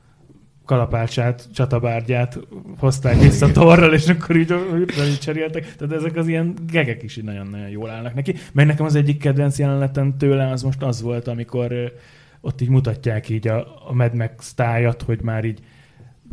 kalapácsát, 0.67 1.49
csatabárgyát 1.55 2.39
hozták 2.79 3.21
vissza 3.21 3.53
torral, 3.53 3.95
és 3.95 4.09
akkor 4.09 4.37
így, 4.37 4.55
így, 4.79 5.19
cseréltek. 5.19 5.77
Tehát 5.77 5.95
ezek 5.95 6.17
az 6.17 6.29
ilyen 6.29 6.55
gegek 6.71 7.03
is 7.03 7.17
így 7.17 7.25
nagyon-nagyon 7.25 7.69
jól 7.69 7.91
állnak 7.91 8.15
neki. 8.15 8.35
Meg 8.53 8.67
nekem 8.67 8.85
az 8.85 8.95
egyik 8.95 9.19
kedvenc 9.19 9.59
jelenetem 9.59 10.17
tőle 10.17 10.51
az 10.51 10.63
most 10.63 10.83
az 10.83 11.03
volt, 11.03 11.29
amikor 11.29 11.93
ott 12.41 12.61
így 12.61 12.69
mutatják 12.69 13.29
így 13.29 13.49
a, 13.49 13.89
a 13.89 13.93
Mad 13.93 14.15
Max 14.15 14.55
tájat, 14.55 15.03
hogy 15.03 15.21
már 15.23 15.45
így 15.45 15.61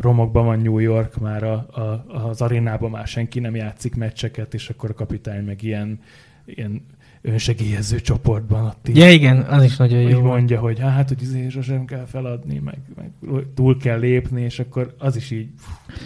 romokban 0.01 0.45
van 0.45 0.59
New 0.59 0.79
York, 0.79 1.19
már 1.19 1.43
a, 1.43 1.53
a, 1.53 2.05
az 2.27 2.41
arénában 2.41 2.89
már 2.89 3.07
senki 3.07 3.39
nem 3.39 3.55
játszik 3.55 3.95
meccseket, 3.95 4.53
és 4.53 4.69
akkor 4.69 4.89
a 4.89 4.93
kapitány 4.93 5.43
meg 5.43 5.63
ilyen, 5.63 5.99
ilyen 6.45 6.85
önsegélyező 7.25 7.99
csoportban 7.99 8.65
ott 8.65 8.87
így, 8.89 8.97
Ja, 8.97 9.11
igen, 9.11 9.41
az 9.41 9.63
is 9.63 9.77
nagyon 9.77 9.99
jó. 10.01 10.21
mondja, 10.21 10.59
hogy 10.59 10.79
hát, 10.79 11.07
hogy 11.07 11.21
izé 11.21 11.49
sosem 11.49 11.85
kell 11.85 12.05
feladni, 12.05 12.61
meg, 12.63 12.77
meg 12.95 13.11
túl 13.55 13.77
kell 13.77 13.99
lépni, 13.99 14.41
és 14.41 14.59
akkor 14.59 14.95
az 14.97 15.15
is 15.15 15.31
így 15.31 15.47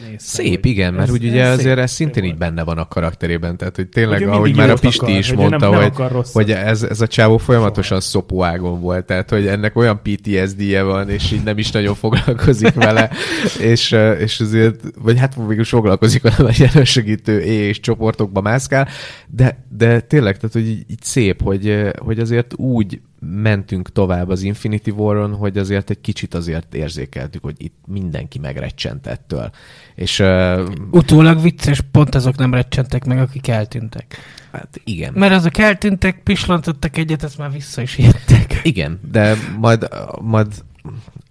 néztem, 0.10 0.46
Szép, 0.46 0.66
igen, 0.66 0.94
mert 0.94 1.08
ez- 1.08 1.14
úgy 1.14 1.26
ez 1.26 1.32
ugye 1.32 1.46
szép, 1.50 1.58
azért 1.58 1.78
ez 1.80 1.92
szintén 1.92 2.24
így 2.24 2.38
benne 2.38 2.64
van 2.64 2.78
a 2.78 2.88
karakterében, 2.88 3.58
tehát 3.58 3.76
hogy 3.76 3.88
tényleg, 3.88 4.20
Hogy 4.20 4.28
ahogy 4.28 4.56
már 4.56 4.70
a 4.70 4.74
Pisti 4.74 5.04
akar, 5.06 5.18
is 5.18 5.28
hogy 5.30 5.38
mondta, 5.38 5.70
nem, 5.70 5.92
nem 5.98 6.22
hogy, 6.34 6.52
ez, 6.52 6.84
ez 6.84 7.02
a 7.02 7.08
csávó 7.08 7.38
folyamatosan 7.38 8.00
szopóágon 8.00 8.82
volt, 8.82 9.06
tehát 9.06 9.30
hogy 9.30 9.48
ennek 9.48 9.76
olyan 9.76 10.02
PTSD-je 10.04 10.84
van, 10.84 11.10
és 11.10 11.32
így 11.32 11.44
nem 11.44 11.58
is 11.58 11.72
nagyon 11.72 11.96
foglalkozik 11.96 12.74
vele, 12.74 13.10
és, 13.72 13.96
és 14.20 14.40
azért, 14.40 14.84
vagy 15.02 15.20
hát 15.20 15.36
végül 15.48 15.64
foglalkozik 15.64 16.22
vele, 16.22 16.36
mert 16.40 16.58
ilyen 16.58 16.86
segítő 16.86 17.40
és 17.40 17.80
csoportokba 17.80 18.42
mászkál, 18.42 18.88
de, 19.28 19.66
de 19.78 20.00
tényleg, 20.00 20.38
tehát 20.38 20.54
hogy 20.54 20.68
így, 20.68 20.86
így 20.90 21.02
szép, 21.08 21.42
hogy, 21.42 21.92
hogy 21.98 22.20
azért 22.20 22.54
úgy 22.58 23.02
mentünk 23.20 23.92
tovább 23.92 24.30
az 24.30 24.42
Infinity 24.42 24.90
War-on, 24.90 25.36
hogy 25.36 25.58
azért 25.58 25.90
egy 25.90 26.02
kicsit 26.02 26.34
azért 26.34 26.74
érzékeltük, 26.74 27.44
hogy 27.44 27.56
itt 27.58 27.76
mindenki 27.86 28.40
megrecsent 28.40 29.08
ettől. 29.08 29.50
És 29.96 30.20
uh, 30.20 30.70
Utólag 30.92 31.42
vicces, 31.42 31.82
pont 31.92 32.16
azok 32.16 32.38
nem 32.38 32.54
recsentek 32.54 33.06
meg, 33.06 33.20
akik 33.20 33.48
eltűntek. 33.48 34.18
hát 34.52 34.82
igen. 34.84 35.14
Mert 35.14 35.34
azok 35.34 35.58
eltűntek, 35.58 36.24
pislantottak 36.24 36.98
egyet, 36.98 37.24
ezt 37.24 37.38
már 37.38 37.52
vissza 37.52 37.82
is 37.82 37.98
jöttek. 37.98 38.60
Igen, 38.64 39.00
de 39.12 39.36
majd, 39.60 39.88
majd 40.22 40.48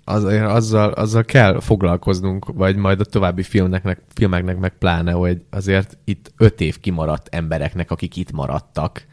az, 0.04 0.24
azzal, 0.24 0.90
azzal 0.90 1.24
kell 1.24 1.60
foglalkoznunk, 1.60 2.46
vagy 2.54 2.76
majd 2.76 3.00
a 3.00 3.04
további 3.04 3.42
filmeknek, 3.42 4.00
filmeknek 4.14 4.58
meg 4.58 4.72
pláne, 4.78 5.12
hogy 5.12 5.42
azért 5.50 5.98
itt 6.04 6.32
öt 6.36 6.60
év 6.60 6.80
kimaradt 6.80 7.34
embereknek, 7.34 7.90
akik 7.90 8.16
itt 8.16 8.32
maradtak, 8.32 9.06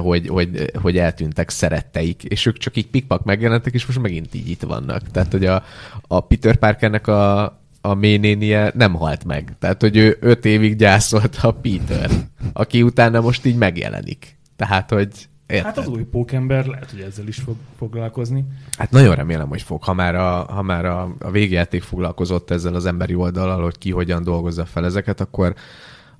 hogy, 0.00 0.28
hogy, 0.28 0.70
hogy 0.82 0.98
eltűntek 0.98 1.50
szeretteik, 1.50 2.24
és 2.24 2.46
ők 2.46 2.58
csak 2.58 2.76
így 2.76 2.86
pikpak 2.86 3.24
megjelentek, 3.24 3.74
és 3.74 3.86
most 3.86 4.00
megint 4.00 4.34
így 4.34 4.48
itt 4.48 4.62
vannak. 4.62 5.10
Tehát, 5.10 5.32
hogy 5.32 5.44
a, 5.46 5.62
a 6.08 6.20
Peter 6.20 6.56
Parkernek 6.56 7.06
a, 7.06 7.42
a 7.80 7.94
ménénie 7.94 8.72
nem 8.74 8.94
halt 8.94 9.24
meg. 9.24 9.54
Tehát, 9.58 9.80
hogy 9.80 9.96
ő 9.96 10.16
öt 10.20 10.44
évig 10.44 10.76
gyászolta 10.76 11.48
a 11.48 11.52
Peter, 11.52 12.10
aki 12.52 12.82
utána 12.82 13.20
most 13.20 13.44
így 13.44 13.56
megjelenik. 13.56 14.38
Tehát, 14.56 14.90
hogy 14.90 15.08
érted? 15.46 15.64
Hát 15.74 15.78
az 15.78 15.88
új 15.88 16.02
pókember 16.02 16.66
lehet, 16.66 16.90
hogy 16.90 17.00
ezzel 17.00 17.26
is 17.26 17.36
fog 17.36 17.56
foglalkozni. 17.78 18.44
Hát 18.78 18.90
nagyon 18.90 19.14
remélem, 19.14 19.48
hogy 19.48 19.62
fog. 19.62 19.82
Ha 19.82 19.92
már 19.92 20.14
a, 20.14 20.44
ha 20.52 20.62
már 20.62 20.84
a, 20.84 21.14
a 21.18 21.30
végjáték 21.30 21.82
foglalkozott 21.82 22.50
ezzel 22.50 22.74
az 22.74 22.86
emberi 22.86 23.14
oldalal, 23.14 23.62
hogy 23.62 23.78
ki 23.78 23.90
hogyan 23.90 24.22
dolgozza 24.22 24.64
fel 24.64 24.84
ezeket, 24.84 25.20
akkor 25.20 25.54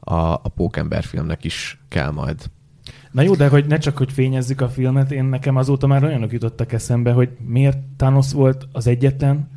a, 0.00 0.14
a 0.14 0.48
Pókember 0.56 1.04
filmnek 1.04 1.44
is 1.44 1.80
kell 1.88 2.10
majd. 2.10 2.36
Na 3.12 3.22
jó, 3.22 3.34
de 3.34 3.48
hogy 3.48 3.66
ne 3.66 3.78
csak, 3.78 3.96
hogy 3.96 4.12
fényezzük 4.12 4.60
a 4.60 4.68
filmet, 4.68 5.12
én 5.12 5.24
nekem 5.24 5.56
azóta 5.56 5.86
már 5.86 6.04
olyanok 6.04 6.32
jutottak 6.32 6.72
eszembe, 6.72 7.12
hogy 7.12 7.28
miért 7.46 7.78
Thanos 7.96 8.32
volt 8.32 8.68
az 8.72 8.86
egyetlen, 8.86 9.50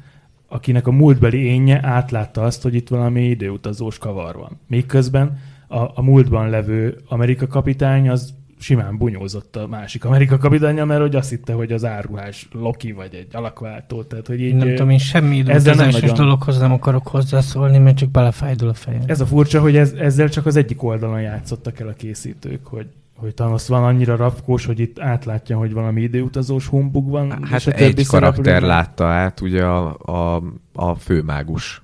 akinek 0.48 0.88
a 0.88 0.92
múltbeli 0.92 1.38
énje 1.38 1.80
átlátta 1.84 2.44
azt, 2.44 2.62
hogy 2.62 2.76
itt 2.76 2.90
valami 2.90 3.24
időutazós 3.24 3.98
kavar 3.98 4.36
van. 4.36 4.60
Miközben 4.68 5.40
a, 5.68 5.78
a 5.78 6.02
múltban 6.02 6.50
levő 6.50 6.98
Amerika 7.08 7.48
kapitány 7.48 8.10
az 8.10 8.34
simán 8.60 8.98
bunyózott 8.98 9.56
a 9.56 9.68
másik 9.68 10.06
Amerika 10.06 10.38
kapitánya, 10.38 10.86
mert 10.86 11.02
hogy 11.02 11.16
azt 11.16 11.30
hitte, 11.30 11.54
hogy 11.54 11.72
az 11.72 11.86
áruhás 11.86 12.48
Loki 12.52 12.92
vagy 12.92 13.14
egy 13.14 13.28
alakváltó. 13.32 14.04
Tehát, 14.04 14.28
hogy 14.28 14.42
így, 14.42 14.48
Én 14.50 14.56
nem 14.56 14.70
tudom, 14.70 14.90
én 14.90 14.98
semmi 14.98 15.36
időutazásos 15.36 16.02
nagyon- 16.02 16.16
dologhoz 16.16 16.58
nem 16.58 16.72
akarok 16.72 17.08
hozzászólni, 17.08 17.78
mert 17.78 17.98
csak 17.98 18.10
belefájdul 18.10 18.70
a 18.70 18.74
fejem. 18.74 19.02
Ez 19.06 19.22
a 19.22 19.26
furcsa, 19.26 19.62
hogy 19.62 19.76
ez, 19.76 19.92
ezzel 19.92 20.30
csak 20.30 20.46
az 20.46 20.56
egyik 20.56 20.84
oldalon 20.84 21.22
játszottak 21.22 21.80
el 21.80 21.88
a 21.88 21.94
készítők, 21.94 22.66
hogy 22.66 22.88
hogy 23.16 23.34
Thanos 23.34 23.68
van 23.68 23.84
annyira 23.84 24.16
rafkós, 24.16 24.66
hogy 24.66 24.80
itt 24.80 25.00
átlátja, 25.00 25.58
hogy 25.58 25.74
valami 25.74 26.02
időutazós 26.02 26.68
humbug 26.68 27.10
van. 27.10 27.44
Hát 27.44 27.60
és 27.60 27.68
a 27.68 27.72
egy 27.72 28.06
karakter 28.06 28.06
szereplőben- 28.06 28.62
látta 28.62 29.06
át, 29.06 29.42
ugye 29.42 29.66
a, 29.66 29.98
a, 30.36 30.44
a 30.74 30.96
főmágus, 30.96 31.82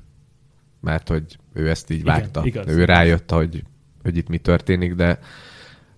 mert 0.79 1.07
hogy 1.07 1.37
ő 1.53 1.69
ezt 1.69 1.89
így 1.91 1.99
Igen, 1.99 2.13
vágta. 2.13 2.41
igaz. 2.45 2.67
ő 2.67 2.85
rájött, 2.85 3.31
hogy, 3.31 3.63
hogy 4.03 4.17
itt 4.17 4.27
mi 4.27 4.37
történik, 4.37 4.93
de 4.95 5.19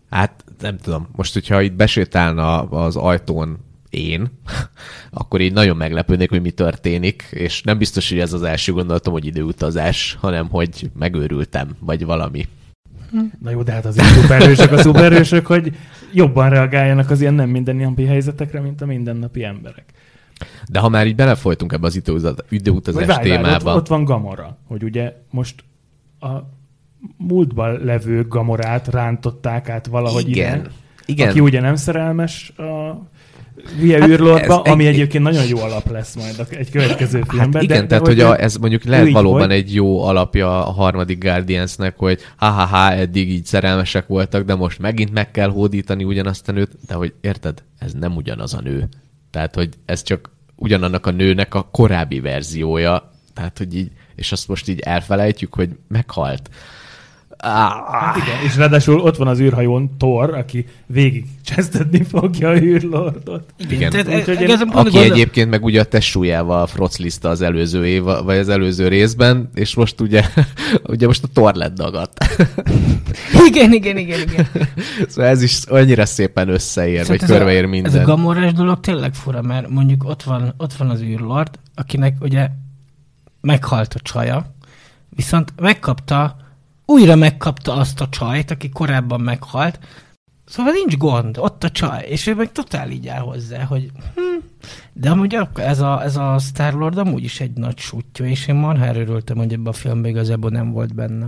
hát 0.09 0.43
nem 0.59 0.77
tudom, 0.77 1.07
most 1.15 1.33
hogyha 1.33 1.61
itt 1.61 1.73
besétálna 1.73 2.61
az 2.61 2.95
ajtón 2.95 3.57
én, 3.89 4.27
akkor 5.11 5.41
így 5.41 5.53
nagyon 5.53 5.77
meglepődnék, 5.77 6.29
hogy 6.29 6.41
mi 6.41 6.51
történik, 6.51 7.27
és 7.31 7.61
nem 7.61 7.77
biztos, 7.77 8.09
hogy 8.09 8.19
ez 8.19 8.33
az 8.33 8.43
első 8.43 8.71
gondolatom, 8.71 9.13
hogy 9.13 9.25
időutazás, 9.25 10.17
hanem 10.19 10.49
hogy 10.49 10.91
megőrültem, 10.99 11.69
vagy 11.79 12.05
valami. 12.05 12.47
Na 13.41 13.49
jó, 13.49 13.63
de 13.63 13.71
hát 13.71 13.85
azért 13.85 14.07
szuperhősök 14.07 14.71
a 14.71 14.77
szuperhősök, 14.77 15.45
hogy 15.45 15.75
jobban 16.13 16.49
reagáljanak 16.49 17.09
az 17.09 17.21
ilyen 17.21 17.33
nem 17.33 17.49
mindennapi 17.49 18.05
helyzetekre, 18.05 18.59
mint 18.61 18.81
a 18.81 18.85
mindennapi 18.85 19.43
emberek. 19.43 19.85
De 20.69 20.79
ha 20.79 20.89
már 20.89 21.07
így 21.07 21.15
belefolytunk 21.15 21.73
ebbe 21.73 21.85
az 21.85 21.95
időutaz- 21.95 22.35
Vagy 22.49 22.59
időutazás 22.59 23.05
várj, 23.05 23.29
várj, 23.29 23.41
ott, 23.41 23.43
témába, 23.43 23.75
ott 23.75 23.87
van 23.87 24.03
Gamora, 24.03 24.57
hogy 24.67 24.83
ugye 24.83 25.13
most 25.29 25.63
a 26.19 26.29
múltban 27.17 27.79
levő 27.83 28.27
Gamorát 28.27 28.87
rántották 28.87 29.69
át 29.69 29.87
valahogy 29.87 30.29
igen, 30.29 30.59
ide, 30.59 30.69
igen. 31.05 31.29
aki 31.29 31.39
ugye 31.39 31.61
nem 31.61 31.75
szerelmes 31.75 32.49
a 32.49 33.01
hülye 33.79 33.99
Hát 33.99 34.09
űrlordba, 34.09 34.63
ez 34.63 34.71
ami 34.71 34.85
egy- 34.85 34.93
egyébként 34.93 35.23
nagyon 35.23 35.47
jó 35.47 35.57
alap 35.59 35.91
lesz 35.91 36.15
majd 36.15 36.47
egy 36.49 36.71
következő 36.71 37.21
filmben. 37.27 37.53
Hát 37.53 37.63
igen, 37.63 37.81
de, 37.81 37.87
tehát 37.87 38.03
de 38.03 38.09
hogy 38.09 38.19
a, 38.19 38.41
ez 38.41 38.55
mondjuk 38.55 38.83
lehet 38.83 39.11
valóban 39.11 39.39
volt. 39.39 39.51
egy 39.51 39.73
jó 39.73 40.03
alapja 40.03 40.65
a 40.67 40.71
harmadik 40.71 41.23
Guardiansnek, 41.23 41.97
hogy 41.97 42.19
ha-ha-ha, 42.35 42.91
eddig 42.91 43.31
így 43.31 43.45
szerelmesek 43.45 44.07
voltak, 44.07 44.45
de 44.45 44.55
most 44.55 44.79
megint 44.79 45.13
meg 45.13 45.31
kell 45.31 45.49
hódítani 45.49 46.03
ugyanazt 46.03 46.49
a 46.49 46.51
nőt, 46.51 46.71
de 46.87 46.93
hogy 46.93 47.13
érted, 47.21 47.63
ez 47.79 47.93
nem 47.93 48.15
ugyanaz 48.15 48.53
a 48.53 48.61
nő. 48.61 48.87
Tehát, 49.31 49.55
hogy 49.55 49.69
ez 49.85 50.03
csak 50.03 50.29
ugyanannak 50.55 51.05
a 51.05 51.11
nőnek 51.11 51.53
a 51.55 51.67
korábbi 51.71 52.19
verziója, 52.19 53.11
tehát, 53.33 53.57
hogy 53.57 53.75
így, 53.75 53.91
és 54.15 54.31
azt 54.31 54.47
most 54.47 54.67
így 54.69 54.79
elfelejtjük, 54.79 55.53
hogy 55.53 55.69
meghalt. 55.87 56.49
Hát 57.43 58.15
igen, 58.15 58.43
és 58.45 58.55
ráadásul 58.55 58.99
ott 58.99 59.17
van 59.17 59.27
az 59.27 59.39
űrhajón 59.39 59.97
Thor, 59.97 60.33
aki 60.33 60.65
végig 60.85 61.25
csesztetni 61.45 62.03
fogja 62.03 62.49
a 62.49 62.55
űrlordot. 62.55 63.53
Igen. 63.69 63.89
Tehát, 63.91 64.07
Úgyhogy 64.07 64.35
e- 64.35 64.41
én- 64.41 64.51
Aki 64.59 64.71
gondol- 64.73 65.03
egyébként 65.03 65.49
meg 65.49 65.63
ugye 65.63 65.79
a 65.79 65.83
testsúlyával 65.83 66.67
froclizta 66.67 67.29
az 67.29 67.41
előző 67.41 67.87
év, 67.87 68.03
vagy 68.03 68.37
az 68.37 68.49
előző 68.49 68.87
részben, 68.87 69.49
és 69.53 69.75
most 69.75 70.01
ugye, 70.01 70.23
ugye 70.83 71.07
most 71.07 71.23
a 71.23 71.27
Thor 71.33 71.53
lett 71.53 71.73
dagadt. 71.75 72.25
Igen, 73.47 73.71
igen, 73.73 73.97
igen, 73.97 74.19
igen. 74.21 74.47
Szóval 75.09 75.29
ez 75.29 75.41
is 75.41 75.63
annyira 75.63 76.05
szépen 76.05 76.49
összeér, 76.49 77.01
Szóval 77.01 77.17
vagy 77.17 77.27
körbeér 77.29 77.63
a, 77.63 77.67
minden. 77.67 77.93
Ez 77.93 77.99
a 77.99 78.03
gamorás 78.03 78.53
dolog 78.53 78.79
tényleg 78.79 79.13
fura, 79.13 79.41
mert 79.41 79.69
mondjuk 79.69 80.03
ott 80.03 80.23
van, 80.23 80.53
ott 80.57 80.73
van 80.73 80.89
az 80.89 81.01
űrlord, 81.01 81.59
akinek 81.75 82.15
ugye 82.19 82.47
meghalt 83.41 83.93
a 83.93 83.99
csaja, 83.99 84.55
viszont 85.09 85.53
megkapta, 85.61 86.35
újra 86.93 87.15
megkapta 87.15 87.73
azt 87.73 88.01
a 88.01 88.09
csajt, 88.09 88.51
aki 88.51 88.69
korábban 88.69 89.21
meghalt, 89.21 89.79
Szóval 90.45 90.73
nincs 90.73 90.97
gond, 90.97 91.37
ott 91.37 91.63
a 91.63 91.69
csaj, 91.69 92.05
és 92.07 92.27
ő 92.27 92.35
meg 92.35 92.51
totál 92.51 92.89
így 92.89 93.07
áll 93.07 93.21
hozzá, 93.21 93.63
hogy 93.63 93.91
hm, 94.15 94.45
de 94.93 95.09
amúgy 95.09 95.37
ez 95.55 95.79
a, 95.79 96.03
ez 96.03 96.15
a 96.15 96.37
Star-Lord 96.39 96.97
amúgy 96.97 97.23
is 97.23 97.39
egy 97.39 97.53
nagy 97.53 97.77
sútyó, 97.77 98.25
és 98.25 98.47
én 98.47 98.55
marhára 98.55 98.99
örültem, 98.99 99.37
hogy 99.37 99.53
ebben 99.53 99.67
a 99.67 99.73
filmben 99.73 100.11
igazából 100.11 100.49
nem 100.49 100.71
volt 100.71 100.95
benne. 100.95 101.27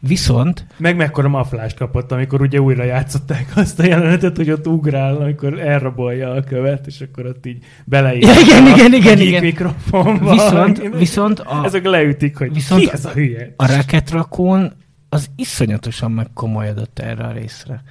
Viszont 0.00 0.66
Meg 0.76 0.96
mekkora 0.96 1.28
maflást 1.28 1.76
kapott, 1.76 2.12
amikor 2.12 2.40
ugye 2.40 2.60
újra 2.60 2.84
játszották 2.84 3.52
azt 3.54 3.78
a 3.78 3.84
jelenetet, 3.84 4.36
hogy 4.36 4.50
ott 4.50 4.66
ugrál, 4.66 5.16
amikor 5.16 5.60
elrabolja 5.60 6.30
a 6.30 6.42
követ, 6.42 6.86
és 6.86 7.00
akkor 7.00 7.26
ott 7.26 7.46
így 7.46 7.64
beleír. 7.84 8.22
Ja, 8.22 8.32
igen, 8.40 8.64
a, 8.64 8.68
igen, 8.68 8.92
igen, 8.92 9.18
igen. 9.18 9.42
mikrofonba. 9.42 10.30
Viszont, 10.30 10.96
viszont 10.96 11.40
a, 11.40 11.64
Ezek 11.64 11.84
leütik, 11.84 12.36
hogy 12.36 12.52
viszont 12.52 12.80
ki 12.80 12.90
ez 12.92 13.04
a 13.04 13.10
hülye. 13.10 13.54
a 13.56 13.76
Rocket 13.76 14.10
Raccoon 14.10 14.72
az 15.08 15.30
iszonyatosan 15.36 16.10
megkomolyodott 16.10 16.98
erre 16.98 17.24
a 17.24 17.32
részre. 17.32 17.82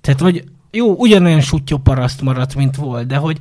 Tehát, 0.00 0.20
hogy 0.20 0.44
jó, 0.70 0.94
ugyanolyan 0.94 1.40
sutyó 1.40 1.76
paraszt 1.78 2.22
maradt, 2.22 2.54
mint 2.54 2.76
volt, 2.76 3.06
de 3.06 3.16
hogy 3.16 3.38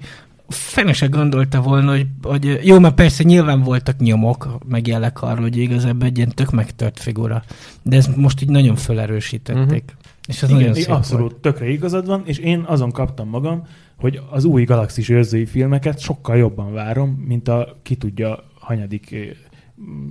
fene 0.50 0.94
se 0.94 1.08
gondolta 1.08 1.62
volna, 1.62 1.92
hogy, 1.92 2.08
hogy 2.22 2.60
jó, 2.64 2.80
mert 2.80 2.96
persze 2.96 3.24
nyilván 3.24 3.62
voltak 3.62 4.00
nyomok, 4.00 4.58
meg 4.68 4.88
jelek 4.88 5.22
arról, 5.22 5.42
hogy 5.42 5.58
igazából 5.58 6.08
egy 6.08 6.18
ilyen 6.18 6.32
tök 6.36 6.52
megtört 6.52 7.00
figura. 7.00 7.44
De 7.82 7.96
ezt 7.96 8.16
most 8.16 8.42
így 8.42 8.50
nagyon 8.50 8.76
felerősítették. 8.76 9.84
Uh-huh. 9.84 10.08
És 10.28 10.42
ez 10.42 10.50
Igen, 10.50 10.62
nagyon 10.62 10.76
szép 10.76 10.90
abszolút, 10.90 11.32
volt. 11.32 11.42
tökre 11.42 11.70
igazad 11.70 12.06
van, 12.06 12.22
és 12.26 12.38
én 12.38 12.64
azon 12.68 12.92
kaptam 12.92 13.30
magam, 13.30 13.68
hogy 13.96 14.22
az 14.30 14.44
új 14.44 14.64
Galaxis 14.64 15.10
őrzői 15.10 15.46
filmeket 15.46 16.00
sokkal 16.00 16.38
jobban 16.38 16.74
várom, 16.74 17.10
mint 17.10 17.48
a 17.48 17.80
ki 17.84 17.96
tudja 17.96 18.44
hanyadik 18.60 19.16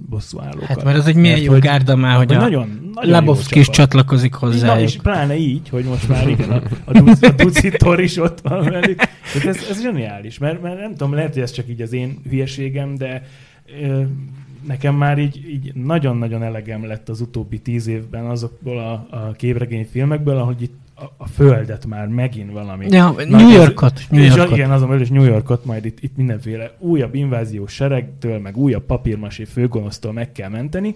bosszúállókat. 0.09 0.67
Hát 0.67 0.85
mert 0.85 0.97
az 0.99 1.07
egy 1.07 1.15
milyen 1.15 1.41
jó 1.41 1.53
hogy- 1.53 1.61
gárda 1.61 1.97
már, 1.97 2.17
hogy, 2.17 2.27
hogy 2.27 2.37
a 2.37 2.41
nagyon, 2.41 2.91
nagyon 2.95 3.11
Lebowski 3.11 3.55
jó 3.55 3.61
is 3.61 3.71
csatlakozik 3.71 4.33
Na, 4.33 4.39
hozzá. 4.39 4.81
és 4.81 4.97
pláne 5.03 5.37
így, 5.37 5.69
hogy 5.69 5.85
most 5.85 6.09
már 6.09 6.29
igen, 6.29 6.51
a, 6.51 6.63
a, 6.85 6.93
duci, 6.93 7.27
a 7.27 7.31
duci 7.33 7.71
tor 7.71 8.01
is 8.01 8.17
ott 8.17 8.41
van 8.41 8.65
velük. 8.65 8.97
Tehát 8.97 9.49
ez, 9.49 9.67
ez 9.71 9.83
zseniális, 9.83 10.39
mert, 10.39 10.63
mert 10.63 10.81
nem 10.81 10.91
tudom, 10.91 11.13
lehet, 11.15 11.33
hogy 11.33 11.43
ez 11.43 11.51
csak 11.51 11.69
így 11.69 11.83
az 11.83 11.93
én 11.93 12.19
hülyeségem, 12.29 12.95
de 12.95 13.23
ö, 13.83 14.03
nekem 14.67 14.95
már 14.95 15.19
így, 15.19 15.49
így 15.49 15.75
nagyon-nagyon 15.75 16.43
elegem 16.43 16.87
lett 16.87 17.09
az 17.09 17.21
utóbbi 17.21 17.59
tíz 17.59 17.87
évben 17.87 18.25
azokból 18.25 18.79
a, 18.79 19.17
a 19.17 19.33
képregényfilmekből, 19.33 20.37
ahogy 20.37 20.63
itt 20.63 20.77
a, 21.01 21.05
a 21.17 21.27
földet 21.29 21.87
már 21.87 22.07
megint 22.07 22.53
valami. 22.53 22.87
Ja, 22.91 23.15
New 23.29 23.49
ez- 23.49 23.55
Yorkot. 23.55 24.01
New 24.11 24.23
és 24.23 24.35
Yorkot. 24.35 24.57
igen, 24.57 24.71
azon 24.71 24.89
belül 24.89 25.03
is 25.03 25.09
New 25.09 25.25
Yorkot, 25.25 25.65
majd 25.65 25.85
itt, 25.85 25.99
itt 26.01 26.17
mindenféle 26.17 26.71
újabb 26.79 27.15
inváziós 27.15 27.73
seregtől, 27.73 28.39
meg 28.39 28.57
újabb 28.57 28.85
papírmasé 28.87 29.45
főgonosztól 29.45 30.13
meg 30.13 30.33
kell 30.33 30.49
menteni. 30.49 30.95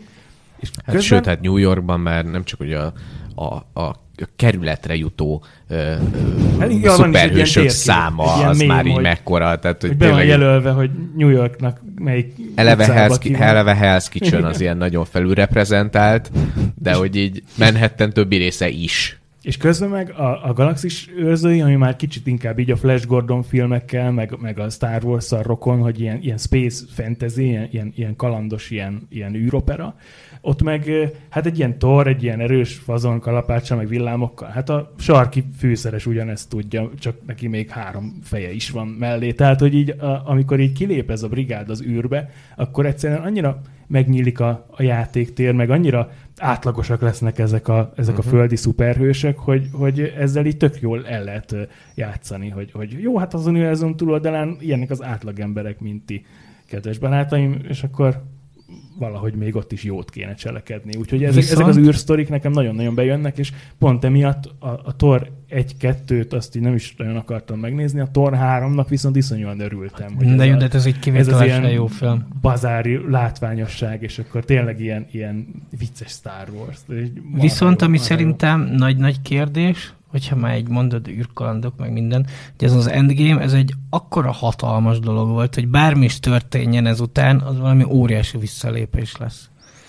És 0.59 0.71
Hát 0.87 1.01
sőt, 1.01 1.27
hát 1.27 1.41
New 1.41 1.57
Yorkban 1.57 2.01
már 2.01 2.25
nem 2.25 2.45
csak 2.45 2.59
hogy 2.59 2.73
a, 2.73 2.93
a, 3.35 3.81
a 3.81 4.01
kerületre 4.37 4.97
jutó 4.97 5.45
ö, 5.69 5.75
ö, 5.75 5.97
Hát 6.59 6.71
ilyen 6.71 6.95
szuperhősök 6.95 7.63
térkép, 7.63 7.71
száma, 7.71 8.35
ilyen 8.37 8.49
az 8.49 8.59
mém, 8.59 8.69
már 8.69 8.87
így 8.87 8.93
hogy- 8.93 9.03
mekkora. 9.03 9.59
Tehát, 9.59 9.81
hogy 9.81 9.91
hogy 9.91 9.99
be 9.99 10.09
van 10.09 10.19
tényleg 10.19 10.41
jelölve, 10.41 10.71
hogy 10.71 10.91
New 11.17 11.29
Yorknak 11.29 11.81
melyik 11.99 12.35
eleve 12.55 12.87
Hell's, 13.09 13.17
ki 13.21 13.35
eleve 13.35 13.79
Hell's 13.83 14.07
Kitchen 14.11 14.45
az 14.45 14.61
ilyen 14.61 14.77
nagyon 14.77 15.05
felülreprezentált, 15.05 16.31
de 16.75 16.93
hogy 16.95 17.17
így 17.17 17.43
Manhattan 17.59 18.13
többi 18.13 18.37
része 18.37 18.69
is. 18.69 19.21
És 19.43 19.57
közben 19.57 19.89
meg 19.89 20.11
a, 20.11 20.49
a 20.49 20.53
Galaxis 20.53 21.11
őrzői, 21.17 21.61
ami 21.61 21.75
már 21.75 21.97
kicsit 21.97 22.27
inkább 22.27 22.59
így 22.59 22.71
a 22.71 22.77
Flash 22.77 23.07
Gordon 23.07 23.43
filmekkel, 23.43 24.11
meg, 24.11 24.37
meg 24.41 24.59
a 24.59 24.71
Star 24.71 25.05
wars 25.05 25.31
rokon, 25.31 25.81
hogy 25.81 26.01
ilyen, 26.01 26.19
ilyen 26.23 26.39
space 26.39 26.85
fantasy, 26.89 27.45
ilyen, 27.45 27.69
ilyen, 27.71 27.93
ilyen 27.97 28.17
kalandos, 28.17 28.71
ilyen, 28.71 29.07
ilyen 29.11 29.35
űropera. 29.35 29.95
Ott 30.45 30.63
meg 30.63 30.91
hát 31.29 31.47
egy 31.47 31.59
ilyen 31.59 31.79
tor, 31.79 32.07
egy 32.07 32.23
ilyen 32.23 32.41
erős 32.41 32.75
fazon 32.75 33.21
kalapácsa, 33.21 33.77
meg 33.77 33.89
villámokkal. 33.89 34.49
Hát 34.49 34.69
a 34.69 34.93
sarki 34.99 35.45
fűszeres 35.59 36.07
ugyanezt 36.07 36.49
tudja, 36.49 36.91
csak 36.99 37.17
neki 37.27 37.49
még 37.49 37.71
három 37.71 38.19
feje 38.23 38.53
is 38.53 38.71
van 38.71 38.87
mellé. 38.87 39.33
Tehát, 39.33 39.61
hogy 39.61 39.75
így 39.75 39.91
a, 39.91 40.23
amikor 40.25 40.61
így 40.61 40.73
kilép 40.73 41.11
ez 41.11 41.23
a 41.23 41.29
brigád 41.29 41.71
az 41.71 41.83
űrbe, 41.83 42.31
akkor 42.57 42.87
egyszerűen 42.87 43.21
annyira 43.23 43.61
megnyílik 43.87 44.41
a, 44.41 44.67
a 44.71 44.83
játéktér, 44.83 45.53
meg 45.53 45.71
annyira 45.71 46.11
átlagosak 46.39 47.01
lesznek 47.01 47.39
ezek 47.39 47.69
a, 47.69 47.93
ezek 47.97 48.17
Mhm. 48.17 48.27
a 48.27 48.31
földi 48.31 48.57
szuperhősök, 48.57 49.39
hogy, 49.39 49.69
hogy 49.73 50.13
ezzel 50.19 50.47
így 50.47 50.57
tök 50.57 50.81
jól 50.81 51.07
el 51.07 51.25
lehet 51.25 51.57
játszani, 51.95 52.49
hogy, 52.49 52.71
hogy 52.73 52.97
jó, 53.01 53.19
hát 53.19 53.35
az 53.35 53.47
univerzum 53.47 53.97
túloldalán 53.97 54.57
ilyenek 54.61 54.91
az 54.91 55.03
átlagemberek, 55.03 55.81
mint 55.81 56.07
ti, 56.07 56.25
kedves 56.67 56.99
barátaim, 56.99 57.61
és 57.69 57.83
akkor 57.83 58.23
valahogy 58.99 59.35
még 59.35 59.57
ott 59.57 59.73
is 59.73 59.83
jót 59.85 60.11
kéne 60.11 60.35
cselekedni. 60.35 60.97
Úgyhogy 60.99 61.23
ezek, 61.25 61.35
Viszont- 61.43 61.69
ezek 61.69 61.83
az 61.83 61.87
űrsztorik 61.89 62.29
nekem 62.29 62.53
nagyon-nagyon 62.53 62.95
bejönnek, 62.95 63.39
és 63.39 63.53
pont 63.79 64.05
emiatt 64.05 64.45
a, 64.59 64.67
a 64.67 64.97
Tor 64.97 65.31
1-2-t 65.51 66.33
azt 66.33 66.57
így 66.57 66.63
nem 66.63 66.75
is 66.75 66.95
nagyon 66.97 67.17
akartam 67.17 67.59
megnézni, 67.59 68.01
a 68.01 68.09
Tor 68.13 68.33
3-nak 68.37 68.87
viszont 68.89 69.17
iszonyúan 69.17 69.61
örültem. 69.61 70.15
hogy 70.17 70.27
De 70.35 70.43
ez 70.43 70.49
jó, 70.49 70.57
de 70.57 70.69
ez 70.73 70.87
egy 70.87 70.99
kivételesen 70.99 71.71
jó 71.71 71.87
film. 71.87 72.27
bazári 72.41 73.01
látványosság, 73.11 74.03
és 74.03 74.19
akkor 74.19 74.45
tényleg 74.45 74.81
ilyen, 74.81 75.07
ilyen 75.11 75.47
vicces 75.79 76.11
Star 76.11 76.49
Wars. 76.57 76.79
Marha 76.87 77.41
Viszont 77.41 77.83
ami 77.83 77.91
marha 77.97 78.05
szerintem 78.05 78.61
nagy-nagy 78.61 79.23
kérdés, 79.23 79.93
hogyha 80.13 80.37
már 80.37 80.55
egy 80.55 80.69
mondod 80.69 81.09
űrkalandok, 81.09 81.77
meg 81.77 81.93
minden, 81.93 82.27
hogy 82.59 82.69
ez 82.69 82.75
az 82.75 82.87
Endgame, 82.87 83.41
ez 83.41 83.53
egy 83.53 83.75
akkora 83.91 84.33
hatalmas 84.33 84.99
dolog 84.99 85.29
volt, 85.29 85.55
hogy 85.55 85.69
bármi 85.69 86.05
is 86.05 86.21
történjen 86.21 86.87
ezután, 86.87 87.41
az 87.41 87.59
valami 87.59 87.85
óriási 87.85 88.39
visszalépés 88.39 89.17
lesz. 89.17 89.49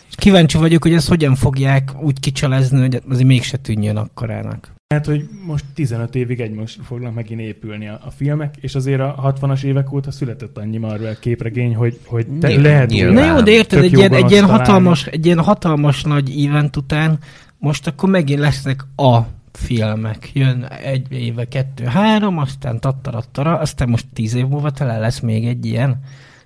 És 0.09 0.15
kíváncsi 0.15 0.57
vagyok, 0.57 0.83
hogy 0.83 0.93
ezt 0.93 1.07
hogyan 1.07 1.35
fogják 1.35 1.91
úgy 2.01 2.19
kicselezni, 2.19 2.79
hogy 2.79 3.01
azért 3.09 3.27
mégse 3.27 3.57
tűnjön 3.57 3.97
akkorának. 3.97 4.71
Hát, 4.93 5.05
hogy 5.05 5.29
most 5.45 5.65
15 5.73 6.15
évig 6.15 6.39
egymásra 6.39 6.83
fognak 6.83 7.13
megint 7.13 7.39
épülni 7.39 7.87
a, 7.87 7.99
a 8.05 8.11
filmek, 8.11 8.55
és 8.61 8.75
azért 8.75 8.99
a 8.99 9.35
60-as 9.41 9.63
évek 9.63 9.93
óta 9.93 10.11
született 10.11 10.57
annyi 10.57 10.77
Marvel 10.77 11.19
képregény, 11.19 11.75
hogy, 11.75 11.99
hogy 12.05 12.25
te 12.39 12.47
Nyilván, 12.47 12.65
lehet 12.65 12.89
nyilván. 12.89 13.13
Na 13.13 13.21
újra 13.21 13.35
jó, 13.35 13.41
de 13.41 13.51
érted, 13.51 13.83
egy 13.83 13.97
ilyen, 13.97 14.13
egy, 14.13 14.31
ilyen 14.31 14.45
hatalmas, 14.45 15.05
egy 15.05 15.25
ilyen 15.25 15.39
hatalmas 15.39 16.03
nagy 16.03 16.45
event 16.45 16.77
után 16.77 17.19
most 17.63 17.87
akkor 17.87 18.09
megint 18.09 18.39
lesznek 18.39 18.85
a 18.95 19.19
filmek. 19.57 20.29
Jön 20.33 20.63
egy 20.63 21.11
éve, 21.11 21.47
kettő, 21.47 21.85
három, 21.85 22.37
aztán 22.37 22.79
tattarattara, 22.79 23.57
aztán 23.57 23.89
most 23.89 24.05
tíz 24.13 24.33
év 24.33 24.47
múlva 24.47 24.71
talán 24.71 24.99
lesz 24.99 25.19
még 25.19 25.47
egy 25.47 25.65
ilyen. 25.65 25.99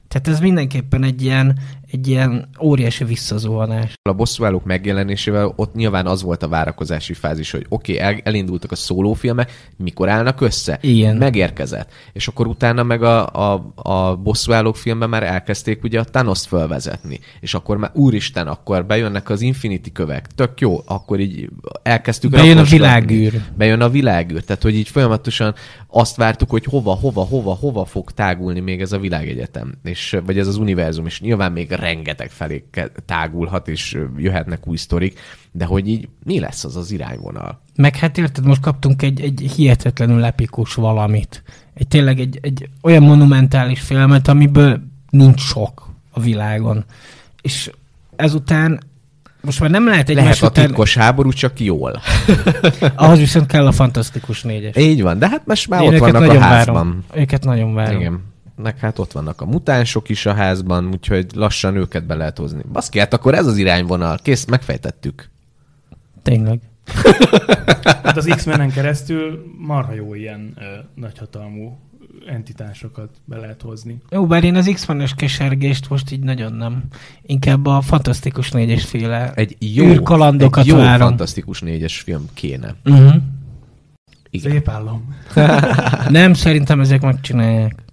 Tehát 0.07 0.27
ez 0.27 0.39
mindenképpen 0.39 1.03
egy 1.03 1.21
ilyen, 1.21 1.59
egy 1.91 2.07
ilyen 2.07 2.49
óriási 2.61 3.03
visszazuhanás. 3.03 3.93
A 4.01 4.13
bosszúállók 4.13 4.65
megjelenésével 4.65 5.53
ott 5.55 5.73
nyilván 5.73 6.05
az 6.05 6.21
volt 6.21 6.43
a 6.43 6.47
várakozási 6.47 7.13
fázis, 7.13 7.51
hogy 7.51 7.65
oké, 7.69 7.93
okay, 7.93 8.05
el, 8.05 8.19
elindultak 8.23 8.71
a 8.71 8.75
szólófilmek, 8.75 9.51
mikor 9.77 10.09
állnak 10.09 10.41
össze? 10.41 10.77
Igen. 10.81 11.17
Megérkezett. 11.17 11.91
És 12.13 12.27
akkor 12.27 12.47
utána 12.47 12.83
meg 12.83 13.03
a, 13.03 13.27
a, 13.27 13.71
a 13.75 14.15
bosszúállók 14.15 14.75
filmben 14.75 15.09
már 15.09 15.23
elkezdték 15.23 15.83
ugye 15.83 15.99
a 15.99 16.03
Thanos-t 16.03 16.45
fölvezetni. 16.45 17.19
És 17.39 17.53
akkor 17.53 17.77
már 17.77 17.91
úristen, 17.93 18.47
akkor 18.47 18.85
bejönnek 18.85 19.29
az 19.29 19.41
Infinity 19.41 19.91
kövek. 19.91 20.27
Tök 20.27 20.59
jó, 20.59 20.81
akkor 20.85 21.19
így 21.19 21.49
elkezdtük 21.83 22.31
Bejön 22.31 22.57
a 22.57 22.63
világűr. 22.63 23.41
Bejön 23.57 23.81
a 23.81 23.89
világűr. 23.89 24.43
Tehát, 24.43 24.61
hogy 24.61 24.75
így 24.75 24.89
folyamatosan 24.89 25.55
azt 25.87 26.15
vártuk, 26.15 26.49
hogy 26.49 26.65
hova, 26.65 26.93
hova, 26.93 27.21
hova, 27.21 27.53
hova 27.53 27.85
fog 27.85 28.11
tágulni 28.11 28.59
még 28.59 28.81
ez 28.81 28.91
a 28.91 28.99
világegyetem, 28.99 29.73
és, 29.83 30.17
vagy 30.25 30.37
ez 30.37 30.47
az 30.47 30.57
univerzum, 30.57 31.05
és 31.05 31.21
nyilván 31.21 31.51
még 31.51 31.71
rengeteg 31.79 32.29
felé 32.29 32.65
tágulhat, 33.05 33.67
és 33.67 33.97
jöhetnek 34.17 34.67
új 34.67 34.77
sztorik, 34.77 35.19
de 35.51 35.65
hogy 35.65 35.87
így 35.87 36.09
mi 36.23 36.39
lesz 36.39 36.63
az 36.63 36.75
az 36.75 36.91
irányvonal? 36.91 37.61
Meg 37.75 37.95
hát 37.95 38.17
érted, 38.17 38.45
most 38.45 38.61
kaptunk 38.61 39.01
egy, 39.01 39.21
egy 39.21 39.51
hihetetlenül 39.55 40.23
epikus 40.23 40.73
valamit. 40.73 41.43
Egy 41.73 41.87
tényleg 41.87 42.19
egy, 42.19 42.39
egy 42.41 42.69
olyan 42.81 43.03
monumentális 43.03 43.81
filmet, 43.81 44.27
amiből 44.27 44.81
nincs 45.09 45.41
sok 45.41 45.89
a 46.11 46.19
világon. 46.19 46.85
És 47.41 47.71
ezután 48.15 48.79
most 49.41 49.59
már 49.59 49.69
nem 49.69 49.87
lehet 49.87 50.07
Lehet 50.07 50.23
egymás 50.23 50.41
a 50.41 50.47
után, 50.47 50.65
titkos 50.65 50.97
háború, 50.97 51.31
csak 51.31 51.59
jól. 51.59 52.01
ahhoz 52.95 53.17
viszont 53.17 53.45
kell 53.45 53.67
a 53.67 53.71
fantasztikus 53.71 54.41
négyes. 54.41 54.75
Így 54.75 55.01
van, 55.01 55.19
de 55.19 55.29
hát 55.29 55.41
most 55.45 55.69
már 55.69 55.81
Én 55.81 55.93
ott 55.93 55.99
vannak 55.99 56.29
a 56.29 56.39
házban. 56.39 56.73
Várom. 56.73 57.03
Őket 57.13 57.43
nagyon 57.43 57.73
várom. 57.73 57.99
Igen. 57.99 58.21
Meg 58.61 58.77
hát 58.79 58.99
ott 58.99 59.11
vannak 59.11 59.41
a 59.41 59.45
mutánsok 59.45 60.09
is 60.09 60.25
a 60.25 60.33
házban, 60.33 60.87
úgyhogy 60.87 61.25
lassan 61.35 61.75
őket 61.75 62.05
be 62.05 62.15
lehet 62.15 62.37
hozni. 62.37 62.61
Baszki, 62.71 62.99
hát 62.99 63.13
akkor 63.13 63.33
ez 63.33 63.45
az 63.47 63.57
irányvonal. 63.57 64.17
Kész, 64.21 64.45
megfejtettük. 64.45 65.29
Tényleg. 66.21 66.59
Hát 67.83 68.17
az 68.17 68.25
X-menen 68.35 68.71
keresztül 68.71 69.53
marha 69.57 69.93
jó 69.93 70.13
ilyen 70.13 70.53
ö, 70.57 70.63
nagyhatalmú 70.95 71.77
entitásokat 72.27 73.09
be 73.25 73.37
lehet 73.37 73.61
hozni. 73.61 73.97
Jó, 74.09 74.25
bár 74.27 74.43
én 74.43 74.55
az 74.55 74.69
X-menes 74.73 75.13
kesergést 75.13 75.89
most 75.89 76.11
így 76.11 76.19
nagyon 76.19 76.53
nem. 76.53 76.83
Inkább 77.21 77.65
a 77.65 77.81
Fantasztikus 77.81 78.51
négyes 78.51 78.85
féle 78.85 79.33
Egy 79.33 79.55
jó, 79.59 79.85
űrkalandokat 79.85 80.63
egy 80.63 80.69
jó 80.69 80.75
várom. 80.75 81.07
fantasztikus 81.07 81.61
négyes 81.61 81.99
film 81.99 82.25
kéne. 82.33 82.75
Uh-huh. 82.85 83.15
Igen. 84.29 84.51
Szép 84.51 84.69
állam. 84.69 85.15
Nem, 86.09 86.33
szerintem 86.33 86.79
ezek 86.79 87.01
megcsinálják. 87.01 87.85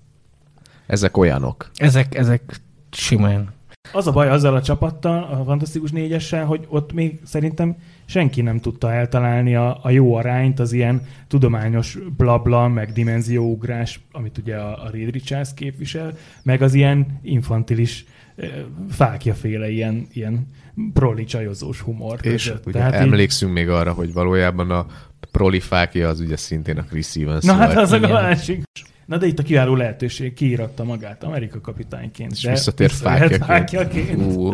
Ezek 0.95 1.16
olyanok. 1.16 1.70
Ezek, 1.76 2.14
ezek 2.14 2.61
simán. 2.90 3.53
Az 3.92 4.07
a 4.07 4.12
baj 4.12 4.28
azzal 4.28 4.55
a 4.55 4.62
csapattal, 4.62 5.22
a 5.22 5.45
Fantasztikus 5.45 5.90
négyessel, 5.90 6.45
hogy 6.45 6.66
ott 6.68 6.92
még 6.92 7.20
szerintem 7.24 7.76
senki 8.05 8.42
nem 8.42 8.61
tudta 8.61 8.92
eltalálni 8.92 9.55
a, 9.55 9.78
a 9.82 9.90
jó 9.90 10.14
arányt 10.14 10.61
az 10.61 10.72
ilyen 10.72 11.03
tudományos 11.28 11.99
blabla, 12.16 12.68
meg 12.68 12.92
dimenzióugrás, 12.92 14.01
amit 14.12 14.38
ugye 14.38 14.57
a, 14.57 14.84
a 14.84 14.90
Reed 14.92 15.11
Richards 15.11 15.55
képvisel, 15.55 16.12
meg 16.42 16.62
az 16.62 16.74
ilyen 16.74 17.18
infantilis 17.22 18.05
eh, 18.36 18.49
fákjaféle 18.90 19.70
ilyen, 19.70 20.07
ilyen 20.12 20.47
proli 20.92 21.24
csajozós 21.24 21.80
humor. 21.80 22.18
És 22.22 22.47
között. 22.47 22.66
ugye 22.66 22.78
Tehát 22.78 22.95
így- 22.95 23.01
emlékszünk 23.01 23.53
még 23.53 23.68
arra, 23.68 23.92
hogy 23.92 24.12
valójában 24.12 24.70
a 24.70 24.86
prolifákia 25.30 26.09
az 26.09 26.20
ugye 26.20 26.36
szintén 26.36 26.78
a 26.78 26.84
Chris 26.84 27.14
Evans 27.16 27.45
Na 27.45 27.53
hát 27.53 27.74
volt. 27.74 27.78
az 27.86 27.92
a 27.92 27.99
másik. 27.99 28.62
Na 29.07 29.18
de 29.18 29.26
itt 29.26 29.38
a 29.38 29.42
kiváló 29.42 29.74
lehetőség, 29.74 30.34
kiíratta 30.34 30.84
magát 30.84 31.24
Amerika 31.24 31.61
kapitányként. 31.61 32.32
És 32.32 32.46
visszatér 32.46 32.88
visszajöhet 32.88 33.36
fákjaként. 33.36 33.44
fákjaként. 33.44 34.36
Ú, 34.36 34.52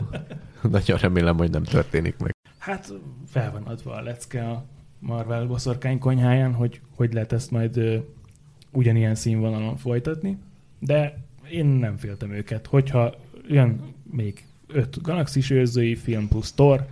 nagyon 0.70 0.98
remélem, 0.98 1.36
hogy 1.36 1.50
nem 1.50 1.62
történik 1.62 2.16
meg. 2.18 2.34
Hát 2.58 2.92
fel 3.26 3.52
van 3.52 3.62
adva 3.62 3.94
a 3.94 4.02
lecke 4.02 4.48
a 4.48 4.64
Marvel 4.98 5.46
boszorkány 5.46 5.98
konyháján, 5.98 6.54
hogy 6.54 6.80
hogy 6.96 7.12
lehet 7.12 7.32
ezt 7.32 7.50
majd 7.50 7.76
ö, 7.76 7.96
ugyanilyen 8.72 9.14
színvonalon 9.14 9.76
folytatni, 9.76 10.38
de 10.78 11.18
én 11.50 11.66
nem 11.66 11.96
féltem 11.96 12.32
őket. 12.32 12.66
Hogyha 12.66 13.14
jön 13.48 13.80
még 14.10 14.44
öt 14.66 15.02
galaxis 15.02 15.50
őrzői 15.50 15.94
film 15.94 16.28
plusz 16.28 16.52
Thor, 16.52 16.86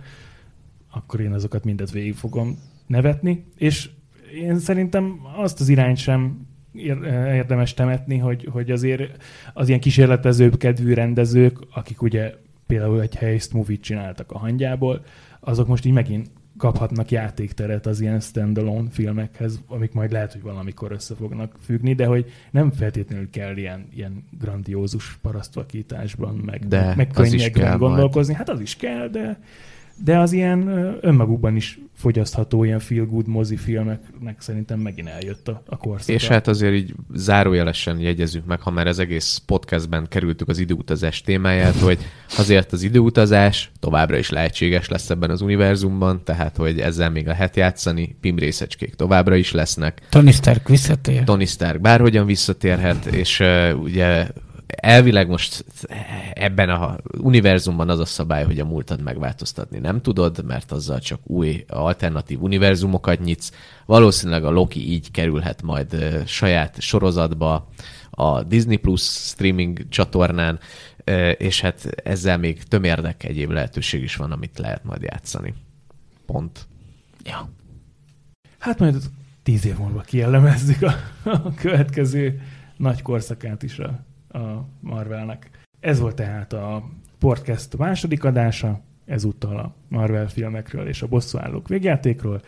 akkor 0.91 1.19
én 1.19 1.33
azokat 1.33 1.63
mindet 1.63 1.91
végig 1.91 2.15
fogom 2.15 2.59
nevetni, 2.87 3.45
és 3.57 3.89
én 4.33 4.59
szerintem 4.59 5.19
azt 5.35 5.59
az 5.59 5.69
irányt 5.69 5.97
sem 5.97 6.47
érdemes 6.73 7.73
temetni, 7.73 8.17
hogy, 8.17 8.47
hogy 8.51 8.71
azért 8.71 9.23
az 9.53 9.67
ilyen 9.67 9.79
kísérletezőbb 9.79 10.57
kedvű 10.57 10.93
rendezők, 10.93 11.57
akik 11.73 12.01
ugye 12.01 12.33
például 12.67 13.01
egy 13.01 13.15
heist 13.15 13.53
movie 13.53 13.77
csináltak 13.77 14.31
a 14.31 14.37
hangyából, 14.37 15.03
azok 15.39 15.67
most 15.67 15.85
így 15.85 15.93
megint 15.93 16.29
kaphatnak 16.57 17.11
játékteret 17.11 17.85
az 17.85 18.01
ilyen 18.01 18.19
standalone 18.19 18.89
filmekhez, 18.89 19.61
amik 19.67 19.91
majd 19.91 20.11
lehet, 20.11 20.31
hogy 20.31 20.41
valamikor 20.41 20.91
össze 20.91 21.15
fognak 21.15 21.55
függni, 21.63 21.93
de 21.93 22.05
hogy 22.05 22.31
nem 22.51 22.71
feltétlenül 22.71 23.29
kell 23.29 23.57
ilyen, 23.57 23.87
ilyen 23.95 24.23
grandiózus 24.39 25.17
parasztvakításban, 25.21 26.35
meg, 26.35 26.67
De 26.67 26.93
meg 26.95 27.07
könnyekben 27.07 27.51
kell 27.51 27.77
majd. 27.77 27.79
gondolkozni. 27.79 28.33
Hát 28.33 28.49
az 28.49 28.59
is 28.59 28.75
kell, 28.75 29.07
de, 29.07 29.39
de 30.03 30.17
az 30.17 30.31
ilyen 30.31 30.67
önmagukban 31.01 31.55
is 31.55 31.79
fogyasztható 31.99 32.63
ilyen 32.63 32.79
feel 32.79 33.05
good 33.05 33.27
mozifilmeknek 33.27 34.41
szerintem 34.41 34.79
megint 34.79 35.07
eljött 35.07 35.47
a, 35.47 35.63
a 35.65 35.77
korszaka. 35.77 36.11
És 36.11 36.27
hát 36.27 36.47
azért 36.47 36.73
így 36.73 36.93
zárójelesen 37.13 37.99
jegyezzük 37.99 38.45
meg, 38.45 38.61
ha 38.61 38.71
már 38.71 38.87
az 38.87 38.99
egész 38.99 39.41
podcastben 39.45 40.07
kerültük 40.09 40.47
az 40.47 40.59
időutazás 40.59 41.21
témáját, 41.21 41.75
hogy 41.87 41.99
azért 42.37 42.71
az 42.71 42.83
időutazás 42.83 43.71
továbbra 43.79 44.17
is 44.17 44.29
lehetséges 44.29 44.87
lesz 44.87 45.09
ebben 45.09 45.29
az 45.29 45.41
univerzumban, 45.41 46.23
tehát 46.23 46.57
hogy 46.57 46.79
ezzel 46.79 47.09
még 47.09 47.25
lehet 47.25 47.55
játszani, 47.55 48.15
PIM 48.21 48.37
részecskék 48.37 48.93
továbbra 48.93 49.35
is 49.35 49.51
lesznek, 49.51 50.01
Tony 50.09 50.31
Stark 50.31 50.67
visszatér. 50.67 51.23
Tony 51.23 51.45
Stark 51.45 51.81
bárhogyan 51.81 52.25
visszatérhet, 52.25 53.05
és 53.05 53.39
uh, 53.39 53.81
ugye 53.81 54.27
elvileg 54.75 55.27
most 55.27 55.65
ebben 56.33 56.69
a 56.69 56.97
univerzumban 57.17 57.89
az 57.89 57.99
a 57.99 58.05
szabály, 58.05 58.45
hogy 58.45 58.59
a 58.59 58.65
múltad 58.65 59.01
megváltoztatni 59.01 59.79
nem 59.79 60.01
tudod, 60.01 60.45
mert 60.45 60.71
azzal 60.71 60.99
csak 60.99 61.19
új 61.23 61.65
alternatív 61.67 62.41
univerzumokat 62.41 63.19
nyitsz. 63.19 63.51
Valószínűleg 63.85 64.45
a 64.45 64.49
Loki 64.49 64.91
így 64.91 65.11
kerülhet 65.11 65.61
majd 65.61 66.23
saját 66.25 66.81
sorozatba 66.81 67.67
a 68.09 68.43
Disney 68.43 68.77
Plus 68.77 69.01
streaming 69.01 69.89
csatornán, 69.89 70.59
és 71.37 71.61
hát 71.61 71.85
ezzel 72.03 72.37
még 72.37 72.63
tömérdek 72.63 73.23
egyéb 73.23 73.49
lehetőség 73.49 74.03
is 74.03 74.15
van, 74.15 74.31
amit 74.31 74.57
lehet 74.57 74.83
majd 74.83 75.01
játszani. 75.01 75.53
Pont. 76.25 76.67
Ja. 77.23 77.49
Hát 78.59 78.79
majd 78.79 78.95
tíz 79.43 79.65
év 79.65 79.77
múlva 79.77 80.01
kielemezzük 80.01 80.81
a, 80.81 80.93
a 81.23 81.53
következő 81.53 82.41
nagy 82.77 83.01
korszakát 83.01 83.63
is 83.63 83.79
a, 83.79 84.07
a 84.29 84.65
Marvelnek. 84.79 85.49
Ez 85.79 85.99
volt 85.99 86.15
tehát 86.15 86.53
a 86.53 86.89
podcast 87.19 87.77
második 87.77 88.23
adása, 88.23 88.81
ezúttal 89.05 89.57
a 89.57 89.75
Marvel 89.87 90.27
filmekről 90.27 90.87
és 90.87 91.01
a 91.01 91.07
bosszúállók 91.07 91.67
végjátékról. 91.67 92.41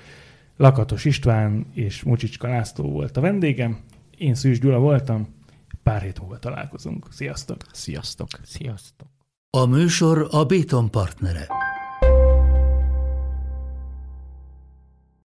Lakatos 0.58 1.06
István 1.06 1.66
és 1.74 2.04
Mucsicska 2.04 2.48
László 2.48 2.92
volt 2.92 3.18
a 3.18 3.22
vendégem, 3.22 3.80
én 4.18 4.36
Szűs 4.36 4.60
Gyula 4.60 4.80
voltam, 4.80 5.28
pár 5.84 6.02
hét 6.02 6.20
múlva 6.20 6.40
találkozunk. 6.40 7.08
Sziasztok! 7.10 7.58
Sziasztok! 7.72 8.28
Sziasztok. 8.44 9.08
A 9.58 9.66
műsor 9.66 10.28
a 10.32 10.46
Béton 10.46 10.92
partnere. 10.92 11.48